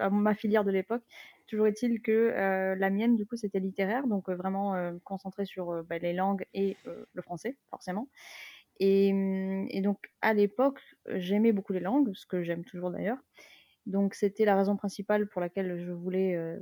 euh, 0.00 0.10
ma 0.10 0.34
filière 0.34 0.64
de 0.64 0.70
l'époque. 0.70 1.02
Toujours 1.46 1.66
est-il 1.66 2.00
que 2.00 2.10
euh, 2.12 2.74
la 2.76 2.90
mienne 2.90 3.16
du 3.16 3.26
coup 3.26 3.36
c'était 3.36 3.60
littéraire, 3.60 4.06
donc 4.06 4.28
euh, 4.28 4.34
vraiment 4.34 4.74
concentré 5.04 5.44
sur 5.44 5.84
bah, 5.84 5.98
les 5.98 6.12
langues 6.12 6.44
et 6.54 6.76
le 6.84 7.22
français 7.22 7.56
forcément. 7.70 8.08
Et, 8.80 9.12
hum, 9.12 9.66
et 9.70 9.80
donc 9.80 9.98
à 10.20 10.34
l'époque 10.34 10.80
j'aimais 11.08 11.52
beaucoup 11.52 11.72
les 11.72 11.80
langues, 11.80 12.10
ce 12.14 12.26
que 12.26 12.42
j'aime 12.42 12.64
toujours 12.64 12.90
d'ailleurs. 12.90 13.18
Donc 13.86 14.14
c'était 14.14 14.44
la 14.44 14.56
raison 14.56 14.76
principale 14.76 15.28
pour 15.28 15.40
laquelle 15.40 15.78
je 15.84 15.92
voulais 15.92 16.58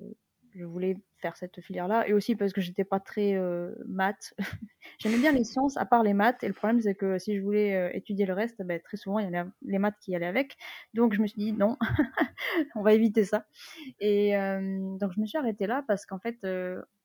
je 0.55 0.65
voulais 0.65 0.97
faire 1.21 1.37
cette 1.37 1.61
filière-là, 1.61 2.09
et 2.09 2.13
aussi 2.13 2.37
parce 2.37 2.53
que 2.53 2.61
j'étais 2.61 2.85
pas 2.85 3.01
très 3.01 3.35
euh, 3.35 3.75
maths. 3.87 4.35
J'aimais 4.99 5.19
bien 5.19 5.33
les 5.33 5.45
sciences, 5.45 5.77
à 5.77 5.85
part 5.85 6.03
les 6.03 6.15
maths, 6.15 6.43
et 6.43 6.49
le 6.49 6.55
problème 6.55 6.81
c'est 6.81 6.95
que 6.95 7.19
si 7.19 7.37
je 7.37 7.43
voulais 7.43 7.75
euh, 7.75 7.91
étudier 7.93 8.27
le 8.27 8.35
reste, 8.35 8.63
ben, 8.63 8.81
très 8.81 8.97
souvent 8.97 9.19
il 9.19 9.31
y 9.31 9.35
avait 9.35 9.49
les 9.63 9.79
maths 9.79 9.97
qui 10.01 10.15
allaient 10.15 10.27
avec. 10.27 10.57
Donc 10.95 11.15
je 11.15 11.21
me 11.21 11.27
suis 11.27 11.39
dit 11.39 11.53
non, 11.53 11.77
on 12.77 12.83
va 12.83 12.93
éviter 12.93 13.25
ça. 13.25 13.47
Et 14.01 14.37
euh, 14.37 14.97
donc 14.99 15.13
je 15.13 15.21
me 15.21 15.27
suis 15.27 15.39
arrêtée 15.39 15.67
là 15.67 15.85
parce 15.87 16.07
qu'en 16.07 16.19
fait, 16.19 16.47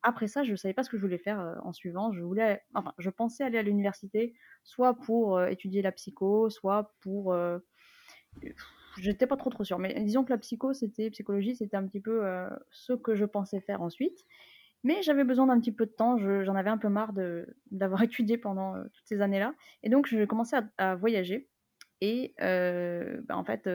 après 0.03 0.27
ça, 0.27 0.43
je 0.43 0.56
savais 0.56 0.73
pas 0.73 0.84
ce 0.84 0.89
que 0.89 0.97
je 0.97 1.01
voulais 1.01 1.17
faire 1.17 1.58
en 1.63 1.73
suivant. 1.73 2.12
Je 2.13 2.21
voulais, 2.21 2.62
enfin, 2.73 2.93
je 2.97 3.10
pensais 3.10 3.43
aller 3.43 3.58
à 3.58 3.63
l'université, 3.63 4.34
soit 4.63 4.93
pour 4.95 5.41
étudier 5.43 5.82
la 5.82 5.91
psycho, 5.91 6.49
soit 6.49 6.93
pour 7.01 7.36
j'étais 8.97 9.27
pas 9.27 9.38
trop 9.38 9.49
trop 9.49 9.63
sûre. 9.63 9.79
Mais 9.79 9.93
disons 10.01 10.23
que 10.23 10.32
la 10.32 10.38
psycho, 10.38 10.73
c'était 10.73 11.10
psychologie, 11.10 11.56
c'était 11.56 11.77
un 11.77 11.86
petit 11.88 11.99
peu 12.01 12.23
ce 12.71 12.93
que 12.93 13.15
je 13.15 13.25
pensais 13.25 13.62
faire 13.62 13.82
ensuite. 13.82 14.25
Mais 14.84 15.01
j'avais 15.01 15.23
besoin 15.23 15.47
d'un 15.47 15.60
petit 15.60 15.71
peu 15.71 15.86
de 15.86 15.91
temps, 15.91 16.17
j'en 16.17 16.56
avais 16.56 16.69
un 16.69 16.77
peu 16.77 16.89
marre 16.89 17.13
d'avoir 17.71 18.01
étudié 18.03 18.38
pendant 18.38 18.75
toutes 18.84 19.06
ces 19.06 19.21
années-là. 19.21 19.53
Et 19.82 19.89
donc, 19.89 20.08
je 20.08 20.25
commençais 20.25 20.58
à, 20.77 20.95
voyager. 20.95 21.49
Et 22.01 22.36
bah, 22.38 23.38
en 23.38 23.43
fait, 23.45 23.69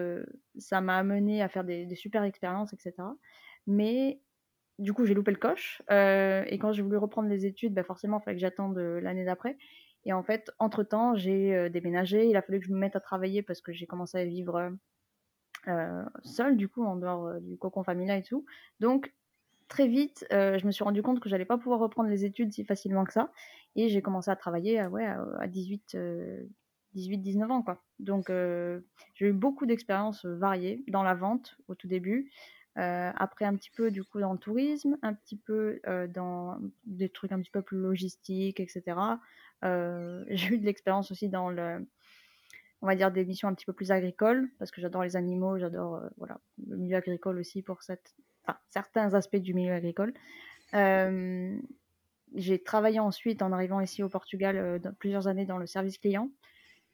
ça 0.58 0.80
m'a 0.80 0.98
amené 0.98 1.42
à 1.42 1.48
faire 1.48 1.64
des, 1.64 1.86
des, 1.86 1.96
super 1.96 2.24
expériences, 2.24 2.72
etc. 2.72 2.94
Mais 3.66 4.20
du 4.78 4.92
coup, 4.92 5.06
j'ai 5.06 5.14
loupé 5.14 5.30
le 5.30 5.38
coche. 5.38 5.82
et 5.90 6.58
quand 6.60 6.72
j'ai 6.72 6.82
voulu 6.82 6.98
reprendre 6.98 7.28
les 7.28 7.46
études, 7.46 7.74
bah, 7.74 7.84
forcément, 7.84 8.18
il 8.20 8.24
fallait 8.24 8.36
que 8.36 8.42
j'attende 8.42 8.76
l'année 8.78 9.24
d'après. 9.24 9.56
Et 10.04 10.12
en 10.12 10.22
fait, 10.22 10.50
entre-temps, 10.58 11.16
j'ai 11.16 11.70
déménagé. 11.70 12.26
Il 12.28 12.36
a 12.36 12.42
fallu 12.42 12.60
que 12.60 12.66
je 12.66 12.72
me 12.72 12.78
mette 12.78 12.96
à 12.96 13.00
travailler 13.00 13.42
parce 13.42 13.62
que 13.62 13.72
j'ai 13.72 13.86
commencé 13.86 14.18
à 14.18 14.24
vivre 14.24 14.72
seule, 16.22 16.56
du 16.56 16.68
coup, 16.68 16.84
en 16.84 16.96
dehors 16.96 17.40
du 17.40 17.56
cocon 17.56 17.82
familial 17.82 18.18
et 18.18 18.22
tout. 18.22 18.44
Donc, 18.80 19.12
très 19.68 19.86
vite, 19.86 20.26
je 20.30 20.66
me 20.66 20.70
suis 20.70 20.84
rendu 20.84 21.02
compte 21.02 21.20
que 21.20 21.28
j'allais 21.28 21.44
pas 21.44 21.58
pouvoir 21.58 21.80
reprendre 21.80 22.08
les 22.08 22.24
études 22.24 22.52
si 22.52 22.64
facilement 22.64 23.04
que 23.04 23.12
ça. 23.12 23.30
Et 23.76 23.88
j'ai 23.88 24.02
commencé 24.02 24.30
à 24.30 24.36
travailler 24.36 24.84
ouais, 24.86 25.06
à 25.06 25.46
18, 25.46 25.96
18-19 26.96 27.50
ans. 27.50 27.62
Quoi. 27.62 27.82
Donc, 27.98 28.28
j'ai 28.28 29.26
eu 29.26 29.32
beaucoup 29.32 29.66
d'expériences 29.66 30.24
variées 30.24 30.84
dans 30.88 31.02
la 31.02 31.14
vente 31.14 31.56
au 31.68 31.74
tout 31.74 31.88
début. 31.88 32.30
après, 32.74 33.44
un 33.44 33.54
petit 33.56 33.70
peu 33.70 33.90
du 33.90 34.04
coup 34.04 34.20
dans 34.20 34.32
le 34.32 34.38
tourisme, 34.38 34.96
un 35.02 35.14
petit 35.14 35.36
peu 35.36 35.80
dans 36.14 36.58
des 36.86 37.08
trucs 37.08 37.32
un 37.32 37.40
petit 37.40 37.50
peu 37.50 37.62
plus 37.62 37.78
logistiques, 37.78 38.60
etc. 38.60 38.82
j'ai 39.62 40.54
eu 40.54 40.58
de 40.58 40.64
l'expérience 40.64 41.10
aussi 41.10 41.28
dans 41.28 41.50
le, 41.50 41.86
on 42.82 42.86
va 42.86 42.94
dire 42.94 43.10
des 43.10 43.24
missions 43.24 43.48
un 43.48 43.54
petit 43.54 43.66
peu 43.66 43.72
plus 43.72 43.90
agricoles 43.90 44.48
parce 44.58 44.70
que 44.70 44.80
j'adore 44.80 45.02
les 45.02 45.16
animaux, 45.16 45.58
j'adore 45.58 46.00
voilà 46.16 46.40
le 46.66 46.76
milieu 46.76 46.96
agricole 46.96 47.38
aussi 47.38 47.62
pour 47.62 47.80
certains 48.70 49.14
aspects 49.14 49.36
du 49.36 49.54
milieu 49.54 49.72
agricole. 49.72 50.12
j'ai 52.34 52.62
travaillé 52.62 53.00
ensuite 53.00 53.42
en 53.42 53.52
arrivant 53.52 53.80
ici 53.80 54.02
au 54.02 54.08
Portugal 54.08 54.80
plusieurs 54.98 55.28
années 55.28 55.46
dans 55.46 55.58
le 55.58 55.66
service 55.66 55.98
client 55.98 56.30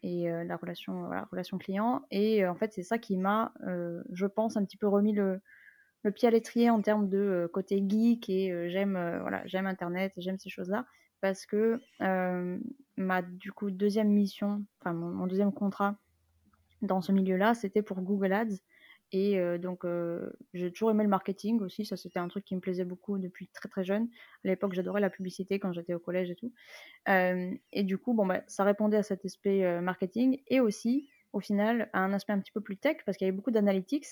et 0.03 0.29
la 0.29 0.57
relation, 0.57 1.07
voilà, 1.07 1.27
relation 1.31 1.57
client. 1.59 2.03
Et 2.11 2.47
en 2.47 2.55
fait, 2.55 2.73
c'est 2.75 2.83
ça 2.83 2.99
qui 2.99 3.17
m'a, 3.17 3.53
je 4.13 4.27
pense, 4.27 4.57
un 4.57 4.65
petit 4.65 4.77
peu 4.77 4.87
remis 4.87 5.13
le, 5.13 5.41
le 6.03 6.13
pied 6.13 6.29
à 6.29 6.31
l'étrier 6.31 6.71
en 6.71 6.83
termes 6.83 7.09
de 7.09 7.49
côté 7.53 7.83
geek 7.87 8.29
et 8.29 8.69
j'aime 8.71 8.93
voilà, 9.21 9.43
j'aime 9.47 9.67
Internet, 9.67 10.13
j'aime 10.17 10.39
ces 10.39 10.51
choses-là 10.51 10.87
parce 11.25 11.47
que 11.47 11.81
ma 12.99 13.23
du 13.23 13.51
coup 13.51 13.71
deuxième 13.71 14.11
mission, 14.11 14.63
enfin 14.79 14.93
mon, 14.93 15.27
deuxième 15.27 15.55
contrat 15.55 15.97
dans 16.83 17.01
ce 17.01 17.13
milieu-là, 17.13 17.55
c'était 17.55 17.81
pour 17.81 18.03
Google 18.03 18.35
Ads 18.35 18.59
et 19.11 19.39
donc, 19.59 19.87
j'ai 20.53 20.71
toujours 20.71 20.91
aimé 20.91 21.03
le 21.03 21.09
marketing 21.09 21.61
aussi. 21.61 21.87
Ça, 21.87 21.97
c'était 21.97 22.19
un 22.19 22.29
truc 22.29 22.45
qui 22.45 22.55
me 22.55 22.61
plaisait 22.61 22.85
beaucoup 22.85 23.17
depuis 23.17 23.49
très 23.49 23.71
très 23.71 23.85
jeune. 23.85 24.09
À 24.45 24.49
l'époque, 24.49 24.75
j'adorais 24.75 25.01
la 25.01 25.09
publicité 25.09 25.59
quand 25.59 25.73
j'étais 25.73 25.95
au 25.95 25.99
collège 25.99 26.31
et 26.31 26.35
tout. 26.35 26.53
et 27.07 27.83
du 27.85 27.97
coup, 27.97 28.13
bon, 28.13 28.27
bah, 28.27 28.43
ça 28.47 28.65
répondait 28.65 28.99
à 28.99 29.03
cet 29.03 29.25
aspect 29.25 29.81
marketing 29.81 30.43
et 30.49 30.61
aussi, 30.61 31.09
au 31.33 31.41
final, 31.41 31.89
à 31.95 32.01
un 32.01 32.13
aspect 32.13 32.35
un 32.35 32.41
petit 32.41 32.53
peu 32.53 32.61
plus 32.61 32.77
tech 32.77 32.99
parce 33.07 33.17
qu'il 33.17 33.27
y 33.27 33.29
avait 33.29 33.37
beaucoup 33.37 33.51
d'analytics. 33.51 34.05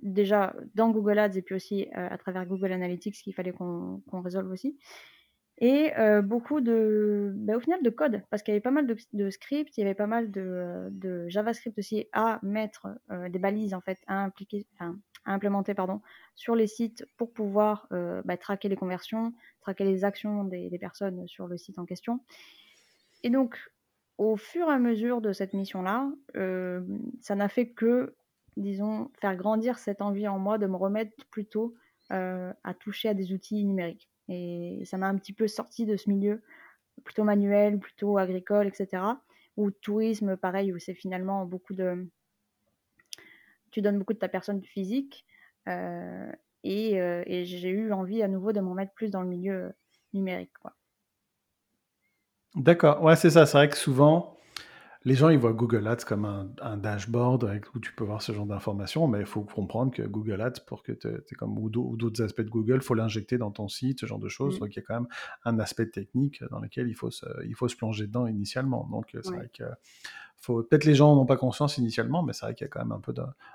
Déjà 0.00 0.54
dans 0.76 0.90
Google 0.90 1.18
Ads 1.18 1.36
et 1.36 1.42
puis 1.42 1.56
aussi 1.56 1.88
à 1.92 2.16
travers 2.18 2.46
Google 2.46 2.70
Analytics 2.70 3.14
qu'il 3.14 3.34
fallait 3.34 3.52
qu'on 3.52 4.00
résolve 4.22 4.50
aussi 4.52 4.78
et 5.58 5.92
beaucoup 6.22 6.60
de, 6.60 7.32
bah, 7.36 7.56
au 7.56 7.60
final, 7.60 7.82
de 7.82 7.90
code, 7.90 8.22
parce 8.30 8.42
qu'il 8.42 8.52
y 8.52 8.56
avait 8.56 8.60
pas 8.60 8.72
mal 8.72 8.86
de, 8.86 9.30
scripts, 9.30 9.76
il 9.76 9.80
y 9.80 9.84
avait 9.84 9.94
pas 9.94 10.06
mal 10.06 10.30
de, 10.30 11.28
JavaScript 11.28 11.78
aussi 11.78 12.06
à 12.12 12.40
mettre 12.42 12.88
des 13.28 13.38
balises 13.38 13.72
en 13.72 13.80
fait 13.80 13.98
à 14.06 14.22
impliquer, 14.24 14.66
à 14.80 14.90
implémenter 15.26 15.74
pardon, 15.74 16.00
sur 16.34 16.56
les 16.56 16.66
sites 16.66 17.06
pour 17.16 17.32
pouvoir 17.32 17.86
bah, 18.24 18.36
traquer 18.36 18.68
les 18.68 18.76
conversions, 18.76 19.32
traquer 19.60 19.84
les 19.84 20.04
actions 20.04 20.44
des, 20.44 20.70
des, 20.70 20.78
personnes 20.78 21.26
sur 21.28 21.46
le 21.46 21.56
site 21.56 21.78
en 21.78 21.84
question. 21.84 22.20
Et 23.22 23.30
donc, 23.30 23.56
au 24.18 24.36
fur 24.36 24.68
et 24.68 24.72
à 24.72 24.78
mesure 24.78 25.20
de 25.20 25.32
cette 25.32 25.54
mission-là, 25.54 26.10
ça 27.20 27.34
n'a 27.34 27.48
fait 27.48 27.68
que, 27.68 28.16
disons, 28.56 29.10
faire 29.20 29.36
grandir 29.36 29.78
cette 29.78 30.02
envie 30.02 30.26
en 30.26 30.38
moi 30.38 30.58
de 30.58 30.66
me 30.66 30.76
remettre 30.76 31.12
plutôt 31.30 31.74
à 32.10 32.74
toucher 32.80 33.08
à 33.08 33.14
des 33.14 33.32
outils 33.32 33.64
numériques. 33.64 34.10
Et 34.28 34.82
ça 34.84 34.96
m'a 34.96 35.08
un 35.08 35.16
petit 35.16 35.32
peu 35.32 35.46
sorti 35.48 35.86
de 35.86 35.96
ce 35.96 36.08
milieu 36.08 36.42
plutôt 37.02 37.24
manuel, 37.24 37.78
plutôt 37.78 38.18
agricole, 38.18 38.66
etc. 38.66 39.02
Ou 39.56 39.70
tourisme, 39.70 40.36
pareil, 40.36 40.72
où 40.72 40.78
c'est 40.78 40.94
finalement 40.94 41.44
beaucoup 41.44 41.74
de. 41.74 42.08
Tu 43.70 43.82
donnes 43.82 43.98
beaucoup 43.98 44.12
de 44.14 44.18
ta 44.18 44.28
personne 44.28 44.62
physique. 44.62 45.24
Euh, 45.68 46.30
et, 46.62 47.00
euh, 47.00 47.22
et 47.26 47.44
j'ai 47.44 47.68
eu 47.68 47.92
envie 47.92 48.22
à 48.22 48.28
nouveau 48.28 48.52
de 48.52 48.60
m'en 48.60 48.74
mettre 48.74 48.92
plus 48.92 49.10
dans 49.10 49.22
le 49.22 49.28
milieu 49.28 49.72
numérique. 50.12 50.52
D'accord, 52.54 53.02
ouais, 53.02 53.16
c'est 53.16 53.30
ça. 53.30 53.46
C'est 53.46 53.58
vrai 53.58 53.68
que 53.68 53.76
souvent, 53.76 54.33
les 55.04 55.14
gens, 55.14 55.28
ils 55.28 55.38
voient 55.38 55.52
Google 55.52 55.86
Ads 55.86 56.04
comme 56.06 56.24
un, 56.24 56.76
dashboard 56.76 57.60
où 57.74 57.80
tu 57.80 57.92
peux 57.94 58.04
voir 58.04 58.22
ce 58.22 58.32
genre 58.32 58.46
d'informations, 58.46 59.06
mais 59.06 59.20
il 59.20 59.26
faut 59.26 59.42
comprendre 59.42 59.92
que 59.92 60.02
Google 60.02 60.40
Ads, 60.40 60.60
pour 60.66 60.82
que 60.82 60.92
tu 60.92 61.08
es 61.08 61.34
comme, 61.36 61.58
ou 61.58 61.68
d'autres 61.68 62.22
aspects 62.22 62.42
de 62.42 62.50
Google, 62.50 62.76
il 62.76 62.80
faut 62.82 62.94
l'injecter 62.94 63.36
dans 63.36 63.50
ton 63.50 63.68
site, 63.68 64.00
ce 64.00 64.06
genre 64.06 64.18
de 64.18 64.28
choses. 64.28 64.56
Mm. 64.56 64.60
Donc, 64.60 64.76
il 64.76 64.76
y 64.76 64.82
a 64.82 64.82
quand 64.82 64.94
même 64.94 65.08
un 65.44 65.58
aspect 65.58 65.86
technique 65.86 66.42
dans 66.50 66.60
lequel 66.60 66.88
il 66.88 66.94
faut 66.94 67.10
se, 67.10 67.26
il 67.46 67.54
faut 67.54 67.68
se 67.68 67.76
plonger 67.76 68.06
dedans 68.06 68.26
initialement. 68.26 68.88
Donc, 68.90 69.10
c'est 69.12 69.28
vrai 69.28 69.50
que 69.52 69.64
peut-être 70.46 70.84
les 70.84 70.94
gens 70.94 71.14
n'ont 71.14 71.26
pas 71.26 71.36
conscience 71.36 71.78
initialement, 71.78 72.22
mais 72.22 72.32
c'est 72.32 72.46
vrai 72.46 72.54
qu'il 72.54 72.64
y 72.64 72.68
a 72.68 72.68
quand 72.68 72.80
même 72.80 72.92
un 72.92 73.00
peu 73.00 73.14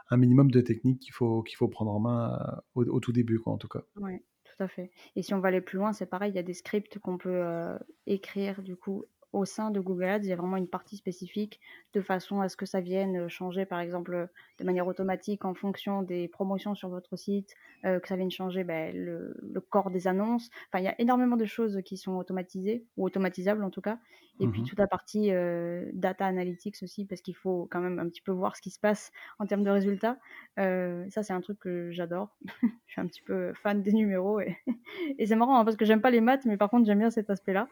un 0.09 0.17
minimum 0.17 0.51
de 0.51 0.61
technique 0.61 0.99
qu'il 0.99 1.13
faut, 1.13 1.43
qu'il 1.43 1.57
faut 1.57 1.67
prendre 1.67 1.91
en 1.91 1.99
main 1.99 2.61
euh, 2.77 2.85
au, 2.89 2.99
tout 2.99 3.11
début, 3.11 3.39
quoi, 3.39 3.53
en 3.53 3.57
tout 3.57 3.67
cas. 3.67 3.81
Oui, 3.97 4.19
tout 4.43 4.63
à 4.63 4.67
fait. 4.67 4.91
Et 5.15 5.21
si 5.21 5.33
on 5.33 5.39
va 5.39 5.49
aller 5.49 5.61
plus 5.61 5.77
loin, 5.77 5.93
c'est 5.93 6.05
pareil, 6.05 6.31
il 6.31 6.35
y 6.35 6.39
a 6.39 6.43
des 6.43 6.53
scripts 6.53 6.99
qu'on 6.99 7.17
peut 7.17 7.29
euh, 7.29 7.77
écrire, 8.07 8.61
du 8.61 8.75
coup, 8.75 9.05
au 9.31 9.45
sein 9.45 9.71
de 9.71 9.79
Google 9.79 10.05
Ads, 10.05 10.23
il 10.23 10.29
y 10.29 10.33
a 10.33 10.35
vraiment 10.35 10.57
une 10.57 10.67
partie 10.67 10.97
spécifique 10.97 11.59
de 11.93 12.01
façon 12.01 12.41
à 12.41 12.49
ce 12.49 12.57
que 12.57 12.65
ça 12.65 12.81
vienne 12.81 13.27
changer, 13.29 13.65
par 13.65 13.79
exemple, 13.79 14.29
de 14.59 14.63
manière 14.63 14.87
automatique 14.87 15.45
en 15.45 15.53
fonction 15.53 16.01
des 16.01 16.27
promotions 16.27 16.75
sur 16.75 16.89
votre 16.89 17.15
site, 17.15 17.55
euh, 17.85 17.99
que 17.99 18.07
ça 18.07 18.15
vienne 18.15 18.31
changer 18.31 18.63
ben, 18.63 18.95
le, 18.95 19.35
corps 19.69 19.91
des 19.91 20.07
annonces. 20.07 20.49
Enfin, 20.67 20.81
il 20.81 20.85
y 20.85 20.89
a 20.89 20.99
énormément 20.99 21.37
de 21.37 21.45
choses 21.45 21.79
qui 21.85 21.97
sont 21.97 22.13
automatisées, 22.13 22.85
ou 22.97 23.05
automatisables 23.05 23.63
en 23.63 23.69
tout 23.69 23.81
cas. 23.81 23.99
Et 24.41 24.47
puis 24.47 24.61
mmh 24.61 24.65
toute 24.65 24.79
la 24.79 24.87
partie 24.87 25.31
euh, 25.31 25.89
data 25.93 26.25
analytics 26.25 26.81
aussi, 26.81 27.05
parce 27.05 27.19
qu'il 27.19 27.35
faut 27.35 27.67
quand 27.69 27.81
même 27.81 27.99
un 27.99 28.07
petit 28.07 28.21
peu 28.21 28.31
voir 28.31 28.55
ce 28.55 28.61
qui 28.61 28.69
se 28.69 28.79
passe 28.79 29.11
en 29.37 29.45
termes 29.45 29.63
de 29.63 29.69
résultats. 29.69 30.17
Euh, 30.59 31.05
ça, 31.09 31.23
c'est 31.23 31.33
un 31.33 31.41
truc 31.41 31.59
que 31.59 31.91
j'adore. 31.91 32.37
Je 32.87 32.93
suis 32.93 33.01
un 33.01 33.07
petit 33.07 33.21
peu 33.21 33.53
fan 33.53 33.81
des 33.81 33.91
numéros. 33.91 34.39
Et, 34.39 34.57
et 35.17 35.25
c'est 35.25 35.35
marrant, 35.35 35.59
hein, 35.59 35.65
parce 35.65 35.75
que 35.75 35.83
j'aime 35.83 36.01
pas 36.01 36.09
les 36.09 36.21
maths, 36.21 36.45
mais 36.45 36.55
par 36.55 36.69
contre, 36.69 36.85
j'aime 36.85 36.99
bien 36.99 37.09
cet 37.09 37.29
aspect-là. 37.29 37.67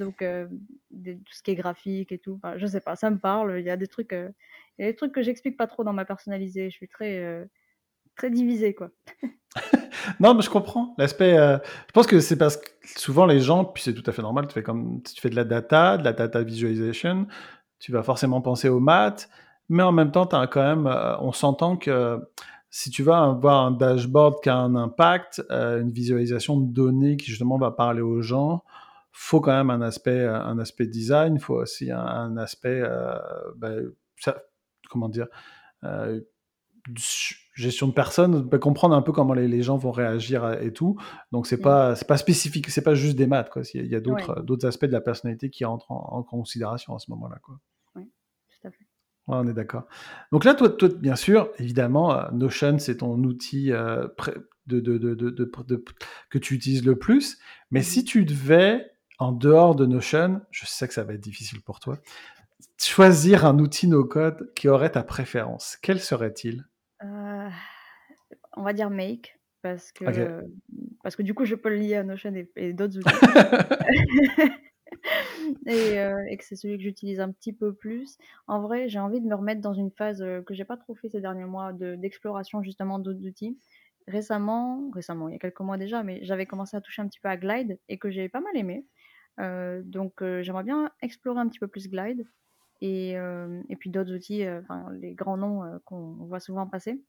Donc, 0.00 0.18
tout 0.18 1.32
ce 1.32 1.42
qui 1.42 1.52
est 1.52 1.54
graphique 1.54 2.10
et 2.10 2.18
tout. 2.18 2.40
Enfin, 2.42 2.58
je 2.58 2.66
sais 2.66 2.80
pas, 2.80 2.96
ça 2.96 3.10
me 3.10 3.18
parle. 3.18 3.60
Il 3.60 3.64
y 3.64 3.70
a 3.70 3.76
des 3.76 3.86
trucs, 3.86 4.12
il 4.12 4.84
y 4.84 4.88
des 4.88 4.96
trucs 4.96 5.12
que 5.12 5.22
j'explique 5.22 5.56
pas 5.56 5.68
trop 5.68 5.84
dans 5.84 5.92
ma 5.92 6.04
personnalisée. 6.04 6.70
Je 6.70 6.76
suis 6.76 6.88
très, 6.88 7.46
très 8.16 8.30
divisée, 8.30 8.74
quoi. 8.74 8.90
non, 10.20 10.34
mais 10.34 10.42
je 10.42 10.50
comprends 10.50 10.94
l'aspect. 10.98 11.36
Euh, 11.36 11.58
je 11.88 11.92
pense 11.92 12.06
que 12.06 12.20
c'est 12.20 12.36
parce 12.36 12.56
que 12.56 12.68
souvent 12.84 13.26
les 13.26 13.40
gens, 13.40 13.64
puis 13.64 13.82
c'est 13.82 13.94
tout 13.94 14.02
à 14.06 14.12
fait 14.12 14.22
normal, 14.22 14.46
tu 14.46 14.54
fais 14.54 14.62
comme 14.62 15.00
si 15.06 15.14
tu 15.14 15.20
fais 15.20 15.30
de 15.30 15.36
la 15.36 15.44
data, 15.44 15.96
de 15.96 16.04
la 16.04 16.12
data 16.12 16.42
visualization, 16.42 17.26
tu 17.78 17.92
vas 17.92 18.02
forcément 18.02 18.40
penser 18.40 18.68
aux 18.68 18.80
maths, 18.80 19.30
mais 19.68 19.82
en 19.82 19.92
même 19.92 20.10
temps, 20.10 20.26
as 20.26 20.46
quand 20.46 20.62
même, 20.62 20.86
euh, 20.86 21.16
on 21.20 21.32
s'entend 21.32 21.76
que 21.76 22.20
si 22.70 22.90
tu 22.90 23.02
vas 23.02 23.24
avoir 23.24 23.66
un 23.66 23.70
dashboard 23.72 24.40
qui 24.42 24.48
a 24.48 24.56
un 24.56 24.74
impact, 24.76 25.42
euh, 25.50 25.80
une 25.80 25.90
visualisation 25.90 26.58
de 26.58 26.72
données 26.72 27.16
qui 27.16 27.30
justement 27.30 27.58
va 27.58 27.70
parler 27.70 28.00
aux 28.00 28.22
gens, 28.22 28.62
faut 29.12 29.40
quand 29.40 29.52
même 29.52 29.70
un 29.70 29.82
aspect, 29.82 30.24
un 30.24 30.58
aspect 30.58 30.86
design, 30.86 31.34
il 31.34 31.40
faut 31.40 31.56
aussi 31.56 31.90
un, 31.90 32.36
aspect, 32.36 32.82
ben, 33.56 33.90
ça, 34.16 34.42
comment 34.88 35.08
dire, 35.08 35.26
gestion 37.60 37.88
de 37.88 37.92
personnes, 37.92 38.48
comprendre 38.58 38.94
un 38.94 39.02
peu 39.02 39.12
comment 39.12 39.34
les, 39.34 39.62
gens 39.62 39.76
vont 39.76 39.90
réagir 39.90 40.50
et 40.60 40.72
tout. 40.72 40.96
Donc 41.32 41.46
c'est 41.46 41.60
pas 41.60 41.94
c'est 41.94 42.06
pas 42.06 42.16
spécifique, 42.16 42.70
c'est 42.70 42.82
pas 42.82 42.94
juste 42.94 43.16
des 43.16 43.26
maths 43.26 43.50
quoi. 43.50 43.62
Il 43.74 43.86
y 43.86 43.94
a, 43.94 44.00
d'autres 44.00 44.42
d'autres 44.42 44.66
aspects 44.66 44.86
de 44.86 44.92
la 44.92 45.00
personnalité 45.00 45.50
qui 45.50 45.64
entrent 45.64 45.92
en, 45.92 46.22
considération 46.22 46.94
à 46.94 46.98
ce 46.98 47.10
moment-là 47.10 47.38
quoi. 47.42 47.60
Oui, 47.94 48.10
tout 48.48 48.68
à 48.68 48.70
fait. 48.70 48.86
on 49.26 49.46
est 49.46 49.52
d'accord. 49.52 49.86
Donc 50.32 50.44
là, 50.44 50.54
toi, 50.54 50.70
toi, 50.70 50.88
bien 50.88 51.16
sûr, 51.16 51.50
évidemment, 51.58 52.14
euh, 52.14 52.30
Notion, 52.32 52.78
c'est 52.78 52.98
ton 52.98 53.22
outil 53.24 53.72
euh, 53.72 54.06
de, 54.66 54.80
de, 54.80 54.98
de, 54.98 55.84
que 56.30 56.38
tu 56.38 56.54
utilises 56.54 56.84
le 56.84 56.96
plus. 56.96 57.38
Mais 57.70 57.82
si 57.82 58.00
mmh 58.00 58.04
tu 58.04 58.24
devais, 58.24 58.90
en 59.20 59.30
dehors 59.32 59.74
de 59.76 59.86
Notion, 59.86 60.40
je 60.50 60.66
sais 60.66 60.88
que 60.88 60.94
ça 60.94 61.04
va 61.04 61.12
être 61.12 61.20
difficile 61.20 61.60
pour 61.60 61.78
toi, 61.78 61.98
choisir 62.78 63.44
un 63.44 63.58
outil 63.58 63.86
no-code 63.86 64.50
qui 64.54 64.66
aurait 64.68 64.90
ta 64.90 65.02
préférence, 65.02 65.76
quel 65.82 66.00
serait-il? 66.00 66.64
Euh, 67.04 67.50
on 68.56 68.62
va 68.62 68.72
dire 68.72 68.88
Make, 68.88 69.38
parce 69.60 69.92
que, 69.92 70.42
parce 71.02 71.16
que 71.16 71.22
du 71.22 71.34
coup, 71.34 71.44
je 71.44 71.54
peux 71.54 71.68
le 71.68 71.76
lier 71.76 71.96
à 71.96 72.02
Notion 72.02 72.34
et, 72.34 72.50
et 72.56 72.72
d'autres 72.72 72.98
outils. 72.98 73.10
et, 75.66 76.36
que 76.38 76.44
c'est 76.44 76.56
celui 76.56 76.78
que 76.78 76.82
j'utilise 76.82 77.20
un 77.20 77.30
petit 77.30 77.52
peu 77.52 77.74
plus. 77.74 78.16
En 78.46 78.62
vrai, 78.62 78.88
j'ai 78.88 78.98
envie 78.98 79.20
de 79.20 79.26
me 79.26 79.34
remettre 79.34 79.60
dans 79.60 79.74
une 79.74 79.90
phase 79.90 80.24
que 80.46 80.54
j'ai 80.54 80.64
pas 80.64 80.78
trop 80.78 80.94
fait 80.94 81.10
ces 81.10 81.20
derniers 81.20 81.44
mois 81.44 81.74
d'exploration 81.74 82.62
justement 82.62 82.98
d'autres 82.98 83.26
outils. 83.26 83.58
Récemment, 84.08 84.90
récemment, 84.94 85.28
il 85.28 85.32
y 85.32 85.36
a 85.36 85.38
quelques 85.38 85.60
mois 85.60 85.76
déjà, 85.76 86.02
mais 86.02 86.20
j'avais 86.22 86.46
commencé 86.46 86.74
à 86.74 86.80
toucher 86.80 87.02
un 87.02 87.06
petit 87.06 87.20
peu 87.20 87.28
à 87.28 87.36
Glide 87.36 87.78
et 87.90 87.98
que 87.98 88.10
j'ai 88.10 88.30
pas 88.30 88.40
mal 88.40 88.56
aimé. 88.56 88.86
Donc 89.38 90.22
j'aimerais 90.40 90.64
bien 90.64 90.90
explorer 91.02 91.40
un 91.40 91.48
petit 91.48 91.58
peu 91.58 91.68
plus 91.68 91.88
Glide 91.88 92.26
et, 92.80 93.12
et 93.12 93.76
puis 93.76 93.90
d'autres 93.90 94.14
outils, 94.14 94.44
les 94.92 95.14
grands 95.14 95.36
noms 95.36 95.80
qu'on 95.84 96.14
voit 96.26 96.40
souvent 96.40 96.66
passer. 96.66 97.02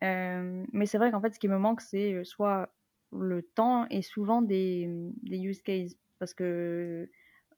mais 0.00 0.86
c'est 0.86 0.98
vrai 0.98 1.10
qu'en 1.10 1.20
fait, 1.20 1.34
ce 1.34 1.38
qui 1.38 1.48
me 1.48 1.58
manque, 1.58 1.80
c'est 1.80 2.24
soit 2.24 2.74
le 3.12 3.42
temps 3.42 3.86
et 3.90 4.02
souvent 4.02 4.42
des, 4.42 4.88
des 5.22 5.38
use 5.38 5.62
cases. 5.62 5.96
Parce 6.18 6.34
que 6.34 7.08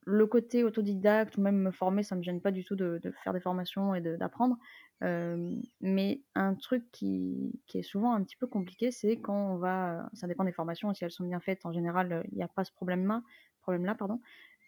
le 0.07 0.27
côté 0.27 0.65
autodidacte 0.65 1.37
ou 1.37 1.41
même 1.41 1.57
me 1.57 1.71
former, 1.71 2.03
ça 2.03 2.17
me 2.17 2.23
gêne 2.23 2.41
pas 2.41 2.51
du 2.51 2.65
tout 2.65 2.77
de, 2.77 3.01
faire 3.23 3.33
des 3.33 3.41
formations 3.41 3.95
et 3.95 4.01
d'apprendre. 4.01 4.57
mais 5.81 6.23
un 6.35 6.55
truc 6.55 6.85
qui, 6.93 7.53
qui, 7.67 7.79
est 7.79 7.83
souvent 7.83 8.15
un 8.15 8.23
petit 8.23 8.37
peu 8.37 8.47
compliqué, 8.47 8.91
c'est 8.91 9.17
quand 9.17 9.53
on 9.53 9.57
va, 9.57 10.09
ça 10.13 10.27
dépend 10.27 10.45
des 10.45 10.53
formations, 10.53 10.93
si 10.95 11.05
elles 11.05 11.11
sont 11.11 11.25
bien 11.25 11.41
faites, 11.41 11.65
en 11.65 11.73
général, 11.73 12.25
il 12.33 12.37
n'y 12.37 12.43
a 12.43 12.49
pas 12.49 12.65
ce 12.65 12.73
problème-là, 12.73 13.23
problème 13.65 13.85
-là 13.87 13.97
pardon, 13.97 14.21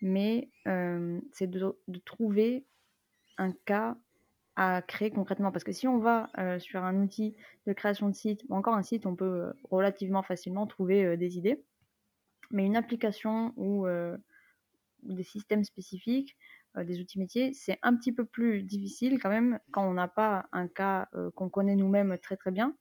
mais 0.03 0.49
c'est 1.33 1.49
de, 1.49 1.77
trouver 2.05 2.65
un 3.39 3.53
cas 3.53 3.97
à 4.57 4.83
créer 4.83 5.11
concrètement. 5.11 5.53
Parce 5.53 5.65
que 5.65 5.73
si 5.73 5.87
on 5.87 5.99
va 5.99 6.31
sur 6.59 6.83
un 6.83 6.97
outil 7.03 7.37
de 7.67 7.73
création 7.73 8.09
de 8.09 8.15
site, 8.15 8.43
ou 8.49 8.57
encore 8.57 8.75
un 8.75 8.83
site, 8.83 9.07
on 9.07 9.17
peut 9.17 9.53
relativement 9.71 10.23
facilement 10.23 10.67
trouver 10.67 11.17
des 11.17 11.39
idées. 11.39 11.63
Mais 12.51 12.65
une 12.65 12.77
application 12.77 13.53
ou 13.57 13.87
des 15.03 15.23
systèmes 15.23 15.65
spécifiques, 15.65 16.37
des 16.77 17.01
outils 17.01 17.19
métiers, 17.19 17.53
c'est 17.55 17.79
un 17.83 17.97
petit 17.97 18.13
peu 18.13 18.25
plus 18.25 18.63
difficile 18.63 19.19
quand 19.19 19.31
même 19.31 19.59
quand 19.73 19.87
on 19.89 19.95
n'a 19.95 20.09
pas 20.09 20.47
un 20.53 20.69
cas 20.69 21.09
qu'on 21.35 21.49
connaît 21.49 21.77
nous-mêmes 21.77 22.19
très 22.19 22.37
très 22.37 22.51
bien. 22.51 22.75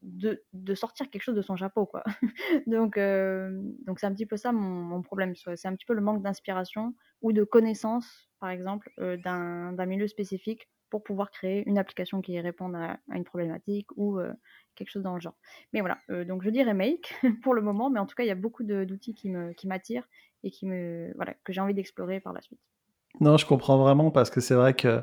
De, 0.00 0.40
sortir 0.74 1.10
quelque 1.10 1.22
chose 1.22 1.34
de 1.34 1.42
son 1.42 1.56
chapeau 1.56 1.84
quoi 1.84 2.04
donc 2.68 2.96
donc 2.96 3.98
c'est 3.98 4.06
un 4.06 4.12
petit 4.12 4.26
peu 4.26 4.36
ça 4.36 4.52
mon, 4.52 5.02
problème 5.02 5.34
c'est 5.34 5.66
un 5.66 5.74
petit 5.74 5.86
peu 5.86 5.94
le 5.94 6.00
manque 6.00 6.22
d'inspiration 6.22 6.94
ou 7.20 7.32
de 7.32 7.42
connaissance 7.42 8.30
par 8.38 8.50
exemple 8.50 8.92
d'un 8.96 9.86
milieu 9.86 10.06
spécifique 10.06 10.68
pour 10.90 11.02
pouvoir 11.02 11.30
créer 11.30 11.68
une 11.68 11.78
application 11.78 12.20
qui 12.20 12.38
réponde 12.40 12.74
à, 12.74 12.98
une 13.14 13.24
problématique 13.24 13.88
ou 13.96 14.18
euh, 14.18 14.32
quelque 14.74 14.90
chose 14.90 15.02
dans 15.02 15.14
le 15.14 15.20
genre. 15.20 15.36
Mais 15.72 15.80
voilà, 15.80 15.98
euh, 16.10 16.24
donc 16.24 16.42
je 16.42 16.50
dirais 16.50 16.74
make 16.74 17.14
pour 17.42 17.54
le 17.54 17.62
moment, 17.62 17.90
mais 17.90 18.00
en 18.00 18.06
tout 18.06 18.14
cas, 18.14 18.24
il 18.24 18.28
y 18.28 18.32
a 18.32 18.36
beaucoup 18.36 18.64
d'outils 18.64 19.14
qui 19.14 19.28
m'attirent 19.28 20.08
qui 20.40 20.46
et 20.46 20.50
qui 20.50 20.66
me, 20.66 21.12
voilà, 21.16 21.34
que 21.44 21.52
j'ai 21.52 21.60
envie 21.60 21.74
d'explorer 21.74 22.20
par 22.20 22.32
la 22.32 22.40
suite. 22.40 22.60
Non, 23.20 23.36
je 23.36 23.46
comprends 23.46 23.78
vraiment 23.78 24.10
parce 24.10 24.30
que 24.30 24.40
c'est 24.40 24.54
vrai 24.54 24.74
que 24.74 25.02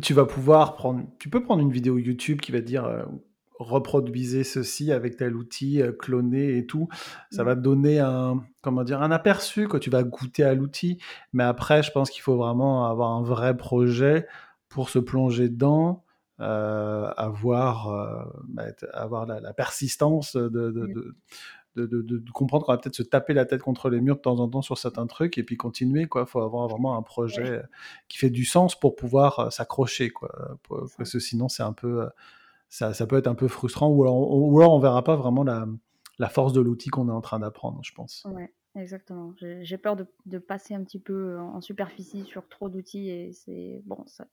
tu 0.00 0.14
vas 0.14 0.24
pouvoir 0.24 0.76
prendre, 0.76 1.04
tu 1.18 1.28
peux 1.28 1.42
prendre 1.42 1.62
une 1.62 1.72
vidéo 1.72 1.98
YouTube 1.98 2.40
qui 2.40 2.52
va 2.52 2.60
dire 2.60 2.84
euh, 2.84 3.04
reproduisez 3.60 4.42
ceci 4.42 4.90
avec 4.90 5.16
tel 5.16 5.36
outil, 5.36 5.82
cloner 5.98 6.56
et 6.56 6.66
tout. 6.66 6.88
Ça 7.30 7.42
mmh. 7.42 7.46
va 7.46 7.56
te 7.56 7.60
donner 7.60 8.00
un, 8.00 8.42
comment 8.62 8.84
dire, 8.84 9.02
un 9.02 9.10
aperçu 9.10 9.68
quand 9.68 9.78
tu 9.78 9.90
vas 9.90 10.02
goûter 10.02 10.42
à 10.44 10.54
l'outil. 10.54 10.98
Mais 11.32 11.44
après, 11.44 11.82
je 11.82 11.92
pense 11.92 12.10
qu'il 12.10 12.22
faut 12.22 12.36
vraiment 12.36 12.90
avoir 12.90 13.10
un 13.10 13.22
vrai 13.22 13.56
projet 13.56 14.26
pour 14.68 14.88
se 14.88 14.98
plonger 14.98 15.48
dedans, 15.48 16.04
euh, 16.40 17.10
avoir, 17.16 17.88
euh, 17.88 18.24
bah, 18.48 18.64
avoir 18.94 19.26
la, 19.26 19.52
persistance 19.52 20.36
de, 20.36 20.48
de, 20.48 21.14
de, 21.76 22.02
de 22.02 22.30
comprendre 22.30 22.64
qu'on 22.64 22.72
va 22.72 22.78
peut-être 22.78 22.96
se 22.96 23.02
taper 23.02 23.34
la 23.34 23.44
tête 23.44 23.62
contre 23.62 23.90
les 23.90 24.00
murs 24.00 24.16
de 24.16 24.20
temps 24.22 24.38
en 24.38 24.48
temps 24.48 24.62
sur 24.62 24.78
certains 24.78 25.06
trucs 25.06 25.38
et 25.38 25.42
puis 25.42 25.56
continuer. 25.56 26.08
Il 26.10 26.26
faut 26.26 26.40
avoir 26.40 26.68
vraiment 26.68 26.96
un 26.96 27.02
projet 27.02 27.62
qui 28.08 28.16
fait 28.16 28.30
du 28.30 28.44
sens 28.44 28.78
pour 28.78 28.96
pouvoir 28.96 29.38
euh, 29.38 29.50
s'accrocher. 29.50 30.10
Quoi, 30.10 30.58
parce 30.96 31.12
que 31.12 31.18
sinon, 31.18 31.48
c'est 31.48 31.62
un 31.62 31.72
peu, 31.72 32.08
ça, 32.70 32.94
ça, 32.94 33.06
peut 33.06 33.18
être 33.18 33.26
un 33.26 33.34
peu 33.34 33.48
frustrant 33.48 33.88
ou 33.88 34.02
alors, 34.02 34.16
on, 34.16 34.50
ou 34.50 34.60
alors 34.60 34.72
on 34.72 34.80
verra 34.80 35.04
pas 35.04 35.16
vraiment 35.16 35.44
la, 35.44 35.66
la 36.18 36.28
force 36.28 36.54
de 36.54 36.62
l'outil 36.62 36.88
qu'on 36.88 37.08
est 37.08 37.12
en 37.12 37.20
train 37.20 37.40
d'apprendre, 37.40 37.80
je 37.82 37.92
pense. 37.92 38.26
Ouais. 38.30 38.52
Exactement. 38.76 39.34
J'ai 39.36 39.78
peur 39.78 39.96
de, 39.96 40.06
de, 40.26 40.38
passer 40.38 40.74
un 40.74 40.84
petit 40.84 41.00
peu 41.00 41.36
en 41.40 41.60
superficie 41.60 42.24
sur 42.24 42.46
trop 42.48 42.68
d'outils 42.68 43.10
et 43.10 43.32
c'est 43.32 43.82
bon, 43.84 44.04
ça, 44.06 44.28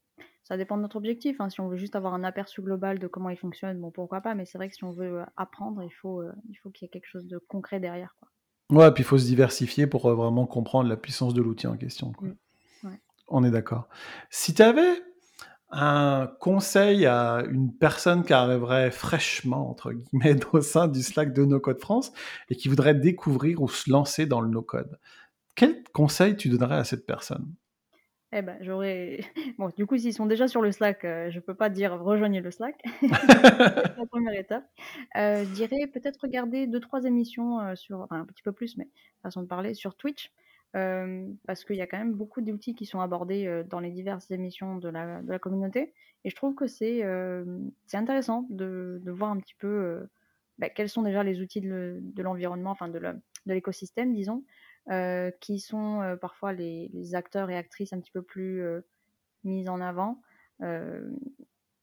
ça 0.48 0.56
dépend 0.56 0.78
de 0.78 0.84
notre 0.84 0.96
objectif. 0.96 1.42
Hein. 1.42 1.50
Si 1.50 1.60
on 1.60 1.68
veut 1.68 1.76
juste 1.76 1.96
avoir 1.96 2.14
un 2.14 2.24
aperçu 2.24 2.62
global 2.62 3.00
de 3.00 3.08
comment 3.08 3.30
il 3.30 3.38
fonctionne, 3.38 3.80
bon, 3.80 3.92
pourquoi 3.92 4.22
pas. 4.22 4.34
Mais 4.34 4.46
c'est 4.46 4.58
vrai 4.58 4.70
que 4.70 4.76
si 4.76 4.84
on 4.84 4.92
veut 4.92 5.20
euh, 5.20 5.26
apprendre, 5.36 5.84
il 5.84 5.90
faut, 5.90 6.22
euh, 6.22 6.32
il 6.50 6.56
faut 6.56 6.70
qu'il 6.70 6.86
y 6.86 6.88
ait 6.88 6.90
quelque 6.90 7.08
chose 7.08 7.26
de 7.26 7.38
concret 7.38 7.80
derrière. 7.80 8.16
Quoi. 8.20 8.30
Ouais, 8.78 8.94
puis 8.94 9.04
il 9.04 9.06
faut 9.06 9.18
se 9.18 9.26
diversifier 9.26 9.88
pour 9.88 10.06
euh, 10.06 10.16
vraiment 10.16 10.46
comprendre 10.46 10.88
la 10.88 10.98
puissance 10.98 11.34
de 11.34 11.42
l'outil 11.42 11.68
en 11.68 11.76
question. 11.76 12.14
Quoi. 12.14 12.30
Mmh. 12.30 12.98
On 13.30 13.44
est 13.44 13.52
d'accord. 13.52 13.90
Si 14.30 14.54
tu 14.54 14.62
avais 14.62 15.04
un 15.70 16.32
conseil 16.40 17.06
à 17.06 17.44
une 17.50 17.74
personne 17.74 18.24
qui 18.24 18.34
arriverait 18.34 18.92
fraîchement, 18.92 19.70
entre 19.70 19.92
guillemets, 19.92 20.40
au 20.54 20.62
sein 20.62 20.88
du 20.88 21.02
Slack 21.02 21.34
de 21.34 21.46
No 21.46 21.60
Code 21.60 21.80
France 21.80 22.14
et 22.50 22.56
qui 22.56 22.70
voudrait 22.70 22.96
découvrir 22.96 23.62
ou 23.62 23.68
se 23.68 23.90
lancer 23.90 24.26
dans 24.26 24.42
le 24.42 24.50
no-code, 24.50 25.00
quel 25.56 25.84
conseil 25.94 26.38
tu 26.38 26.50
donnerais 26.50 26.78
à 26.78 26.84
cette 26.84 27.06
personne? 27.06 27.54
Eh 28.34 28.42
ben, 28.42 28.58
j'aurais. 28.62 29.20
Bon, 29.58 29.72
du 29.76 29.86
coup, 29.86 29.98
s'ils 29.98 30.14
sont 30.14 30.26
déjà 30.26 30.48
sur 30.48 30.62
le 30.62 30.72
Slack, 30.72 31.06
euh, 31.06 31.32
je 31.32 31.40
peux 31.40 31.56
pas 31.56 31.70
dire 31.70 31.98
rejoignez 32.00 32.42
le 32.42 32.52
Slack. 32.52 32.82
c'est 33.00 33.08
la 33.08 34.06
première 34.10 34.34
étape. 34.34 34.66
Euh, 35.16 35.46
je 35.46 35.54
dirais 35.54 35.88
peut-être 35.88 36.20
regarder 36.22 36.68
deux, 36.68 36.80
trois 36.80 37.06
émissions 37.06 37.60
euh, 37.60 37.76
sur, 37.76 38.08
un 38.12 38.26
petit 38.26 38.44
peu 38.44 38.52
plus, 38.52 38.78
mais 38.78 38.88
façon 39.24 39.42
de 39.42 39.48
parler, 39.48 39.74
sur 39.74 39.96
Twitch. 39.96 40.32
Parce 41.46 41.66
qu'il 41.66 41.76
y 41.76 41.82
a 41.82 41.88
quand 41.88 41.98
même 41.98 42.14
beaucoup 42.14 42.42
d'outils 42.42 42.76
qui 42.76 42.86
sont 42.86 43.00
abordés 43.00 43.64
dans 43.70 43.80
les 43.80 43.92
diverses 43.92 44.30
émissions 44.32 44.78
de 44.78 44.90
la, 44.90 45.40
communauté. 45.40 45.94
Et 46.24 46.30
je 46.30 46.36
trouve 46.36 46.56
que 46.56 46.68
c'est 46.68 47.04
c'est 47.86 47.98
intéressant 47.98 48.46
de, 48.50 49.02
de, 49.04 49.12
voir 49.12 49.32
un 49.32 49.38
petit 49.38 49.56
peu 49.56 50.08
bah, 50.58 50.70
quels 50.70 50.90
sont 50.90 51.04
déjà 51.04 51.24
les 51.24 51.42
outils 51.42 51.62
de 51.62 52.22
l'environnement, 52.22 52.72
enfin 52.72 52.90
de 52.90 53.02
l'écosystème, 53.46 54.14
disons, 54.14 54.44
euh, 54.90 55.32
qui 55.42 55.60
sont 55.60 56.02
euh, 56.02 56.16
parfois 56.16 56.54
les, 56.54 56.90
les, 56.94 57.14
acteurs 57.14 57.50
et 57.50 57.58
actrices 57.58 57.92
un 57.92 58.00
petit 58.00 58.12
peu 58.12 58.22
plus 58.22 58.62
euh, 58.62 58.80
mis 59.44 59.68
en 59.68 59.82
avant, 59.82 60.22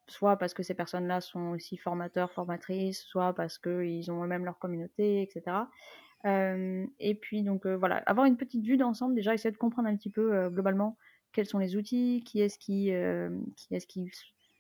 soit 0.07 0.39
parce 0.39 0.55
que 0.55 0.63
ces 0.63 0.75
personnes-là 0.75 1.21
sont 1.21 1.51
aussi 1.51 1.77
formateurs, 1.77 2.33
formatrices, 2.33 3.03
soit 3.03 3.35
parce 3.35 3.59
qu'ils 3.59 4.11
ont 4.11 4.25
eux-mêmes 4.25 4.47
leur 4.47 4.59
communauté, 4.59 5.21
etc. 5.21 5.57
et 6.25 7.15
puis 7.21 7.43
donc 7.43 7.67
voilà, 7.67 7.97
avoir 8.07 8.27
une 8.27 8.37
petite 8.37 8.65
vue 8.65 8.77
d'ensemble, 8.77 9.15
déjà 9.15 9.35
essayer 9.35 9.53
de 9.53 9.57
comprendre 9.59 9.89
un 9.89 9.97
petit 9.97 10.11
peu 10.11 10.49
globalement 10.49 10.97
quels 11.33 11.47
sont 11.47 11.59
les 11.59 11.77
outils, 11.77 12.23
qui 12.25 12.41
est-ce 12.41 12.59
qui, 12.59 12.91
qui, 13.57 13.75
est 13.75 13.87
qui 13.87 14.11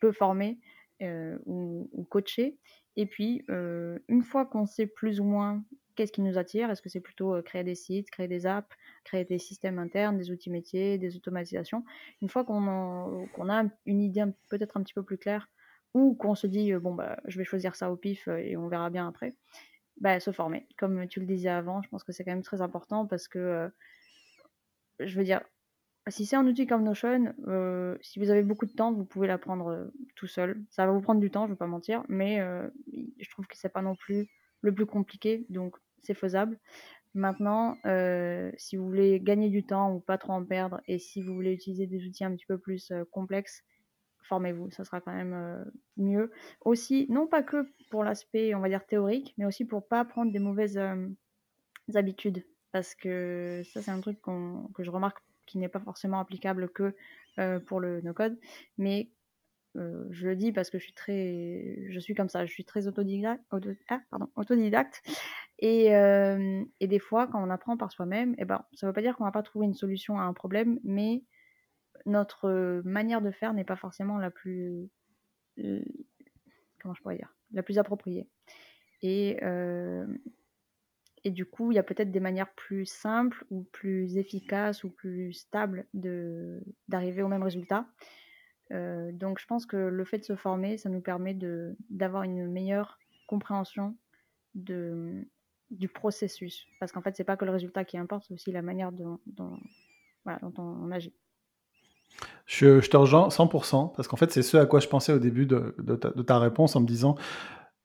peut 0.00 0.12
former 0.12 0.58
ou, 1.00 2.06
coacher. 2.10 2.58
Et 2.96 3.06
puis, 3.06 3.44
une 3.48 4.22
fois 4.22 4.44
qu'on 4.44 4.66
sait 4.66 4.86
plus 4.86 5.20
ou 5.20 5.24
moins 5.24 5.64
qu'est-ce 5.94 6.12
qui 6.12 6.22
nous 6.22 6.38
attire 6.38 6.70
Est-ce 6.70 6.82
que 6.82 6.88
c'est 6.88 7.00
plutôt 7.00 7.40
créer 7.42 7.64
des 7.64 7.74
sites, 7.74 8.10
créer 8.10 8.28
des 8.28 8.46
apps, 8.46 8.74
créer 9.04 9.24
des 9.24 9.38
systèmes 9.38 9.78
internes, 9.78 10.18
des 10.18 10.30
outils 10.30 10.50
métiers, 10.50 10.98
des 10.98 11.16
automatisations 11.16 11.84
Une 12.20 12.28
fois 12.28 12.44
qu'on 12.44 13.48
a 13.48 13.64
une 13.86 14.00
idée 14.02 14.24
peut-être 14.50 14.76
un 14.76 14.82
petit 14.82 14.94
peu 14.94 15.02
plus 15.02 15.18
claire, 15.18 15.48
ou 15.94 16.14
qu'on 16.14 16.34
se 16.34 16.46
dit, 16.46 16.72
bon, 16.74 16.94
bah, 16.94 17.20
je 17.26 17.38
vais 17.38 17.44
choisir 17.44 17.76
ça 17.76 17.90
au 17.90 17.96
pif 17.96 18.28
et 18.28 18.56
on 18.56 18.68
verra 18.68 18.90
bien 18.90 19.06
après, 19.06 19.34
bah, 20.00 20.20
se 20.20 20.32
former. 20.32 20.66
Comme 20.76 21.06
tu 21.08 21.20
le 21.20 21.26
disais 21.26 21.48
avant, 21.48 21.82
je 21.82 21.88
pense 21.88 22.04
que 22.04 22.12
c'est 22.12 22.24
quand 22.24 22.32
même 22.32 22.42
très 22.42 22.62
important 22.62 23.06
parce 23.06 23.28
que, 23.28 23.70
je 25.00 25.16
veux 25.18 25.24
dire, 25.24 25.42
si 26.08 26.26
c'est 26.26 26.36
un 26.36 26.46
outil 26.46 26.66
comme 26.66 26.84
Notion, 26.84 27.34
si 28.00 28.18
vous 28.18 28.30
avez 28.30 28.42
beaucoup 28.42 28.66
de 28.66 28.72
temps, 28.72 28.92
vous 28.92 29.04
pouvez 29.04 29.26
l'apprendre 29.26 29.90
tout 30.16 30.26
seul. 30.26 30.62
Ça 30.70 30.86
va 30.86 30.92
vous 30.92 31.00
prendre 31.00 31.20
du 31.20 31.30
temps, 31.30 31.42
je 31.42 31.50
ne 31.50 31.54
vais 31.54 31.58
pas 31.58 31.66
mentir, 31.66 32.04
mais 32.08 32.38
je 33.18 33.30
trouve 33.30 33.46
que 33.46 33.56
c'est 33.56 33.72
pas 33.72 33.82
non 33.82 33.94
plus 33.96 34.28
le 34.60 34.74
plus 34.74 34.86
compliqué, 34.86 35.46
donc 35.48 35.76
c'est 36.02 36.14
faisable. 36.14 36.58
Maintenant, 37.14 37.76
euh, 37.86 38.50
si 38.56 38.76
vous 38.76 38.86
voulez 38.86 39.20
gagner 39.20 39.48
du 39.48 39.64
temps 39.64 39.92
ou 39.94 40.00
pas 40.00 40.18
trop 40.18 40.32
en 40.32 40.44
perdre, 40.44 40.80
et 40.88 40.98
si 40.98 41.22
vous 41.22 41.32
voulez 41.32 41.52
utiliser 41.52 41.86
des 41.86 42.04
outils 42.04 42.24
un 42.24 42.34
petit 42.34 42.46
peu 42.46 42.58
plus 42.58 42.90
euh, 42.90 43.04
complexes, 43.12 43.62
formez-vous, 44.28 44.70
ça 44.70 44.84
sera 44.84 45.00
quand 45.00 45.12
même 45.12 45.34
euh, 45.34 45.64
mieux. 45.96 46.30
Aussi, 46.62 47.06
non 47.10 47.26
pas 47.26 47.42
que 47.42 47.66
pour 47.90 48.04
l'aspect, 48.04 48.54
on 48.54 48.60
va 48.60 48.68
dire, 48.68 48.86
théorique, 48.86 49.34
mais 49.38 49.44
aussi 49.44 49.64
pour 49.64 49.86
pas 49.86 50.04
prendre 50.04 50.32
des 50.32 50.38
mauvaises 50.38 50.80
habitudes. 51.94 52.44
Parce 52.72 52.94
que 52.94 53.62
ça, 53.72 53.82
c'est 53.82 53.90
un 53.90 54.00
truc 54.00 54.20
que 54.22 54.82
je 54.82 54.90
remarque 54.90 55.18
qui 55.46 55.58
n'est 55.58 55.68
pas 55.68 55.80
forcément 55.80 56.18
applicable 56.18 56.70
que 56.70 56.94
pour 57.66 57.80
le 57.80 58.00
no-code, 58.00 58.38
mais 58.78 59.10
euh, 59.76 60.04
je 60.10 60.28
le 60.28 60.36
dis 60.36 60.52
parce 60.52 60.70
que 60.70 60.78
je 60.78 60.84
suis 60.84 60.92
très, 60.92 61.86
je 61.90 61.98
suis 61.98 62.14
comme 62.14 62.28
ça, 62.28 62.46
je 62.46 62.52
suis 62.52 62.64
très 62.64 62.86
autodidacte, 62.86 63.42
ah, 63.88 64.00
pardon, 64.10 64.28
autodidacte. 64.36 65.02
Et, 65.58 65.94
euh, 65.94 66.64
et, 66.80 66.86
des 66.86 66.98
fois, 66.98 67.26
quand 67.26 67.42
on 67.44 67.50
apprend 67.50 67.76
par 67.76 67.90
soi-même, 67.90 68.34
eh 68.38 68.44
ben, 68.44 68.64
ça 68.74 68.86
ne 68.86 68.90
veut 68.90 68.94
pas 68.94 69.02
dire 69.02 69.16
qu'on 69.16 69.24
va 69.24 69.32
pas 69.32 69.42
trouver 69.42 69.66
une 69.66 69.74
solution 69.74 70.18
à 70.18 70.22
un 70.22 70.32
problème, 70.32 70.78
mais 70.84 71.24
notre 72.06 72.82
manière 72.84 73.22
de 73.22 73.30
faire 73.30 73.54
n'est 73.54 73.64
pas 73.64 73.76
forcément 73.76 74.18
la 74.18 74.30
plus, 74.30 74.88
comment 75.56 76.94
je 76.94 77.02
pourrais 77.02 77.16
dire, 77.16 77.34
la 77.52 77.62
plus 77.62 77.78
appropriée. 77.78 78.28
Et, 79.02 79.38
et 81.24 81.30
du 81.30 81.46
coup, 81.46 81.72
il 81.72 81.76
y 81.76 81.78
a 81.78 81.82
peut-être 81.82 82.10
des 82.10 82.20
manières 82.20 82.52
plus 82.54 82.86
simples 82.86 83.44
ou 83.50 83.64
plus 83.72 84.16
efficaces 84.16 84.84
ou 84.84 84.90
plus 84.90 85.32
stables 85.32 85.86
d'arriver 86.88 87.22
au 87.22 87.28
même 87.28 87.42
résultat. 87.42 87.86
Donc 88.70 89.38
je 89.38 89.46
pense 89.46 89.66
que 89.66 89.76
le 89.76 90.04
fait 90.04 90.18
de 90.18 90.24
se 90.24 90.36
former, 90.36 90.78
ça 90.78 90.88
nous 90.88 91.00
permet 91.00 91.36
d'avoir 91.90 92.22
une 92.24 92.50
meilleure 92.50 92.98
compréhension 93.26 93.96
de 94.54 95.26
du 95.70 95.88
processus. 95.88 96.66
Parce 96.78 96.92
qu'en 96.92 97.02
fait, 97.02 97.16
c'est 97.16 97.24
pas 97.24 97.36
que 97.36 97.44
le 97.44 97.50
résultat 97.50 97.84
qui 97.84 97.98
importe, 97.98 98.26
c'est 98.28 98.34
aussi 98.34 98.52
la 98.52 98.62
manière 98.62 98.92
dont 98.92 99.18
on 100.26 100.90
agit. 100.90 101.14
Je 102.46 102.80
je 102.80 102.90
te 102.90 102.96
rejoins 102.96 103.30
100 103.30 103.46
parce 103.96 104.08
qu'en 104.08 104.16
fait, 104.16 104.30
c'est 104.32 104.42
ce 104.42 104.56
à 104.56 104.66
quoi 104.66 104.80
je 104.80 104.88
pensais 104.88 105.12
au 105.12 105.18
début 105.18 105.46
de 105.46 105.74
de 105.78 105.96
ta 105.96 106.10
de 106.10 106.22
ta 106.22 106.38
réponse 106.38 106.76
en 106.76 106.80
me 106.80 106.86
disant 106.86 107.16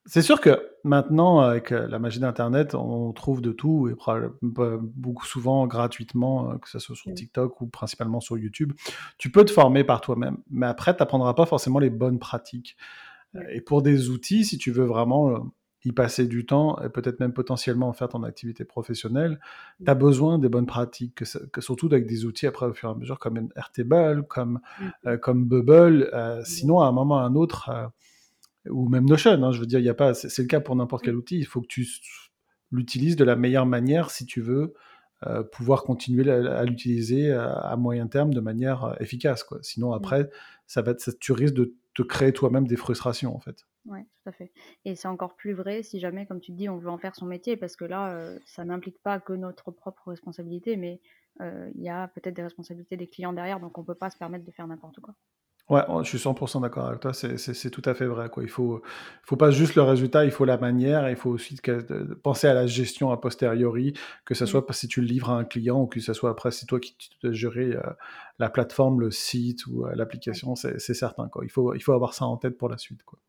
c'est 0.05 0.21
sûr 0.23 0.41
que 0.41 0.59
maintenant, 0.83 1.39
avec 1.39 1.71
euh, 1.71 1.87
la 1.87 1.99
magie 1.99 2.19
d'internet, 2.19 2.73
on 2.73 3.11
trouve 3.13 3.41
de 3.41 3.51
tout 3.51 3.89
et 3.89 3.95
beaucoup 4.41 5.25
souvent 5.25 5.67
gratuitement, 5.67 6.51
heu, 6.53 6.57
que 6.57 6.69
ça 6.69 6.79
soit 6.79 6.95
sur 6.95 7.11
Mmh. 7.11 7.15
TikTok 7.15 7.61
ou 7.61 7.67
principalement 7.67 8.19
sur 8.19 8.37
YouTube. 8.37 8.73
Tu 9.19 9.29
peux 9.31 9.45
te 9.45 9.51
former 9.51 9.83
par 9.83 10.01
toi-même, 10.01 10.37
mais 10.49 10.65
après 10.65 10.95
tu 10.95 11.03
apprendras 11.03 11.33
pas 11.35 11.45
forcément 11.45 11.79
les 11.79 11.89
bonnes 11.91 12.19
pratiques. 12.19 12.75
Ouais. 13.35 13.57
et 13.57 13.61
pour 13.61 13.83
des 13.83 14.09
outils, 14.09 14.43
si 14.43 14.57
tu 14.57 14.71
veux 14.71 14.85
vraiment, 14.85 15.29
heu, 15.29 15.39
y 15.85 15.91
passer 15.93 16.27
du 16.27 16.45
temps 16.45 16.81
et 16.83 16.89
peut-être 16.89 17.19
même 17.21 17.33
potentiellement 17.33 17.89
en 17.89 17.93
faire 17.93 18.09
ton 18.09 18.23
activité 18.23 18.65
professionnelle, 18.65 19.39
tu 19.85 19.91
Mmh. 19.91 19.91
as 19.91 19.95
besoin 19.95 20.39
des 20.39 20.49
bonnes 20.49 20.65
pratiques, 20.67 21.15
que 21.15 21.25
ça 21.25 21.39
que 21.53 21.61
surtout 21.61 21.87
avec 21.87 22.05
des 22.07 22.25
outils 22.25 22.47
après 22.47 22.65
au 22.67 22.73
fur 22.73 22.89
et 22.89 22.91
à 22.93 22.95
mesure 22.95 23.19
comme 23.19 23.49
Airtable, 23.55 24.23
comme, 24.27 24.59
Mmh 24.77 24.91
mh. 25.03 25.09
heu, 25.09 25.17
comme 25.17 25.45
Bubble, 25.45 26.09
heu, 26.13 26.41
Mmh. 26.45 26.45
sinon 26.45 26.81
à 26.81 26.87
un 26.87 26.91
moment 26.93 27.15
ou 27.15 27.19
à 27.19 27.23
un 27.23 27.35
autre, 27.35 27.69
heu, 27.71 28.71
ou 28.71 28.89
même 28.89 29.05
Notion, 29.07 29.31
hein, 29.43 29.51
je 29.53 29.59
veux 29.61 29.67
dire, 29.67 29.79
y 29.81 29.89
a 29.89 29.93
pas 29.95 30.13
c'est 30.15 30.41
le 30.43 30.47
cas 30.49 30.61
pour 30.61 30.75
n'importe 30.77 31.05
quel 31.05 31.15
outil, 31.17 31.39
il 31.39 31.45
faut 31.47 31.61
que 31.61 31.67
tu 31.67 31.87
l'utilises 32.71 33.15
de 33.17 33.23
la 33.25 33.35
meilleure 33.37 33.65
manière 33.67 34.11
si 34.11 34.25
tu 34.27 34.41
veux, 34.41 34.73
pouvoir 35.53 35.83
continuer 35.83 36.29
à 36.31 36.65
l'utiliser 36.65 37.31
à 37.33 37.51
à 37.53 37.75
moyen 37.77 38.07
terme 38.07 38.33
de 38.35 38.41
manière, 38.41 38.95
efficace, 39.01 39.43
quoi. 39.45 39.59
Sinon 39.63 39.93
après, 39.93 40.29
ça 40.67 40.81
va 40.83 40.95
t 40.95 41.11
tu 41.21 41.33
risques 41.33 41.55
de 41.55 41.75
te 41.95 42.03
créer 42.03 42.33
toi-même 42.33 42.67
des 42.67 42.77
frustrations, 42.77 43.35
en 43.35 43.39
fait. 43.41 43.65
Ouais, 43.85 44.03
tout 44.03 44.29
à 44.29 44.31
fait 44.33 44.51
et 44.85 44.95
c'est 44.95 45.07
encore 45.07 45.35
plus 45.35 45.53
vrai 45.53 45.83
si 45.83 45.99
jamais, 45.99 46.25
comme 46.27 46.39
tu 46.41 46.51
dis, 46.51 46.67
on 46.69 46.77
veut 46.77 46.89
en 46.89 46.97
faire 46.97 47.15
son 47.15 47.25
métier 47.25 47.55
parce 47.57 47.75
que 47.75 47.85
là, 47.85 48.13
heu, 48.13 48.41
ça 48.45 48.63
n'implique 48.65 49.01
pas 49.01 49.19
que 49.19 49.33
notre 49.33 49.71
propre 49.71 50.09
responsabilité, 50.09 50.75
mais 50.77 50.99
heu, 51.41 51.71
il 51.75 51.81
y 51.81 51.89
a 51.89 52.07
peut-être 52.09 52.35
des 52.35 52.43
responsabilités 52.43 52.97
des 52.97 53.07
clients 53.07 53.33
derrière, 53.33 53.59
donc 53.59 53.77
on 53.77 53.83
peut 53.85 53.95
pas 53.95 54.09
se 54.09 54.17
permettre 54.17 54.45
de 54.45 54.51
faire 54.51 54.67
n'importe 54.67 54.99
quoi. 54.99 55.15
Ouais, 55.69 55.83
je 56.01 56.09
suis 56.09 56.17
100 56.17 56.33
d'accord 56.61 56.87
avec 56.87 56.99
toi, 57.01 57.13
c'est 57.13 57.69
tout 57.69 57.83
à 57.85 57.93
fait 57.93 58.07
vrai, 58.07 58.27
quoi. 58.29 58.41
Il 58.41 58.49
faut, 58.49 58.81
il 58.83 59.27
faut 59.27 59.35
pas 59.37 59.51
juste 59.51 59.75
le 59.75 59.83
résultat, 59.83 60.25
il 60.25 60.31
faut 60.31 60.43
la 60.45 60.57
manière 60.57 61.05
et 61.07 61.11
il 61.11 61.15
faut 61.15 61.29
aussi 61.29 61.57
que 61.57 61.81
penser 62.15 62.47
à 62.47 62.55
la 62.55 62.65
gestion 62.65 63.11
a 63.11 63.17
posteriori, 63.17 63.93
que 64.25 64.33
Mmh. 64.41 64.47
soit 64.47 64.65
si 64.73 64.87
tu 64.87 64.99
le 65.01 65.05
livres 65.05 65.29
à 65.29 65.35
un 65.37 65.43
client 65.45 65.79
ou 65.81 65.85
que 65.85 65.99
ça 65.99 66.15
soit 66.15 66.31
après 66.31 66.49
c'est 66.49 66.65
toi 66.65 66.79
qui 66.79 66.95
dois 67.21 67.31
gérer, 67.33 67.67
heu, 67.75 67.81
la 68.39 68.49
plateforme, 68.49 68.99
le 68.99 69.11
site 69.11 69.67
ou 69.67 69.85
l'application, 69.93 70.55
c'est 70.55 70.79
c'est 70.79 70.95
certain, 70.95 71.27
quoi. 71.29 71.45
Il 71.45 71.51
faut 71.51 71.75
il 71.75 71.81
faut 71.83 71.93
avoir 71.93 72.15
ça 72.15 72.25
en 72.25 72.37
tête 72.37 72.57
pour 72.57 72.69
la 72.69 72.79
suite, 72.79 73.03
quoi. 73.03 73.19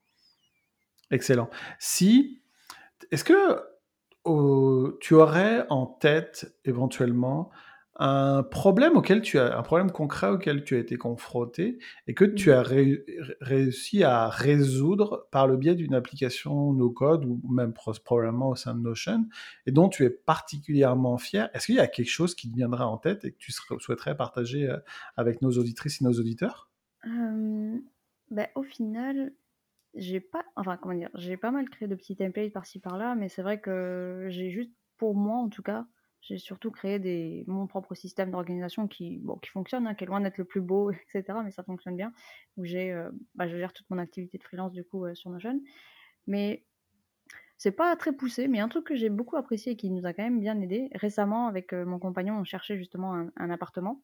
Excellent. 1.11 1.51
Si 1.79 2.41
est-ce 3.13 3.25
que, 3.25 3.61
au 4.25 4.99
tu 5.01 5.15
aurais 5.15 5.67
en 5.71 5.87
tête 5.87 6.57
éventuellement 6.65 7.51
un 8.01 8.43
problème 8.45 8.97
auquel 8.97 9.23
tu 9.23 9.39
as 9.39 9.59
un 9.59 9.63
problème 9.63 9.91
concret 9.93 10.29
auquel 10.31 10.65
tu 10.65 10.77
as 10.77 10.81
été 10.81 10.97
confronté 10.97 11.79
et 12.09 12.15
que 12.15 12.25
tu 12.25 12.51
mh. 12.51 12.53
as 12.53 12.63
réu 12.63 13.05
ré 13.21 13.37
réussi 13.41 14.05
à 14.05 14.29
résoudre 14.31 15.29
par 15.33 15.47
le 15.49 15.57
biais 15.59 15.75
d'une 15.77 15.95
application 15.95 16.73
no 16.75 16.91
code 16.91 17.25
ou 17.27 17.41
même 17.51 17.75
probablement 18.05 18.51
au 18.51 18.57
sein 18.57 18.75
de 18.75 18.81
Notion 18.81 19.27
et 19.67 19.73
dont 19.73 19.89
tu 19.91 20.05
es 20.05 20.11
particulièrement 20.11 21.19
fier? 21.19 21.51
Est-ce 21.55 21.67
qu'il 21.67 21.77
y 21.77 21.81
a 21.81 21.89
quelque 21.89 22.09
chose 22.11 22.35
qui 22.35 22.51
te 22.51 22.57
viendrait 22.57 22.85
en 22.85 22.99
tête 22.99 23.25
et 23.27 23.33
que 23.33 23.39
tu 23.39 23.53
souhaiterais 23.53 24.17
partager, 24.17 24.69
heu, 24.69 24.81
avec 25.17 25.43
nos 25.43 25.53
auditrices 25.59 26.01
et 26.03 26.05
nos 26.05 26.13
auditeurs? 26.15 26.71
Bah, 28.31 28.49
au 28.55 28.63
final, 28.63 29.33
j'ai 29.95 30.21
pas 30.21 30.45
enfin, 30.57 30.77
comment 30.77 30.95
dire? 30.95 31.11
J'ai 31.15 31.37
pas 31.37 31.51
mal 31.51 31.69
créé 31.69 31.89
de 31.89 31.95
petits 31.95 32.17
templates 32.17 32.53
par-ci 32.53 32.81
par-là, 32.81 33.15
mais 33.15 33.29
c'est 33.29 33.43
vrai 33.43 33.61
que 33.61 34.27
j'ai 34.31 34.51
juste 34.51 34.73
pour 34.97 35.15
moi 35.15 35.37
en 35.39 35.49
tout 35.49 35.63
cas, 35.63 35.87
j'ai 36.21 36.39
surtout 36.39 36.71
créé 36.71 36.99
des 36.99 37.45
mon 37.49 37.67
propre 37.67 37.95
système 37.95 38.31
d'organisation 38.31 38.87
qui, 38.89 39.19
bon, 39.19 39.37
qui 39.39 39.51
fonctionne, 39.51 39.87
hein, 39.87 39.95
qui 39.95 40.05
est 40.05 40.07
loin 40.07 40.21
d'être 40.21 40.39
le 40.39 40.45
plus 40.45 40.61
beau 40.61 40.91
et 40.93 40.99
cetera, 41.09 41.43
mais 41.43 41.51
ça 41.51 41.65
fonctionne 41.65 41.97
bien. 41.97 42.13
Où 42.57 42.65
j'ai, 42.65 42.93
heu, 42.93 43.11
bah, 43.35 43.49
je 43.49 43.57
gère 43.57 43.73
toute 43.73 43.89
mon 43.91 43.99
activité 43.99 44.39
de 44.39 44.43
freelance 44.45 44.73
du 44.73 44.85
coup, 44.85 45.07
heu, 45.07 45.15
sur 45.15 45.31
Notion. 45.31 45.61
Mais 46.27 46.67
c'est 47.61 47.73
pas 47.73 47.95
très 47.95 48.15
poussé, 48.15 48.49
mais 48.49 48.59
un 48.59 48.69
truc 48.69 48.87
que 48.87 48.97
j'ai 48.97 49.11
beaucoup 49.11 49.37
apprécié 49.37 49.73
et 49.73 49.77
qui 49.77 49.91
nous 49.91 50.07
a 50.07 50.15
quand 50.15 50.23
même 50.23 50.41
bien 50.41 50.59
aidés, 50.63 50.89
récemment 50.95 51.47
avec, 51.47 51.75
mon 51.75 51.99
compagnon, 51.99 52.39
on 52.39 52.45
cherchait 52.45 52.79
justement 52.79 53.27
un 53.37 53.51
appartement 53.51 54.01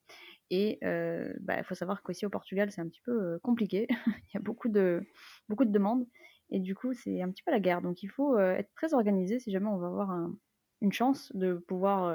et 0.50 0.78
heu, 0.84 1.34
bah, 1.40 1.56
il 1.56 1.64
faut 1.64 1.74
savoir 1.74 2.02
qu'aussi 2.02 2.26
au 2.26 2.28
Portugal, 2.28 2.70
c'est 2.70 2.82
un 2.82 2.86
petit 2.86 3.00
peu, 3.00 3.38
compliqué. 3.42 3.86
Il 4.28 4.34
y 4.34 4.36
a 4.36 4.40
beaucoup 4.40 4.68
de 4.68 5.02
beaucoup 5.48 5.64
de 5.64 5.70
demandes 5.70 6.06
et 6.50 6.60
du 6.60 6.74
coup, 6.74 6.92
c'est 6.92 7.22
un 7.22 7.30
petit 7.30 7.42
peu 7.42 7.50
la 7.50 7.58
guerre. 7.58 7.80
Donc 7.80 8.02
il 8.02 8.08
faut, 8.08 8.38
être 8.38 8.68
très 8.74 8.92
organisé 8.92 9.38
si 9.38 9.50
jamais 9.50 9.68
on 9.68 9.78
veut 9.78 9.86
avoir 9.86 10.10
un 10.10 10.34
une 10.82 10.92
chance 10.92 11.34
de 11.34 11.54
pouvoir, 11.54 12.14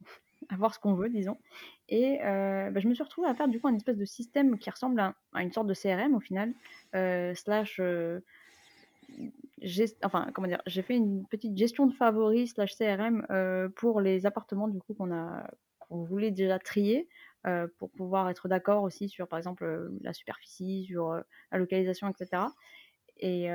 avoir 0.48 0.72
ce 0.72 0.78
qu'on 0.78 0.94
veut, 0.94 1.08
disons 1.08 1.38
et 1.88 2.18
bah, 2.22 2.78
je 2.78 2.86
me 2.86 2.94
suis 2.94 3.02
retrouvée 3.02 3.26
à 3.26 3.34
faire 3.34 3.48
du 3.48 3.60
coup 3.60 3.66
un 3.66 3.74
espèce 3.74 3.96
de 3.96 4.04
système 4.04 4.58
qui 4.58 4.70
ressemble 4.70 5.00
à 5.00 5.42
une 5.42 5.50
sorte 5.50 5.66
de 5.66 5.74
CRM 5.74 6.14
au 6.14 6.20
final, 6.20 6.54
enfin, 10.04 10.30
comment 10.34 10.48
dire? 10.48 10.62
J'ai 10.66 10.82
fait 10.82 10.96
une 10.96 11.26
petite 11.28 11.56
gestion 11.56 11.86
de 11.86 11.92
favoris 11.94 12.52
slash 12.54 12.74
CRM, 12.74 13.26
heu, 13.30 13.72
pour 13.76 14.00
les 14.00 14.26
appartements 14.26 14.68
du 14.68 14.78
coup 14.80 14.94
qu'on 14.94 15.12
a 15.12 15.48
qu'on 15.80 16.04
voulait 16.04 16.30
déjà 16.30 16.58
trier, 16.58 17.08
heu, 17.46 17.72
pour 17.78 17.90
pouvoir 17.90 18.28
être 18.28 18.48
d'accord 18.48 18.82
aussi 18.82 19.08
sur, 19.08 19.26
par 19.28 19.38
exemple, 19.38 19.64
heu, 19.64 19.98
la 20.02 20.12
superficie, 20.12 20.84
sur, 20.84 21.12
la 21.52 21.58
localisation 21.58 22.08
et 22.08 22.12
cetera 22.18 22.54
et 23.20 23.48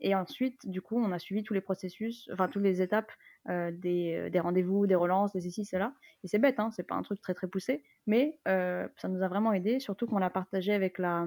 et 0.00 0.14
ensuite, 0.14 0.68
du 0.68 0.80
coup, 0.82 0.96
on 0.98 1.10
a 1.12 1.18
suivi 1.18 1.42
tous 1.42 1.54
les 1.54 1.60
processus, 1.60 2.28
enfin, 2.32 2.48
toutes 2.48 2.62
les 2.62 2.82
étapes, 2.82 3.10
des, 3.48 4.28
des 4.30 4.40
rendez-vous, 4.40 4.86
des 4.86 4.94
relances, 4.94 5.32
des 5.32 5.40
ceci, 5.40 5.64
cela 5.64 5.94
et 6.24 6.28
c'est 6.28 6.38
bête, 6.38 6.60
hein, 6.60 6.70
c'est 6.70 6.84
pas 6.86 6.94
un 6.94 7.02
truc 7.02 7.20
très, 7.20 7.34
très 7.34 7.48
poussé 7.48 7.82
mais 8.06 8.38
ça 8.46 9.08
nous 9.08 9.22
a 9.22 9.28
vraiment 9.28 9.52
aidés, 9.52 9.80
surtout 9.80 10.06
qu'on 10.06 10.18
l'a 10.18 10.30
partagé 10.30 10.72
avec 10.72 10.98
la, 10.98 11.26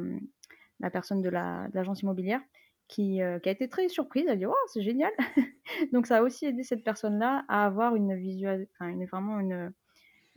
la 0.80 0.90
personne 0.90 1.22
de 1.22 1.30
la 1.30 1.68
l'agence 1.74 2.02
immobilière 2.02 2.42
qui, 2.88 3.22
heu, 3.22 3.40
qui 3.40 3.50
a 3.50 3.52
été 3.54 3.68
très 3.70 3.90
surprise. 3.90 4.26
Elle 4.28 4.34
a 4.34 4.36
dit: 4.38 4.46
«Oh, 4.46 4.54
c'est 4.74 4.82
génial!» 4.84 5.12
donc 5.94 6.08
ça 6.08 6.18
a 6.18 6.22
aussi 6.24 6.46
aidé 6.48 6.64
cette 6.64 6.84
personne-là 6.84 7.46
à 7.50 7.66
avoir 7.66 7.96
une 7.96 8.14
enfin, 8.14 8.90
une 8.90 9.06
vraiment 9.06 9.40
une, 9.40 9.74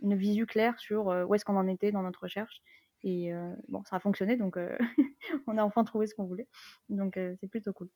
une 0.03 0.17
visu 0.17 0.47
claire 0.47 0.79
sur, 0.81 1.11
heu, 1.13 1.25
où 1.27 1.35
est-ce 1.35 1.45
qu'on 1.45 1.57
en 1.57 1.69
était 1.69 1.93
dans 1.93 2.03
notre 2.03 2.23
recherche 2.25 2.63
et 3.05 3.33
heu, 3.33 3.57
bon, 3.69 3.85
ça 3.85 3.97
a 3.97 4.01
fonctionné 4.01 4.37
donc 4.37 4.59
on 5.49 5.59
a 5.59 5.65
enfin 5.65 5.85
trouvé 5.85 6.07
ce 6.09 6.15
qu'on 6.17 6.27
voulait 6.27 6.49
donc 6.91 7.19
c'est 7.41 7.49
plutôt 7.49 7.73
cool. 7.75 7.91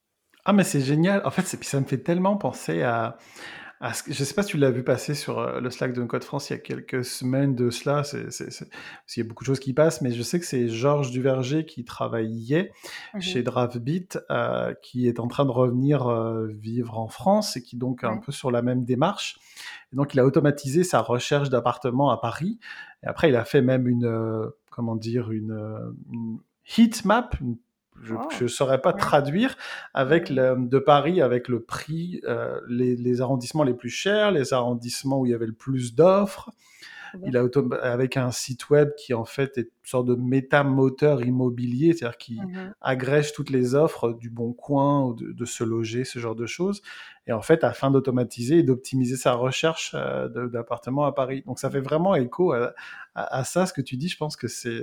Ah 0.44 0.52
mais 0.52 0.64
c'est 0.64 0.80
génial! 0.80 1.22
En 1.24 1.30
fait, 1.30 1.42
ça 1.46 1.80
me 1.80 1.84
fait 1.86 1.98
tellement 1.98 2.36
penser 2.36 2.82
à 2.82 3.16
que 4.02 4.12
je 4.12 4.22
sais 4.24 4.34
pas 4.34 4.42
si 4.44 4.50
tu 4.50 4.58
l'as 4.58 4.70
vu 4.70 4.84
passer 4.84 5.14
sur, 5.14 5.40
heu, 5.40 5.60
le 5.60 5.70
Slack 5.70 5.92
de 5.92 6.04
Code 6.04 6.22
France 6.22 6.50
il 6.50 6.52
y 6.52 6.56
a 6.56 6.58
quelques 6.60 7.04
semaines 7.04 7.56
de 7.56 7.68
cela, 7.70 8.04
c'est 8.04 8.28
qu'il 9.08 9.22
y 9.22 9.26
a 9.26 9.28
beaucoup 9.28 9.42
de 9.42 9.46
choses 9.46 9.58
qui 9.60 9.72
passent, 9.72 10.02
mais 10.02 10.12
je 10.12 10.22
sais 10.22 10.38
que 10.38 10.46
c'est 10.46 10.68
Georges 10.68 11.10
Duverger 11.10 11.66
qui 11.66 11.84
travaillait 11.84 12.70
Mmh 13.14 13.20
chez. 13.20 13.42
Draftbeat, 13.42 14.18
heu, 14.30 14.76
qui 14.82 15.08
est 15.08 15.18
en 15.18 15.26
train 15.26 15.44
de 15.44 15.50
revenir, 15.50 16.08
heu, 16.08 16.48
vivre 16.60 16.98
en 16.98 17.08
France 17.08 17.56
et 17.56 17.62
qui 17.62 17.76
donc 17.76 18.04
est 18.04 18.06
un 18.06 18.14
Ouais. 18.14 18.20
peu 18.20 18.30
sur 18.32 18.50
la 18.52 18.62
même 18.62 18.84
démarche 18.84 19.38
et 19.92 19.96
donc 19.96 20.14
il 20.14 20.20
a 20.20 20.24
automatisé 20.24 20.84
sa 20.84 21.00
recherche 21.00 21.50
d'appartements 21.50 22.10
à 22.10 22.18
Paris 22.18 22.58
et 23.02 23.06
après 23.06 23.28
il 23.30 23.36
a 23.36 23.44
fait 23.44 23.62
même 23.62 23.88
une, 23.88 24.06
heu, 24.06 24.56
comment 24.70 24.96
dire? 24.96 25.30
Une, 25.30 25.94
une 26.10 26.38
heat 26.78 27.04
map, 27.04 27.30
une 27.40 27.56
je 28.00 28.14
je 28.28 28.46
saurais 28.46 28.80
pas 28.80 28.92
traduire 28.92 29.56
avec 29.94 30.30
le 30.30 30.56
de 30.58 30.78
Paris, 30.78 31.20
avec 31.20 31.48
le 31.48 31.60
prix, 31.62 32.20
heu, 32.24 32.60
les 32.68 32.96
les 32.96 33.20
arrondissements 33.20 33.64
les 33.64 33.74
plus 33.74 33.90
chers, 33.90 34.30
les 34.32 34.52
arrondissements 34.52 35.20
où 35.20 35.26
il 35.26 35.32
y 35.32 35.34
avait 35.34 35.46
le 35.46 35.52
plus 35.52 35.94
d'offres. 35.94 36.50
Il 37.24 37.36
a 37.36 37.44
autom 37.44 37.72
avec 37.82 38.16
un 38.16 38.32
site 38.32 38.68
web 38.70 38.90
qui 38.96 39.14
en 39.14 39.24
fait 39.24 39.56
est 39.58 39.62
une 39.62 39.70
sorte 39.84 40.06
de 40.06 40.14
méta-moteur 40.16 41.22
immobilier, 41.24 41.92
c'est-à-dire 41.92 42.18
qui 42.18 42.42
Mmh 42.42 42.56
mh. 42.56 42.72
agrège 42.80 43.32
toutes 43.32 43.50
les 43.50 43.74
offres 43.76 44.12
du 44.12 44.28
Bon 44.30 44.52
Coin 44.52 45.04
ou 45.06 45.14
de 45.14 45.32
de 45.32 45.44
Se 45.44 45.62
Loger, 45.62 46.04
ce 46.04 46.18
genre 46.18 46.34
de 46.34 46.46
choses 46.46 46.82
et 47.28 47.32
en 47.32 47.42
fait, 47.42 47.62
afin 47.64 47.90
d'automatiser 47.92 48.58
et 48.58 48.62
d'optimiser 48.64 49.16
sa 49.16 49.34
recherche, 49.34 49.94
de 49.94 50.48
d'appartements 50.48 51.04
à 51.04 51.12
Paris. 51.12 51.42
Donc 51.46 51.58
ça 51.60 51.70
fait 51.70 51.80
vraiment 51.80 52.14
écho 52.16 52.52
à 52.52 52.74
à 53.14 53.38
à 53.38 53.44
ça, 53.44 53.66
ce 53.66 53.72
que 53.72 53.82
tu 53.82 53.96
dis. 53.96 54.08
Je 54.08 54.16
pense 54.16 54.36
que 54.36 54.48
c'est 54.48 54.82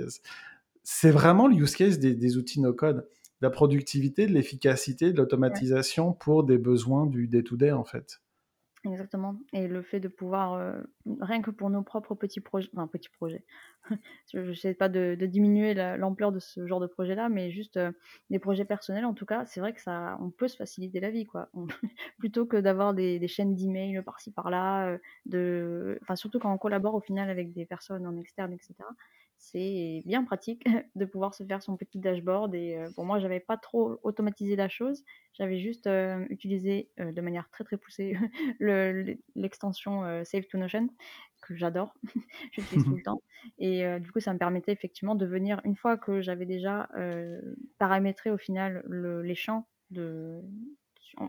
c'est 0.82 1.10
vraiment 1.10 1.48
le 1.48 1.56
use 1.56 1.74
case 1.76 1.98
des 1.98 2.14
des 2.14 2.36
outils 2.36 2.60
no 2.60 2.72
code. 2.74 3.08
La 3.40 3.50
productivité, 3.50 4.26
de 4.26 4.32
l'efficacité, 4.32 5.12
de 5.12 5.16
Ouais. 5.48 5.60
l'automatisation 5.62 6.12
pour 6.12 6.44
des 6.44 6.58
besoins 6.58 7.06
du 7.06 7.26
day 7.28 7.42
to 7.42 7.56
day, 7.56 7.72
en 7.72 7.84
fait. 7.84 8.20
Exactement 8.82 9.36
et 9.52 9.68
le 9.68 9.82
fait 9.82 10.00
de 10.00 10.08
pouvoir, 10.08 10.54
heu, 10.54 10.90
rien 11.20 11.42
que 11.42 11.50
pour 11.50 11.68
nos 11.68 11.82
propres 11.82 12.14
petits 12.14 12.40
projets 12.40 12.70
enfin 12.72 12.86
petits 12.86 13.10
projets, 13.10 13.44
je 14.32 14.42
j'essaie 14.52 14.72
pas 14.72 14.88
de 14.88 15.16
de 15.20 15.26
diminuer 15.26 15.74
la 15.74 15.98
l'ampleur 15.98 16.32
de 16.32 16.38
ce 16.38 16.66
genre 16.66 16.80
de 16.80 16.86
projet-là, 16.86 17.28
mais 17.28 17.50
juste, 17.50 17.76
heu, 17.76 17.92
des 18.30 18.38
projets 18.38 18.64
personnels 18.64 19.04
en 19.04 19.12
tout 19.12 19.26
cas, 19.26 19.44
c'est 19.44 19.60
vrai 19.60 19.74
que 19.74 19.82
ça 19.82 20.16
on 20.22 20.30
peut 20.30 20.48
se 20.48 20.56
faciliter 20.56 20.98
la 20.98 21.10
vie 21.10 21.26
quoi. 21.26 21.50
On 21.52 21.66
plutôt 22.18 22.46
que 22.46 22.56
d'avoir 22.56 22.94
des 22.94 23.18
des 23.18 23.28
chaînes 23.28 23.54
d'emails 23.54 24.02
par-ci 24.02 24.32
par-là, 24.32 24.92
heu, 24.94 25.00
de 25.26 25.98
enfin 26.00 26.16
surtout 26.16 26.38
quand 26.38 26.50
on 26.50 26.56
collabore 26.56 26.94
au 26.94 27.00
final 27.02 27.28
avec 27.28 27.52
des 27.52 27.66
personnes 27.66 28.06
en 28.06 28.16
externe 28.16 28.54
et 28.54 28.58
cetera, 28.62 28.88
c'est 29.40 30.02
bien 30.04 30.22
pratique 30.22 30.64
de 30.94 31.04
pouvoir 31.06 31.34
se 31.34 31.42
faire 31.44 31.62
son 31.62 31.76
petit 31.76 31.98
dashboard 31.98 32.54
et 32.54 32.78
bon 32.94 33.04
moi 33.04 33.18
j'avais 33.18 33.40
pas 33.40 33.56
trop 33.56 33.98
automatisé 34.02 34.54
la 34.54 34.68
chose, 34.68 35.02
j'avais 35.32 35.58
juste, 35.58 35.88
utilisé, 36.28 36.90
de 36.98 37.20
manière 37.20 37.48
très, 37.50 37.64
très 37.64 37.78
poussée 37.78 38.16
le 38.60 38.92
l'e 38.92 39.18
l'extension, 39.34 40.24
Save 40.24 40.44
to 40.44 40.58
Notion 40.58 40.88
que 41.42 41.56
j'adore, 41.56 41.94
j'utilise 42.52 42.84
tout 42.84 42.94
le 42.94 43.02
temps 43.02 43.22
et 43.58 43.82
du 43.98 44.12
coup 44.12 44.20
ça 44.20 44.34
me 44.34 44.38
permettait 44.38 44.72
effectivement 44.72 45.14
de 45.14 45.24
venir 45.24 45.60
une 45.64 45.74
fois 45.74 45.96
que 45.96 46.20
j'avais 46.20 46.46
déjà, 46.46 46.88
paramétré 47.78 48.30
au 48.30 48.38
final 48.38 48.82
le 48.84 49.22
les 49.22 49.34
champs 49.34 49.66
de 49.90 50.42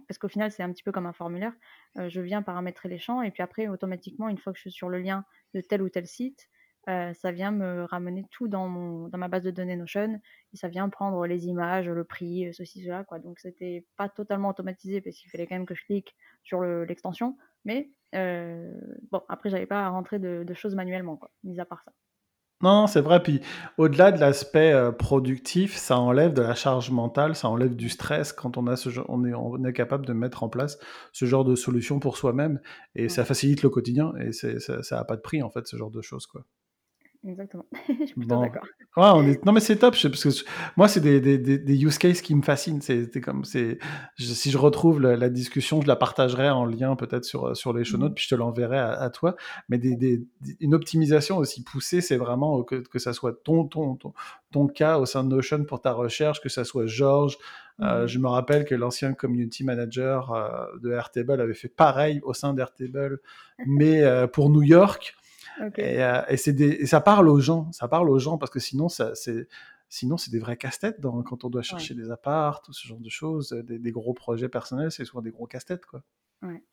parce 0.08 0.18
qu'au 0.20 0.28
final 0.28 0.52
c'est 0.52 0.64
un 0.64 0.72
petit 0.72 0.84
peu 0.84 0.92
comme 0.92 1.06
un 1.06 1.14
formulaire, 1.14 1.54
je 1.96 2.20
viens 2.20 2.42
paramétrer 2.42 2.90
les 2.90 3.00
champs 3.00 3.22
et 3.22 3.32
puis 3.32 3.42
après 3.42 3.70
automatiquement 3.70 4.28
une 4.28 4.38
fois 4.38 4.52
que 4.52 4.58
je 4.58 4.64
suis 4.64 4.72
sur 4.72 4.90
le 4.90 5.00
lien 5.00 5.24
de 5.54 5.62
tel 5.62 5.82
ou 5.82 5.90
tel 5.90 6.06
site, 6.06 6.50
ça 6.88 7.32
vient 7.32 7.52
me 7.52 7.84
ramener 7.86 8.26
tout 8.32 8.48
dans 8.48 8.68
mon 8.68 9.08
dans 9.10 9.18
ma 9.18 9.28
base 9.28 9.44
de 9.44 9.52
données 9.52 9.76
Notion 9.76 10.20
et 10.54 10.58
ça 10.58 10.68
vient 10.68 10.90
prendre 10.90 11.26
les 11.28 11.46
images, 11.48 11.88
le 11.90 12.04
prix, 12.04 12.54
ceci 12.54 12.84
cela 12.84 13.04
quoi. 13.04 13.20
Donc 13.20 13.40
c'était 13.40 13.86
pas 13.98 14.10
totalement 14.10 14.50
automatisé 14.50 15.02
parce 15.02 15.16
qu'il 15.18 15.30
fallait 15.30 15.48
quand 15.48 15.56
même 15.56 15.66
que 15.66 15.76
je 15.76 15.84
clique 15.86 16.16
sur 16.44 16.60
le 16.62 16.86
l'extension, 16.86 17.38
mais 17.66 17.92
bon 18.14 19.22
après 19.30 19.50
j'avais 19.50 19.68
pas 19.68 19.86
à 19.86 19.90
rentrer 19.90 20.20
de 20.20 20.44
de 20.46 20.54
choses 20.54 20.76
manuellement 20.76 21.18
quoi, 21.18 21.32
mis 21.44 21.60
à 21.60 21.66
part 21.66 21.84
ça. 21.84 21.92
Non, 22.62 22.86
c'est 22.86 23.02
vrai, 23.02 23.24
puis 23.24 23.42
au-delà 23.78 24.12
de 24.12 24.20
l'aspect, 24.20 24.92
productif, 25.00 25.76
ça 25.78 25.98
enlève 25.98 26.34
de 26.34 26.44
la 26.44 26.54
charge 26.54 26.92
mentale, 26.92 27.36
ça 27.36 27.50
enlève 27.50 27.76
du 27.76 27.90
stress 27.90 28.34
quand 28.34 28.56
on 28.56 28.68
a 28.68 28.76
ce 28.76 28.90
on 29.08 29.26
est 29.26 29.34
on 29.34 29.64
est 29.66 29.74
capable 29.74 30.06
de 30.06 30.14
mettre 30.14 30.44
en 30.44 30.50
place 30.50 30.78
ce 31.12 31.26
genre 31.26 31.44
de 31.44 31.56
solution 31.56 32.00
pour 32.00 32.18
soi-même 32.18 32.62
et 32.94 33.10
Ouais, 33.10 33.10
ça 33.10 33.26
facilite 33.26 33.64
le 33.64 33.70
quotidien 33.72 34.14
et 34.20 34.32
ça 34.32 34.84
ça 34.84 35.00
a 35.00 35.04
pas 35.06 35.16
de 35.16 35.22
prix 35.22 35.42
en 35.42 35.50
fait 35.50 35.66
ce 35.66 35.76
genre 35.76 35.90
de 35.90 36.02
choses, 36.04 36.28
quoi. 36.28 36.44
Exactement. 37.28 37.66
Je 37.88 38.06
suis 38.06 38.14
plutôt 38.16 38.36
Bon. 38.36 38.42
d'accord. 38.42 38.64
Ouais, 38.98 39.06
on 39.14 39.24
est... 39.28 39.46
Non, 39.46 39.52
mais 39.54 39.60
c'est 39.62 39.78
top, 39.78 39.96
je 39.96 40.08
parce 40.10 40.24
que 40.24 40.30
je- 40.32 40.44
moi, 40.76 40.88
c'est 40.90 41.00
des, 41.00 41.22
des, 41.22 41.58
use 41.84 41.98
cases 41.98 42.22
qui 42.22 42.36
me 42.36 42.42
fascinent. 42.42 42.82
C'est 42.82 43.10
comme, 43.22 43.46
je- 43.46 43.76
si 44.18 44.52
je 44.52 44.58
retrouve 44.58 45.00
la, 45.02 45.16
la 45.16 45.30
discussion, 45.30 45.82
je 45.82 45.88
la 45.88 45.96
partagerai 45.96 46.50
en 46.50 46.66
lien 46.66 46.96
peut-être 46.98 47.24
sur, 47.24 47.56
sur 47.56 47.72
les 47.74 47.84
show 47.86 47.98
notes, 47.98 48.12
Mmh 48.12 48.16
puis 48.16 48.24
je 48.26 48.30
te 48.30 48.36
l'enverrai 48.36 48.80
à, 48.80 48.92
à 48.92 49.10
toi. 49.10 49.36
Mais 49.70 49.78
des, 49.78 50.24
une 50.60 50.74
optimisation 50.76 51.38
aussi 51.38 51.64
poussée, 51.64 52.02
c'est 52.02 52.18
vraiment 52.18 52.64
que, 52.64 52.76
que 52.76 53.00
ça 53.00 53.14
soit 53.14 53.42
ton, 53.44 53.66
ton, 53.66 53.96
ton, 53.96 54.14
ton 54.52 54.68
cas 54.68 54.98
au 54.98 55.06
sein 55.06 55.24
de 55.24 55.30
Notion 55.30 55.64
pour 55.64 55.82
ta 55.82 55.94
recherche, 55.94 56.42
que 56.42 56.50
ça 56.50 56.64
soit 56.66 56.86
Georges. 56.88 57.38
Euh, 57.82 58.04
Mmh 58.04 58.08
je 58.08 58.20
me 58.20 58.28
rappelle 58.28 58.66
que 58.66 58.76
l'ancien 58.76 59.14
community 59.14 59.64
manager 59.64 60.34
euh, 60.34 60.66
de 60.84 60.92
Airtable 60.92 61.40
avait 61.42 61.54
fait 61.56 61.70
pareil 61.70 62.20
au 62.24 62.34
sein 62.34 62.54
d'Airtable, 62.54 63.20
mais 63.66 64.04
euh, 64.04 64.28
pour 64.28 64.50
New 64.52 64.62
York. 64.62 65.16
Et, 65.78 66.04
euh, 66.04 66.22
et, 66.28 66.38
c'est 66.38 66.54
des, 66.54 66.70
et 66.70 66.86
ça 66.86 67.02
parle 67.02 67.28
aux 67.30 67.40
gens, 67.40 67.72
ça 67.72 67.88
parle 67.88 68.10
aux 68.10 68.20
gens 68.20 68.38
parce 68.38 68.52
que 68.52 68.60
sinon, 68.60 68.90
c'est, 68.90 69.48
sinon 69.90 70.18
c'est 70.18 70.32
des 70.32 70.40
vrais 70.40 70.58
casse-têtes 70.58 71.00
quand 71.02 71.44
on 71.44 71.50
doit 71.50 71.62
Ouais, 71.72 71.80
chercher 71.80 71.94
des 71.96 72.10
apparts, 72.12 72.62
tout 72.62 72.74
ce 72.74 72.88
genre 72.88 73.00
de 73.00 73.10
choses, 73.10 73.54
euh, 73.54 73.64
des, 73.64 73.80
des 73.80 73.92
gros 73.92 74.14
projets 74.14 74.50
personnels, 74.50 74.92
c'est 74.92 75.06
souvent 75.06 75.22
des 75.22 75.32
gros 75.32 75.48
casse-têtes, 75.48 75.86
quoi. 75.86 76.04
ouais 76.42 76.64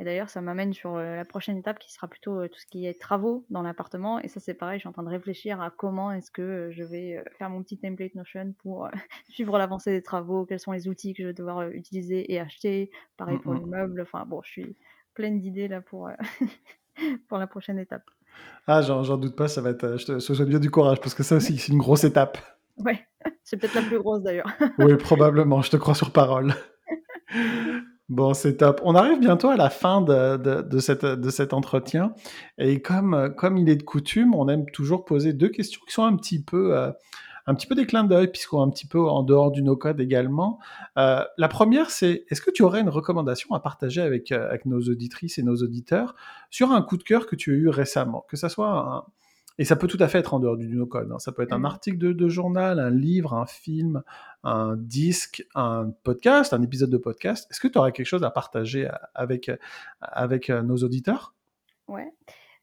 et 0.00 0.04
d'ailleurs 0.04 0.30
ça 0.30 0.40
m'amène 0.40 0.72
sur, 0.72 0.96
heu, 0.96 1.16
la 1.16 1.24
prochaine 1.24 1.56
étape 1.56 1.78
qui 1.80 1.92
sera 1.92 2.06
plutôt, 2.06 2.40
heu, 2.40 2.48
tout 2.48 2.58
ce 2.60 2.66
qui 2.66 2.86
est 2.86 3.00
travaux 3.00 3.44
dans 3.50 3.62
l'appartement 3.62 4.20
et 4.20 4.28
ça 4.28 4.38
c'est 4.40 4.54
pareil, 4.54 4.78
je 4.78 4.82
suis 4.82 4.88
en 4.88 4.92
train 4.92 5.02
de 5.02 5.08
réfléchir 5.08 5.60
à 5.60 5.70
comment 5.70 6.12
est-ce 6.12 6.30
que, 6.30 6.68
je 6.70 6.84
vais, 6.84 7.24
faire 7.36 7.50
mon 7.50 7.62
petit 7.64 7.78
template 7.78 8.14
Notion 8.14 8.54
pour, 8.58 8.88
suivre 9.28 9.58
l'avancée 9.58 9.90
des 9.90 10.02
travaux, 10.02 10.46
quels 10.46 10.60
sont 10.60 10.72
les 10.72 10.86
outils 10.88 11.14
que 11.14 11.22
je 11.24 11.28
vais 11.28 11.34
devoir, 11.34 11.68
utiliser 11.70 12.32
et 12.32 12.38
acheter. 12.38 12.90
Pareil 13.16 13.38
Mm, 13.38 13.42
pour 13.42 13.54
les 13.54 13.60
mm. 13.60 13.70
meubles, 13.70 14.00
enfin 14.02 14.24
bon, 14.24 14.40
je 14.42 14.50
suis 14.50 14.76
pleine 15.14 15.40
d'idées 15.40 15.68
là 15.68 15.80
pour, 15.80 16.10
pour 17.28 17.38
la 17.38 17.46
prochaine 17.48 17.78
étape. 17.78 18.08
Ah, 18.66 18.82
j'en, 18.82 19.02
j'en 19.02 19.16
doute 19.16 19.34
pas, 19.34 19.48
ça 19.48 19.62
va 19.62 19.70
être, 19.70 19.84
euh, 19.84 19.96
je 19.96 20.04
te 20.04 20.18
je 20.18 20.26
te 20.26 20.32
souhaite 20.34 20.48
bien 20.48 20.58
du 20.58 20.70
courage 20.70 21.00
parce 21.00 21.14
que 21.14 21.22
ça 21.22 21.36
aussi, 21.36 21.56
c'est 21.56 21.72
une 21.72 21.78
grosse 21.78 22.04
étape. 22.04 22.38
Ouais, 22.76 23.06
c'est 23.44 23.56
peut-être 23.56 23.74
la 23.74 23.82
plus 23.82 23.98
grosse 23.98 24.22
d'ailleurs. 24.22 24.50
Oui, 24.78 24.94
probablement, 24.96 25.62
je 25.62 25.70
te 25.70 25.76
crois 25.76 25.94
sur 25.94 26.12
parole. 26.12 26.54
Bon, 28.08 28.32
c'est 28.32 28.56
top. 28.56 28.80
On 28.84 28.94
arrive 28.94 29.20
bientôt 29.20 29.50
à 29.50 29.56
la 29.56 29.68
fin 29.68 30.00
de, 30.00 30.38
de, 30.38 30.62
de, 30.62 30.78
cette, 30.78 31.04
de 31.04 31.28
cet 31.28 31.52
entretien. 31.52 32.14
Et 32.56 32.80
comme, 32.80 33.34
comme 33.36 33.58
il 33.58 33.68
est 33.68 33.76
de 33.76 33.82
coutume, 33.82 34.34
on 34.34 34.48
aime 34.48 34.64
toujours 34.70 35.04
poser 35.04 35.34
deux 35.34 35.50
questions 35.50 35.82
qui 35.86 35.92
sont 35.92 36.04
un 36.04 36.16
petit 36.16 36.42
peu, 36.42 36.74
euh, 36.74 36.90
un 37.48 37.54
petit 37.54 37.66
peu 37.66 37.74
des 37.74 37.86
clins 37.86 38.04
d'œil, 38.04 38.28
puisqu'on 38.28 38.60
est 38.60 38.66
un 38.66 38.70
petit 38.70 38.86
peu 38.86 39.00
en 39.00 39.22
dehors 39.22 39.50
du 39.50 39.62
no-code 39.62 40.00
également. 40.00 40.58
Euh, 40.98 41.24
la 41.38 41.48
première, 41.48 41.90
c'est 41.90 42.26
est-ce 42.28 42.42
que 42.42 42.50
tu 42.50 42.62
aurais 42.62 42.82
une 42.82 42.90
recommandation 42.90 43.54
à 43.54 43.60
partager 43.60 44.02
avec, 44.02 44.32
euh, 44.32 44.48
avec 44.48 44.66
nos 44.66 44.80
auditrices 44.80 45.38
et 45.38 45.42
nos 45.42 45.56
auditeurs 45.56 46.14
sur 46.50 46.72
un 46.72 46.82
coup 46.82 46.98
de 46.98 47.04
cœur 47.04 47.26
que 47.26 47.36
tu 47.36 47.52
as 47.52 47.56
eu 47.56 47.68
récemment? 47.70 48.26
Que 48.28 48.36
ça 48.36 48.50
soit 48.50 48.68
un, 48.68 49.04
et 49.56 49.64
ça 49.64 49.76
peut 49.76 49.86
tout 49.86 49.96
à 49.98 50.08
fait 50.08 50.18
être 50.18 50.34
en 50.34 50.40
dehors 50.40 50.58
du 50.58 50.68
no-code. 50.68 51.10
Hein. 51.10 51.18
Ça 51.20 51.32
peut 51.32 51.40
être 51.40 51.54
un 51.54 51.60
Mmh. 51.60 51.64
article 51.64 51.96
de, 51.96 52.12
de, 52.12 52.28
journal, 52.28 52.78
un 52.78 52.90
livre, 52.90 53.32
un 53.32 53.46
film, 53.46 54.02
un 54.44 54.76
disque, 54.76 55.42
un 55.54 55.90
podcast, 56.04 56.52
un 56.52 56.60
épisode 56.60 56.90
de 56.90 56.98
podcast. 56.98 57.50
Est-ce 57.50 57.60
que 57.60 57.68
tu 57.68 57.78
aurais 57.78 57.92
quelque 57.92 58.06
chose 58.06 58.24
à 58.24 58.30
partager 58.30 58.90
avec, 59.14 59.50
avec 60.02 60.50
nos 60.50 60.76
auditeurs? 60.76 61.34
Ouais, 61.88 62.12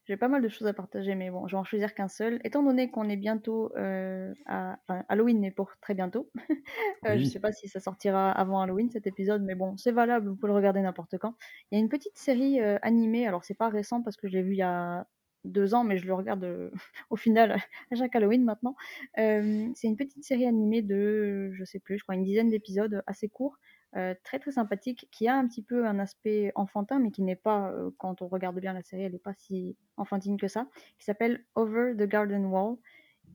j'ai 0.06 0.16
pas 0.16 0.28
mal 0.28 0.40
de 0.40 0.48
choses 0.48 0.68
à 0.68 0.72
partager, 0.72 1.14
mais 1.16 1.30
bon, 1.30 1.48
je 1.48 1.56
vais 1.56 1.60
en 1.60 1.64
choisir 1.64 1.92
qu'un 1.94 2.08
seul. 2.08 2.40
Étant 2.44 2.62
donné 2.62 2.90
qu'on 2.90 3.08
est 3.08 3.16
bientôt 3.16 3.72
euh, 3.76 4.32
à... 4.46 4.78
Enfin, 4.88 5.04
Halloween 5.08 5.44
est 5.44 5.50
pour 5.50 5.76
très 5.80 5.94
bientôt. 5.94 6.30
euh, 7.06 7.16
Oui. 7.16 7.18
Je 7.18 7.24
sais 7.24 7.40
pas 7.40 7.52
si 7.52 7.68
ça 7.68 7.80
sortira 7.80 8.30
avant 8.30 8.60
Halloween 8.60 8.88
cet 8.90 9.06
épisode, 9.08 9.42
mais 9.42 9.56
bon, 9.56 9.76
c'est 9.76 9.90
valable, 9.90 10.28
vous 10.28 10.36
pouvez 10.36 10.48
le 10.48 10.54
regarder 10.56 10.80
n'importe 10.80 11.18
quand. 11.18 11.34
Il 11.70 11.76
y 11.76 11.80
a 11.80 11.82
une 11.82 11.88
petite 11.88 12.16
série 12.16 12.60
euh, 12.60 12.78
animée, 12.82 13.26
alors 13.26 13.44
c'est 13.44 13.54
pas 13.54 13.68
récent 13.68 14.00
parce 14.02 14.16
que 14.16 14.28
je 14.28 14.34
l'ai 14.34 14.42
vu 14.42 14.52
il 14.52 14.58
y 14.58 14.62
a 14.62 15.06
deux 15.44 15.74
ans, 15.74 15.82
mais 15.84 15.98
je 15.98 16.06
le 16.06 16.14
regarde 16.14 16.44
euh, 16.44 16.70
au 17.10 17.16
final 17.16 17.60
à 17.90 17.96
chaque 17.96 18.14
Halloween 18.14 18.44
maintenant. 18.44 18.76
C'est 19.16 19.88
une 19.88 19.96
petite 19.96 20.24
série 20.24 20.46
animée 20.46 20.82
de, 20.82 21.50
je 21.52 21.64
sais 21.64 21.80
plus, 21.80 21.98
je 21.98 22.04
crois 22.04 22.14
une 22.14 22.24
dizaine 22.24 22.48
d'épisodes 22.48 23.02
assez 23.08 23.28
courts, 23.28 23.58
euh, 23.94 24.14
très 24.24 24.38
très 24.38 24.52
sympathique, 24.52 25.08
qui 25.10 25.26
a 25.26 25.36
un 25.36 25.46
petit 25.46 25.62
peu 25.62 25.86
un 25.86 25.98
aspect 25.98 26.52
enfantin, 26.54 26.98
mais 26.98 27.10
qui 27.10 27.22
n'est 27.22 27.36
pas, 27.36 27.70
euh, 27.70 27.90
quand 27.98 28.20
on 28.20 28.28
regarde 28.28 28.58
bien 28.58 28.74
la 28.74 28.82
série, 28.82 29.04
elle 29.04 29.12
n'est 29.12 29.18
pas 29.18 29.32
si 29.34 29.76
enfantine 29.96 30.36
que 30.36 30.48
ça, 30.48 30.66
qui 30.98 31.04
s'appelle 31.04 31.44
Over 31.54 31.94
the 31.96 32.02
Garden 32.02 32.46
Wall. 32.46 32.76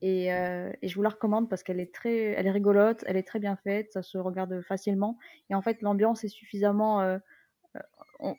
Et, 0.02 0.32
euh, 0.32 0.72
et, 0.80 0.88
je 0.88 0.94
vous 0.94 1.02
la 1.02 1.08
recommande 1.08 1.48
parce 1.48 1.62
qu'elle 1.62 1.80
est 1.80 1.92
très, 1.92 2.16
elle 2.16 2.46
est 2.46 2.50
rigolote, 2.52 3.02
elle 3.06 3.16
est 3.16 3.26
très 3.26 3.40
bien 3.40 3.56
faite, 3.56 3.92
ça 3.92 4.02
se 4.02 4.18
regarde 4.18 4.60
facilement. 4.62 5.18
Et 5.50 5.54
en 5.54 5.62
fait, 5.62 5.82
l'ambiance 5.82 6.22
est 6.22 6.28
suffisamment, 6.28 7.18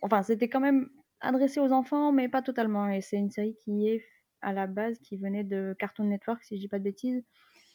enfin, 0.01 0.23
c'était 0.23 0.49
quand 0.49 0.59
même 0.59 0.89
adressé 1.19 1.59
aux 1.59 1.71
enfants, 1.71 2.11
mais 2.11 2.29
pas 2.29 2.41
totalement. 2.41 2.89
Et 2.89 3.01
c'est 3.01 3.17
une 3.17 3.31
série 3.31 3.55
qui 3.63 3.89
est 3.89 4.03
à 4.41 4.53
la 4.53 4.67
base, 4.67 4.99
qui 4.99 5.17
venait 5.17 5.43
de 5.43 5.75
Cartoon 5.77 6.05
Network, 6.05 6.43
si 6.43 6.55
je 6.55 6.61
dis 6.61 6.67
pas 6.67 6.79
de 6.79 6.83
bêtises. 6.83 7.23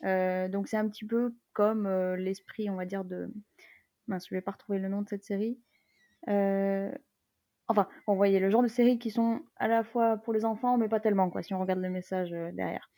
Donc 0.02 0.68
c'est 0.68 0.76
un 0.76 0.88
petit 0.88 1.06
peu 1.06 1.34
comme 1.52 1.88
l'esprit, 2.16 2.70
on 2.70 2.76
va 2.76 2.86
dire, 2.86 3.04
de... 3.04 3.30
Mince, 4.08 4.26
je 4.28 4.34
vais 4.34 4.40
pas 4.40 4.52
retrouver 4.52 4.78
le 4.78 4.88
nom 4.88 5.02
de 5.02 5.08
cette 5.08 5.24
série. 5.24 5.58
Euh... 6.28 6.90
Enfin, 7.70 7.86
vous 8.06 8.16
voyez, 8.16 8.40
le 8.40 8.48
genre 8.48 8.62
de 8.62 8.68
séries 8.68 8.98
qui 8.98 9.10
sont 9.10 9.42
à 9.56 9.68
la 9.68 9.84
fois 9.84 10.16
pour 10.16 10.32
les 10.32 10.46
enfants, 10.46 10.78
mais 10.78 10.88
pas 10.88 11.00
tellement, 11.00 11.28
quoi, 11.28 11.42
si 11.42 11.52
on 11.52 11.60
regarde 11.60 11.80
le 11.80 11.90
message 11.90 12.32
euh, 12.32 12.50
derrière. 12.52 12.90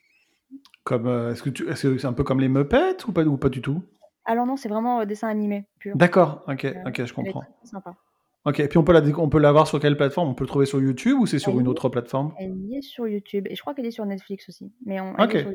Comme, 0.84 1.08
euh, 1.08 1.32
est-ce 1.32 1.42
que 1.42 1.50
tu, 1.50 1.68
est-ce 1.68 1.88
que 1.88 1.98
c'est 1.98 2.06
un 2.06 2.12
peu 2.12 2.22
comme 2.22 2.38
les 2.38 2.48
Muppets 2.48 3.04
ou 3.08 3.12
pas, 3.12 3.24
ou 3.24 3.36
pas 3.36 3.48
du 3.48 3.62
tout? 3.62 3.82
Alors 4.24 4.46
non, 4.46 4.56
c'est 4.56 4.68
vraiment 4.68 5.04
dessin 5.04 5.26
animé 5.26 5.66
pur. 5.80 5.96
D'accord, 5.96 6.44
ok, 6.46 6.72
ok, 6.86 7.04
je 7.04 7.12
comprends. 7.12 7.42
Sympa. 7.64 7.96
Ok, 8.44 8.61
et 8.61 8.68
puis 8.68 8.78
on 8.78 8.84
peut, 8.84 8.92
la, 8.92 9.02
on 9.18 9.28
peut 9.28 9.40
l'avoir 9.40 9.66
sur 9.66 9.80
quelle 9.80 9.96
plateforme? 9.96 10.28
On 10.28 10.34
peut 10.34 10.44
le 10.44 10.48
trouver 10.48 10.66
sur 10.66 10.80
YouTube 10.80 11.18
ou 11.18 11.26
c'est 11.26 11.40
sur 11.40 11.52
elle 11.52 11.61
une 11.61 11.68
autre 11.68 11.88
plateforme? 11.88 12.32
Elle 12.38 12.56
y 12.56 12.76
est 12.76 12.82
sur 12.82 13.08
YouTube, 13.08 13.48
et 13.50 13.56
je 13.56 13.61
crois 13.61 13.74
qu'elle 13.74 13.86
est 13.86 13.90
sur 13.90 14.06
Netflix 14.06 14.48
aussi. 14.48 14.72
Mais 14.86 15.00
on, 15.00 15.14
ok. 15.14 15.34
est 15.34 15.42
sur. 15.42 15.52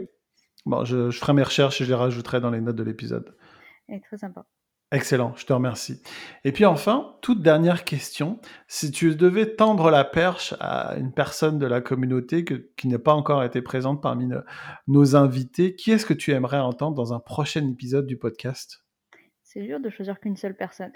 Bon, 0.66 0.84
je, 0.84 1.10
je 1.10 1.20
ferai 1.20 1.34
mes 1.34 1.44
recherches 1.44 1.80
et 1.80 1.86
je 1.86 1.90
les 1.90 1.96
rajouterai 1.96 2.42
dans 2.42 2.52
les 2.52 2.60
notes 2.60 2.76
de 2.76 2.84
l'épisode. 2.84 3.36
Elle 3.88 3.96
est 3.96 4.02
très 4.02 4.18
sympa. 4.18 4.46
Excellent, 4.96 5.34
je 5.36 5.46
te 5.46 5.52
remercie. 5.52 6.02
Et 6.46 6.54
puis 6.54 6.64
enfin, 6.64 7.18
toute 7.20 7.42
dernière 7.42 7.84
question. 7.84 8.40
Si 8.70 8.92
tu 8.92 9.14
devais 9.18 9.58
tendre 9.58 9.92
la 9.92 10.06
perche 10.06 10.56
à 10.62 10.96
une 10.96 11.12
personne 11.12 11.60
de 11.60 11.66
la 11.66 11.82
communauté 11.82 12.46
qui 12.78 12.88
n'a 12.88 12.98
pas 12.98 13.14
encore 13.14 13.44
été 13.44 13.62
présente 13.62 14.02
parmi 14.02 14.30
nos 14.88 15.16
invités, 15.18 15.76
qui 15.76 15.92
est-ce 15.92 16.06
que 16.06 16.14
tu 16.14 16.32
aimerais 16.32 16.60
entendre 16.60 16.96
dans 16.96 17.14
un 17.14 17.20
prochain 17.20 17.68
épisode 17.68 18.08
du 18.08 18.16
podcast? 18.18 18.85
C'est 19.56 19.64
dur 19.64 19.80
de 19.80 19.90
choisir 19.90 20.20
qu'une 20.20 20.36
seule 20.36 20.54
personne. 20.54 20.92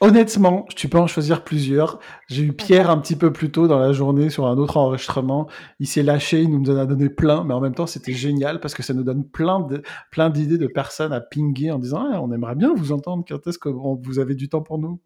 Honnêtement, 0.00 0.66
tu 0.76 0.86
peux 0.86 0.98
en 0.98 1.06
choisir 1.06 1.44
plusieurs. 1.44 1.98
J'ai 2.28 2.44
eu 2.44 2.52
Pierre 2.52 2.90
un 2.90 2.98
petit 2.98 3.16
peu 3.16 3.32
plus 3.32 3.50
tôt 3.50 3.68
dans 3.68 3.78
la 3.78 3.92
journée 3.92 4.28
sur 4.28 4.46
un 4.46 4.58
autre 4.58 4.76
enregistrement. 4.76 5.48
Il 5.78 5.86
s'est 5.86 6.02
lâché, 6.02 6.42
il 6.42 6.50
nous 6.50 6.70
en 6.70 6.76
a 6.76 6.84
donné 6.84 7.08
plein, 7.08 7.42
mais 7.42 7.54
en 7.54 7.60
même 7.60 7.74
temps, 7.74 7.86
c'était 7.86 8.12
génial 8.12 8.60
parce 8.60 8.74
que 8.74 8.82
ça 8.82 8.92
nous 8.92 9.02
donne 9.02 9.26
plein 9.26 9.60
de 9.60 9.82
plein 10.10 10.28
d'idées 10.28 10.58
de 10.58 10.66
personnes 10.66 11.14
à 11.14 11.22
pinguer 11.22 11.70
en 11.70 11.78
disant 11.78 12.06
ah, 12.12 12.20
on 12.20 12.30
aimerait 12.32 12.54
bien 12.54 12.74
vous 12.74 12.92
entendre. 12.92 13.24
Quand 13.26 13.46
est-ce 13.46 13.58
que 13.58 13.70
vous 13.70 14.18
avez 14.18 14.34
du 14.34 14.50
temps 14.50 14.60
pour 14.60 14.78
nous? 14.78 15.00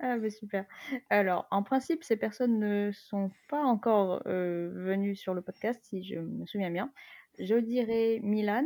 Ah 0.00 0.18
bah, 0.18 0.28
super. 0.28 0.64
Alors, 1.08 1.46
en 1.52 1.62
principe, 1.62 2.02
ces 2.02 2.16
personnes 2.16 2.58
ne 2.58 2.90
sont 2.90 3.30
pas 3.48 3.62
encore, 3.62 4.22
heu, 4.26 4.72
venues 4.74 5.14
sur 5.14 5.34
le 5.34 5.42
podcast, 5.42 5.78
si 5.84 6.02
je 6.02 6.18
me 6.18 6.46
souviens 6.46 6.72
bien. 6.72 6.90
Je 7.38 7.54
dirais 7.54 8.18
Milan, 8.24 8.64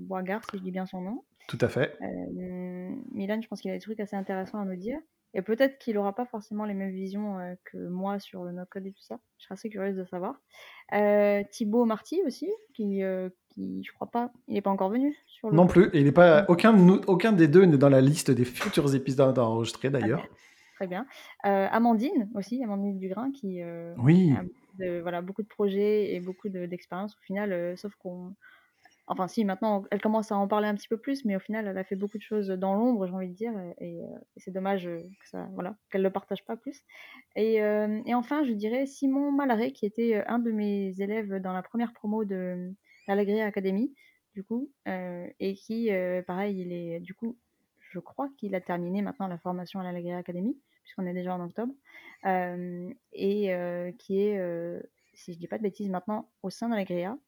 Boigard, 0.00 0.42
si 0.50 0.58
je 0.58 0.62
dis 0.64 0.72
bien 0.72 0.86
son 0.86 1.02
nom. 1.02 1.22
Tout 1.48 1.58
à 1.60 1.68
fait. 1.68 1.98
Hem, 2.00 3.04
Milan, 3.12 3.40
je 3.42 3.48
pense 3.48 3.60
qu'il 3.60 3.70
a 3.70 3.74
des 3.74 3.80
trucs 3.80 4.00
assez 4.00 4.16
intéressants 4.16 4.60
à 4.60 4.64
nous 4.64 4.76
dire 4.76 4.98
et 5.36 5.42
peut-être 5.42 5.78
qu'il 5.78 5.98
aura 5.98 6.14
pas 6.14 6.24
forcément 6.26 6.64
les 6.64 6.74
mêmes 6.74 6.92
visions, 6.92 7.38
heu, 7.40 7.56
que 7.64 7.76
moi 7.88 8.18
sur 8.20 8.44
le 8.44 8.52
no-code 8.52 8.86
et 8.86 8.92
tout 8.92 9.02
ça. 9.02 9.18
Je 9.38 9.44
serais 9.44 9.54
assez 9.54 9.68
curieuse 9.70 9.96
de 9.96 10.04
savoir. 10.04 10.40
Heu, 10.94 11.42
Thibaut 11.50 11.84
Marty 11.86 12.22
aussi, 12.26 12.50
qui, 12.74 13.02
heu, 13.02 13.36
qui 13.50 13.82
je 13.84 13.92
crois 13.92 14.10
pas 14.10 14.32
il 14.48 14.56
est 14.56 14.62
pas 14.62 14.70
encore 14.70 14.90
venu 14.90 15.16
sur 15.26 15.50
le 15.50 15.60
Non 15.60 15.66
plus, 15.66 15.84
et 15.92 16.00
il 16.00 16.06
est 16.06 16.12
pas 16.12 16.44
Non. 16.44 16.48
aucun 16.48 16.88
aucun 17.06 17.32
des 17.32 17.48
2 17.48 17.64
n'est 17.66 17.76
dans 17.76 17.90
la 17.90 18.00
liste 18.00 18.30
des 18.30 18.44
futurs 18.46 18.94
épisodes 18.94 19.38
à 19.38 19.44
enregistrer 19.44 19.90
d'ailleurs. 19.90 20.26
Très 20.74 20.88
bien. 20.88 21.06
Heu, 21.46 21.48
Amandine 21.70 22.30
aussi, 22.34 22.62
Amandine 22.64 22.98
Dugrain 22.98 23.30
qui, 23.30 23.60
Oui. 23.96 24.36
a 24.36 24.42
de 24.78 25.00
voilà, 25.00 25.22
beaucoup 25.22 25.42
de 25.42 25.48
projets 25.48 26.14
et 26.14 26.20
beaucoup 26.20 26.48
de 26.48 26.66
d'expérience 26.66 27.14
au 27.16 27.20
final, 27.22 27.78
sauf 27.78 27.94
qu'on 27.96 28.34
enfin 29.06 29.28
si 29.28 29.44
maintenant 29.44 29.84
elle 29.90 30.00
commence 30.00 30.32
à 30.32 30.36
en 30.36 30.48
parler 30.48 30.68
un 30.68 30.74
petit 30.74 30.88
peu 30.88 30.96
plus, 30.98 31.24
mais 31.24 31.36
au 31.36 31.40
final 31.40 31.66
elle 31.66 31.78
a 31.78 31.84
fait 31.84 31.96
beaucoup 31.96 32.18
de 32.18 32.22
choses 32.22 32.48
dans 32.48 32.74
l'ombre, 32.74 33.06
j'ai 33.06 33.12
envie 33.12 33.28
de 33.28 33.34
dire 33.34 33.52
et 33.78 33.98
et 33.98 34.40
c'est 34.40 34.50
dommage, 34.52 34.86
heu, 34.86 35.02
que 35.20 35.28
ça 35.28 35.48
voilà, 35.54 35.76
qu'elle 35.90 36.02
le 36.02 36.10
partage 36.10 36.44
pas 36.44 36.56
plus. 36.56 36.82
Et 37.36 37.56
et 37.56 38.14
enfin 38.14 38.44
je 38.44 38.52
dirais 38.52 38.86
Simon 38.86 39.32
Malaret 39.32 39.72
qui 39.72 39.86
était, 39.86 40.24
un 40.26 40.38
de 40.38 40.50
mes 40.52 40.94
élèves 41.00 41.34
dans 41.40 41.52
la 41.52 41.62
première 41.62 41.92
promo 41.92 42.24
de 42.24 42.72
l'Allegria 43.08 43.46
Academy 43.46 43.94
du 44.34 44.42
coup, 44.44 44.72
et 44.86 45.54
qui, 45.54 45.90
pareil 46.26 46.60
il 46.60 46.72
est 46.72 47.00
du 47.00 47.14
coup, 47.14 47.38
je 47.78 48.00
crois 48.00 48.28
qu'il 48.38 48.54
a 48.54 48.60
terminé 48.60 49.02
maintenant 49.02 49.28
la 49.28 49.38
formation 49.38 49.80
à 49.80 49.84
l'Allegria 49.84 50.16
Academy, 50.18 50.58
puisqu'on 50.82 51.06
est 51.06 51.14
déjà 51.14 51.34
en 51.34 51.40
octobre, 51.44 51.72
et 52.24 53.94
qui 53.98 54.20
est, 54.20 54.80
si 55.14 55.32
je 55.34 55.38
dis 55.38 55.46
pas 55.46 55.58
de 55.58 55.62
bêtises 55.62 55.90
maintenant 55.90 56.30
au 56.42 56.50
sein 56.50 56.68
d'Allegria, 56.70 57.12
heu, 57.12 57.18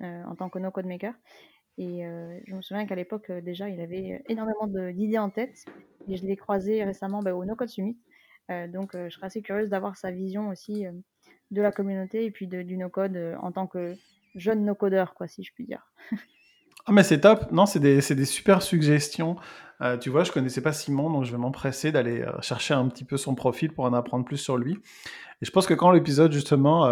en 0.00 0.34
tant 0.34 0.48
que 0.48 0.58
no 0.58 0.70
code 0.70 0.86
maker 0.86 1.14
et 1.78 2.04
heu, 2.04 2.40
je 2.46 2.54
me 2.54 2.62
souviens 2.62 2.86
qu'à 2.86 2.94
l'époque, 2.94 3.30
heu, 3.30 3.40
déjà 3.40 3.68
il 3.68 3.80
avait 3.80 4.22
énormément 4.28 4.66
d'idées 4.66 5.18
en 5.18 5.30
tête 5.30 5.64
et 6.08 6.16
je 6.16 6.26
l'ai 6.26 6.36
croisé 6.36 6.84
récemment, 6.84 7.22
bah, 7.22 7.34
au 7.34 7.44
No 7.44 7.54
Code 7.56 7.68
Summit, 7.68 7.96
donc 8.68 8.90
je 8.94 9.08
serais 9.08 9.26
assez 9.26 9.40
curieuse 9.42 9.70
d'avoir 9.70 9.96
sa 9.96 10.10
vision 10.10 10.48
aussi, 10.48 10.84
de 11.50 11.62
la 11.62 11.72
communauté 11.72 12.24
et 12.24 12.30
puis 12.30 12.46
de 12.46 12.62
du 12.62 12.76
no 12.76 12.88
code, 12.88 13.18
en 13.40 13.52
tant 13.52 13.66
que 13.66 13.94
jeune 14.34 14.64
no 14.64 14.74
codeur 14.74 15.14
quoi, 15.14 15.28
si 15.28 15.42
je 15.44 15.52
puis 15.54 15.64
dire. 15.64 15.90
Ah 16.86 16.92
mais 16.92 17.04
c'est 17.04 17.20
top. 17.20 17.52
Non, 17.52 17.64
c'est 17.64 17.78
des 17.80 18.00
des 18.00 18.24
super 18.24 18.60
suggestions. 18.62 19.36
Tu 20.00 20.10
vois, 20.10 20.24
je 20.24 20.32
connaissais 20.32 20.60
pas 20.60 20.72
Simon, 20.72 21.10
donc 21.10 21.24
je 21.24 21.32
vais 21.32 21.38
m'empresser 21.38 21.90
d'aller, 21.92 22.24
chercher 22.40 22.74
un 22.74 22.88
petit 22.88 23.04
peu 23.04 23.16
son 23.16 23.34
profil 23.34 23.72
pour 23.72 23.84
en 23.84 23.92
apprendre 23.94 24.24
plus 24.24 24.36
sur 24.36 24.56
lui 24.56 24.78
et 25.42 25.44
je 25.44 25.50
pense 25.50 25.66
que 25.66 25.74
quand 25.74 25.90
l'épisode 25.90 26.32
justement, 26.32 26.86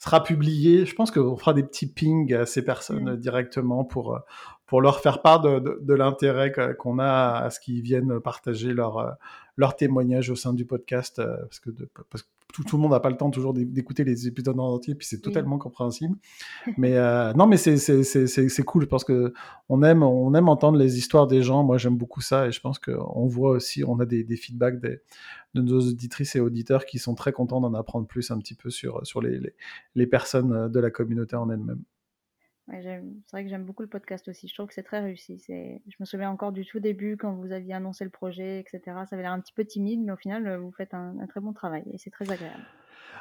sera 0.00 0.22
publié, 0.22 0.86
je 0.86 0.94
pense 0.94 1.10
qu'on 1.10 1.36
fera 1.36 1.52
des 1.54 1.62
petits 1.62 1.86
pings 1.86 2.32
à 2.34 2.46
ces 2.46 2.64
personnes, 2.64 3.10
heu, 3.10 3.16
directement 3.16 3.84
pour, 3.84 4.14
heu, 4.16 4.20
pour 4.66 4.80
leur 4.80 5.00
faire 5.00 5.20
part 5.22 5.40
de 5.42 5.58
de 5.60 5.78
de 5.82 5.94
l'intérêt 5.94 6.50
que 6.52 6.72
qu'on 6.72 6.98
a 6.98 7.42
à 7.44 7.50
ce 7.50 7.60
qu'ils 7.60 7.82
viennent 7.82 8.18
partager 8.20 8.72
leur, 8.72 8.98
heu, 8.98 9.10
leur 9.56 9.76
témoignage 9.76 10.30
au 10.30 10.36
sein 10.36 10.54
du 10.54 10.64
podcast, 10.64 11.18
heu, 11.18 11.36
parce 11.42 11.60
que 11.60 11.70
de 11.70 11.88
parce 12.10 12.22
que 12.22 12.28
tout 12.52 12.64
tout 12.64 12.76
le 12.76 12.82
monde 12.82 12.90
n'a 12.92 12.98
pas 13.00 13.10
le 13.10 13.16
temps 13.16 13.30
toujours 13.30 13.52
d'é 13.54 13.64
d'écouter 13.64 14.02
les 14.02 14.26
épisodes 14.26 14.58
en 14.58 14.72
entier, 14.72 14.94
puis 14.96 15.06
c'est 15.06 15.16
Oui. 15.16 15.22
totalement 15.22 15.58
compréhensible. 15.58 16.16
Mais 16.78 16.96
non, 17.34 17.46
mais 17.46 17.56
c'est 17.56 17.76
c'est 17.76 18.02
c'est 18.02 18.26
c'est 18.26 18.48
c'est 18.48 18.62
cool 18.64 18.86
parce 18.88 19.04
qu'on 19.04 19.82
aime 19.82 20.02
on 20.02 20.34
aime 20.34 20.48
entendre 20.48 20.78
les 20.78 20.98
histoires 20.98 21.26
des 21.28 21.42
gens. 21.42 21.62
Moi, 21.62 21.78
j'aime 21.78 21.96
beaucoup 21.96 22.20
ça 22.22 22.46
et 22.48 22.52
je 22.52 22.60
pense 22.60 22.78
qu'on 22.78 23.26
voit 23.26 23.50
aussi 23.52 23.84
on 23.84 24.00
a 24.00 24.06
des 24.06 24.24
des 24.24 24.36
feedbacks 24.36 24.80
des 24.80 25.00
de 25.54 25.62
nos 25.62 25.80
auditrices 25.80 26.36
et 26.36 26.40
auditeurs 26.40 26.86
qui 26.86 26.98
sont 26.98 27.14
très 27.14 27.32
contents 27.32 27.60
d'en 27.60 27.74
apprendre 27.74 28.06
plus 28.06 28.30
un 28.30 28.38
petit 28.38 28.54
peu 28.54 28.70
sur, 28.70 29.06
sur 29.06 29.20
les 29.20 29.40
les 29.94 30.06
personnes, 30.06 30.52
heu, 30.52 30.68
de 30.68 30.80
la 30.80 30.90
communauté 30.90 31.36
en 31.36 31.48
j'aime 31.48 31.84
c'est 33.26 33.32
vrai 33.32 33.44
que 33.44 33.50
j'aime 33.50 33.64
beaucoup 33.64 33.82
le 33.82 33.88
podcast 33.88 34.28
aussi. 34.28 34.48
Je 34.48 34.54
trouve 34.54 34.68
que 34.68 34.74
c'est 34.74 34.82
très 34.82 35.00
réussi. 35.00 35.42
Je 35.48 35.96
me 35.98 36.04
souviens 36.04 36.30
encore 36.30 36.52
du 36.52 36.64
tout 36.64 36.78
début 36.78 37.16
quand 37.16 37.34
vous 37.34 37.52
aviez 37.52 37.74
annoncé 37.74 38.04
le 38.04 38.10
projet 38.10 38.60
et 38.60 38.64
cetera. 38.70 39.06
Ça 39.06 39.16
avait 39.16 39.22
l'air 39.22 39.32
un 39.32 39.40
petit 39.40 39.52
peu 39.52 39.64
timide, 39.64 40.00
mais 40.00 40.12
au 40.12 40.16
final, 40.16 40.46
heu, 40.46 40.56
vous 40.56 40.72
faites 40.72 40.94
un 40.94 41.26
très 41.28 41.40
bon 41.40 41.52
travail 41.52 41.82
et 41.92 41.98
c'est 41.98 42.10
très 42.10 42.30
agréable. 42.30 42.64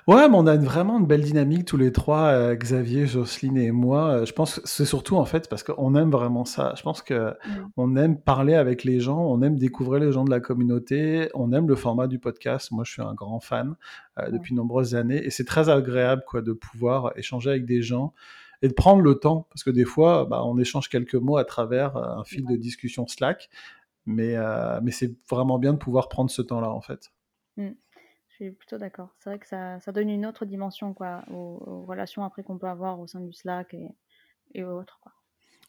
Ouais, 0.07 0.27
mais 0.27 0.35
on 0.37 0.47
a 0.47 0.55
une 0.55 0.63
vraiment 0.63 0.97
une 0.97 1.05
belle 1.05 1.21
dynamique 1.21 1.65
tous 1.65 1.77
les 1.77 1.91
3, 1.91 2.31
heu, 2.33 2.55
Xavier, 2.55 3.05
Jocelyne 3.05 3.57
et 3.57 3.71
moi, 3.71 4.21
heu, 4.21 4.25
je 4.25 4.33
pense 4.33 4.55
que 4.59 4.61
c'est 4.67 4.85
surtout 4.85 5.17
en 5.17 5.25
fait 5.25 5.47
parce 5.49 5.61
qu'on 5.61 5.93
aime 5.95 6.09
vraiment 6.09 6.45
ça. 6.45 6.73
Je 6.75 6.81
pense 6.81 7.03
Mmh. 7.09 7.13
qu'on 7.75 7.95
aime 7.95 8.19
parler 8.19 8.55
avec 8.55 8.83
les 8.83 8.99
gens, 8.99 9.19
on 9.19 9.41
aime 9.43 9.57
découvrir 9.59 10.01
les 10.03 10.11
gens 10.11 10.23
de 10.25 10.31
la 10.31 10.39
communauté, 10.39 11.29
on 11.35 11.51
aime 11.53 11.67
le 11.67 11.75
format 11.75 12.07
du 12.07 12.17
podcast. 12.17 12.71
Moi, 12.71 12.83
je 12.85 12.91
suis 12.91 13.01
un 13.03 13.13
grand 13.13 13.39
fan, 13.39 13.75
heu, 14.17 14.23
Ouais. 14.23 14.31
depuis 14.31 14.53
de 14.53 14.57
nombreuses 14.57 14.95
années 14.95 15.23
et 15.23 15.29
c'est 15.29 15.45
très 15.45 15.69
agréable 15.69 16.23
quoi 16.27 16.41
de 16.41 16.53
pouvoir 16.53 17.11
échanger 17.15 17.51
avec 17.51 17.65
des 17.65 17.81
gens 17.83 18.13
et 18.63 18.67
de 18.67 18.73
prendre 18.73 19.01
le 19.03 19.15
temps 19.15 19.47
parce 19.51 19.63
que 19.63 19.69
des 19.69 19.85
fois, 19.85 20.25
bah, 20.25 20.43
on 20.43 20.57
échange 20.57 20.89
quelques 20.89 21.15
mots 21.15 21.37
à 21.37 21.45
travers, 21.45 21.95
heu, 21.97 22.03
un 22.03 22.23
fil 22.23 22.45
de 22.47 22.55
discussion 22.55 23.05
Slack, 23.07 23.49
mais 24.07 24.35
heu, 24.37 24.79
mais 24.81 24.91
c'est 24.91 25.13
vraiment 25.29 25.59
bien 25.59 25.73
de 25.73 25.77
pouvoir 25.77 26.09
prendre 26.09 26.31
ce 26.31 26.41
temps-là, 26.41 26.71
en 26.71 26.81
fait. 26.81 27.11
Mmh. 27.57 27.69
Je 28.39 28.45
suis 28.45 28.51
plutôt 28.53 28.77
d'accord. 28.77 29.09
C'est 29.19 29.29
vrai 29.29 29.39
que 29.39 29.47
ça 29.47 29.79
ça 29.81 29.91
donne 29.91 30.09
une 30.09 30.25
autre 30.25 30.45
dimension 30.45 30.93
quoi 30.93 31.23
aux 31.29 31.61
aux 31.65 31.85
relations 31.85 32.23
après 32.23 32.41
qu'on 32.43 32.57
peut 32.57 32.67
avoir 32.67 32.99
au 32.99 33.05
sein 33.07 33.19
du 33.19 33.33
Slack 33.33 33.73
et 33.73 33.95
et 34.55 34.63
autres 34.63 34.99
quoi. 35.01 35.11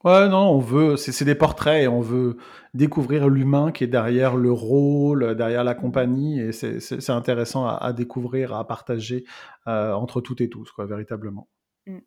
Ouais, 0.04 0.28
non, 0.30 0.48
on 0.50 0.58
veut 0.60 0.96
c'est 0.96 1.12
c'est 1.12 1.26
des 1.26 1.34
portraits 1.34 1.82
et 1.82 1.88
on 1.88 2.00
veut 2.00 2.38
découvrir 2.72 3.28
l'humain 3.28 3.70
qui 3.70 3.84
est 3.84 3.86
derrière 3.86 4.34
le 4.36 4.50
rôle, 4.50 5.34
derrière 5.36 5.62
la 5.62 5.74
compagnie 5.74 6.40
et 6.40 6.52
c'est 6.52 7.10
intéressant 7.10 7.66
à 7.66 7.74
à 7.74 7.92
découvrir, 7.92 8.54
à 8.54 8.66
partager, 8.66 9.24
heu, 9.68 9.94
entre 9.94 10.20
toutes 10.22 10.40
et 10.40 10.48
tous 10.48 10.70
quoi, 10.72 10.86
véritablement. 10.86 11.48
Mmh. 11.86 12.00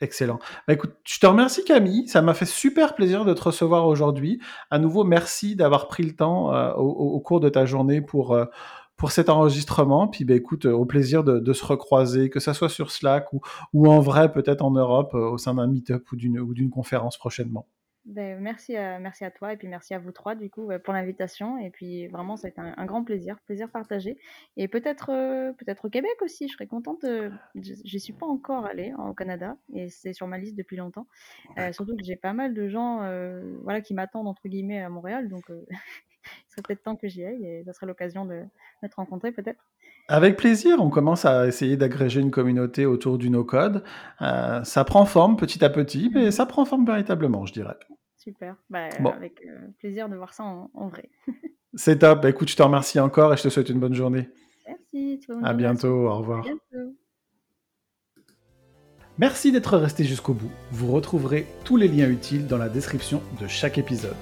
Excellent. 0.00 0.38
Bah, 0.68 0.74
écoute, 0.74 0.94
je 1.04 1.18
te 1.18 1.26
remercie 1.26 1.64
Camille, 1.64 2.06
ça 2.06 2.22
m'a 2.22 2.32
fait 2.32 2.44
super 2.46 2.94
plaisir 2.94 3.24
de 3.24 3.34
te 3.34 3.42
recevoir 3.42 3.86
aujourd'hui. 3.88 4.40
À 4.70 4.78
nouveau, 4.78 5.02
merci 5.02 5.56
d'avoir 5.56 5.88
pris 5.88 6.04
le 6.04 6.14
temps, 6.14 6.54
heu, 6.54 6.72
au 6.76 7.18
cours 7.20 7.40
de 7.40 7.48
ta 7.48 7.66
journée 7.66 8.00
pour, 8.00 8.36
heu, 8.36 8.46
pour 8.98 9.12
cet 9.12 9.30
enregistrement. 9.30 10.08
Puis, 10.08 10.24
bah, 10.24 10.34
écoute, 10.34 10.66
au 10.66 10.84
plaisir 10.84 11.24
de 11.24 11.38
de 11.38 11.52
se 11.54 11.64
recroiser, 11.64 12.28
que 12.30 12.40
ça 12.40 12.52
soit 12.54 12.68
sur 12.68 12.90
Slack 12.90 13.32
ou 13.32 13.40
ou 13.72 13.88
en 13.88 14.00
vrai, 14.00 14.30
peut-être 14.32 14.62
en 14.62 14.70
Europe, 14.72 15.14
heu, 15.14 15.18
au 15.20 15.38
sein 15.38 15.54
d'un 15.54 15.66
meet-up 15.68 16.04
ou 16.12 16.16
d'une 16.16 16.40
ou 16.40 16.52
d'une 16.54 16.70
conférence 16.70 17.16
prochainement. 17.16 17.66
Beh, 18.04 18.36
merci 18.40 18.74
à 18.74 18.98
merci 18.98 19.24
à 19.26 19.30
toi 19.30 19.52
et 19.52 19.58
puis 19.58 19.68
merci 19.68 19.92
à 19.92 19.98
vous 19.98 20.12
3 20.12 20.34
du 20.34 20.48
coup, 20.48 20.70
pour 20.82 20.94
l'invitation 20.94 21.58
et 21.58 21.68
puis 21.68 22.06
vraiment 22.08 22.36
ça 22.38 22.46
a 22.46 22.50
été 22.50 22.58
un 22.58 22.72
un 22.74 22.86
grand 22.86 23.04
plaisir, 23.04 23.36
plaisir 23.44 23.70
partagé 23.70 24.16
et 24.56 24.66
peut-être, 24.66 25.10
heu, 25.12 25.52
peut-être 25.58 25.84
au 25.84 25.90
Québec 25.90 26.12
aussi. 26.22 26.48
Je 26.48 26.54
serais 26.54 26.66
contente, 26.66 27.04
je 27.04 27.74
j'y 27.84 28.00
suis 28.00 28.14
pas 28.14 28.24
encore 28.24 28.64
allée 28.64 28.94
au 28.98 29.12
Canada 29.12 29.58
et 29.74 29.90
c'est 29.90 30.14
sur 30.14 30.26
ma 30.26 30.38
liste 30.38 30.56
depuis 30.56 30.76
longtemps, 30.78 31.06
surtout 31.72 31.96
que 31.96 32.02
j'ai 32.04 32.16
pas 32.16 32.32
mal 32.32 32.54
de 32.54 32.68
gens, 32.68 33.00
voilà, 33.62 33.82
qui 33.82 33.92
«m'attendent» 33.92 34.28
entre 34.28 34.48
guillemets 34.48 34.80
à 34.80 34.88
Montréal 34.88 35.28
donc 35.28 35.44
il 36.24 36.50
serait 36.50 36.62
peut-être 36.62 36.82
temps 36.82 36.96
que 36.96 37.08
j'y 37.08 37.24
aille 37.24 37.44
et 37.44 37.64
ça 37.64 37.72
serait 37.72 37.86
l'occasion 37.86 38.24
de 38.24 38.42
de 38.82 38.88
te 38.88 38.94
rencontrer 38.96 39.32
peut-être. 39.32 39.64
Avec 40.08 40.36
plaisir, 40.36 40.80
on 40.80 40.88
commence 40.88 41.24
à 41.26 41.46
essayer 41.46 41.76
d'agréger 41.76 42.20
une 42.20 42.30
communauté 42.30 42.86
autour 42.86 43.18
du 43.18 43.28
no-code. 43.28 43.84
Heu, 44.22 44.60
ça 44.64 44.84
prend 44.84 45.04
forme 45.04 45.36
petit 45.36 45.62
à 45.64 45.68
petit, 45.70 46.10
mais 46.14 46.28
Mmh 46.28 46.30
ça 46.30 46.46
prend 46.46 46.64
forme 46.64 46.86
véritablement, 46.86 47.44
je 47.44 47.52
dirais. 47.52 47.76
Super, 48.16 48.56
bah, 48.70 48.88
Bon, 49.00 49.10
avec, 49.10 49.42
heu, 49.46 49.72
plaisir 49.78 50.08
de 50.08 50.16
voir 50.16 50.32
ça 50.34 50.44
en 50.44 50.70
en 50.74 50.88
vrai. 50.88 51.08
c'est 51.74 51.98
top. 51.98 52.22
Bah, 52.22 52.30
écoute, 52.30 52.48
je 52.48 52.56
te 52.56 52.62
remercie 52.62 52.98
encore 53.00 53.32
et 53.34 53.36
je 53.36 53.42
te 53.42 53.48
souhaite 53.48 53.68
une 53.68 53.80
bonne 53.80 53.94
journée. 53.94 54.28
Merci, 54.66 55.20
bonne 55.28 55.44
À 55.44 55.52
bientôt, 55.54 56.08
au 56.08 56.14
revoir. 56.18 56.42
bientôt. 56.42 56.94
Merci 59.18 59.50
d'être 59.50 59.76
resté 59.76 60.04
jusqu'au 60.04 60.32
bout. 60.32 60.50
Vous 60.70 60.92
retrouverez 60.92 61.46
tous 61.64 61.76
les 61.76 61.88
liens 61.88 62.08
utiles 62.08 62.46
dans 62.46 62.58
la 62.58 62.68
description 62.68 63.20
de 63.40 63.46
chaque 63.48 63.76
épisode. 63.76 64.14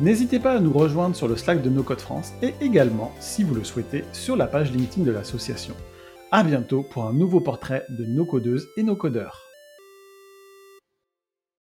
N'hésitez 0.00 0.38
pas 0.38 0.52
à 0.52 0.60
nous 0.60 0.72
rejoindre 0.72 1.16
sur 1.16 1.26
le 1.26 1.36
Slack 1.36 1.60
de 1.60 1.70
No 1.70 1.82
Code 1.82 2.00
France 2.00 2.32
et 2.40 2.54
également, 2.60 3.10
si 3.18 3.42
vous 3.42 3.56
le 3.56 3.64
souhaitez, 3.64 4.04
sur 4.12 4.36
la 4.36 4.46
page 4.46 4.70
LinkedIn 4.70 5.04
de 5.04 5.10
l'association. 5.10 5.74
À 6.30 6.44
bientôt 6.44 6.84
pour 6.84 7.06
un 7.06 7.12
nouveau 7.12 7.40
portrait 7.40 7.84
de 7.88 8.04
nos 8.04 8.24
codeuses 8.24 8.68
et 8.76 8.84
nos 8.84 8.94
codeurs. 8.94 9.47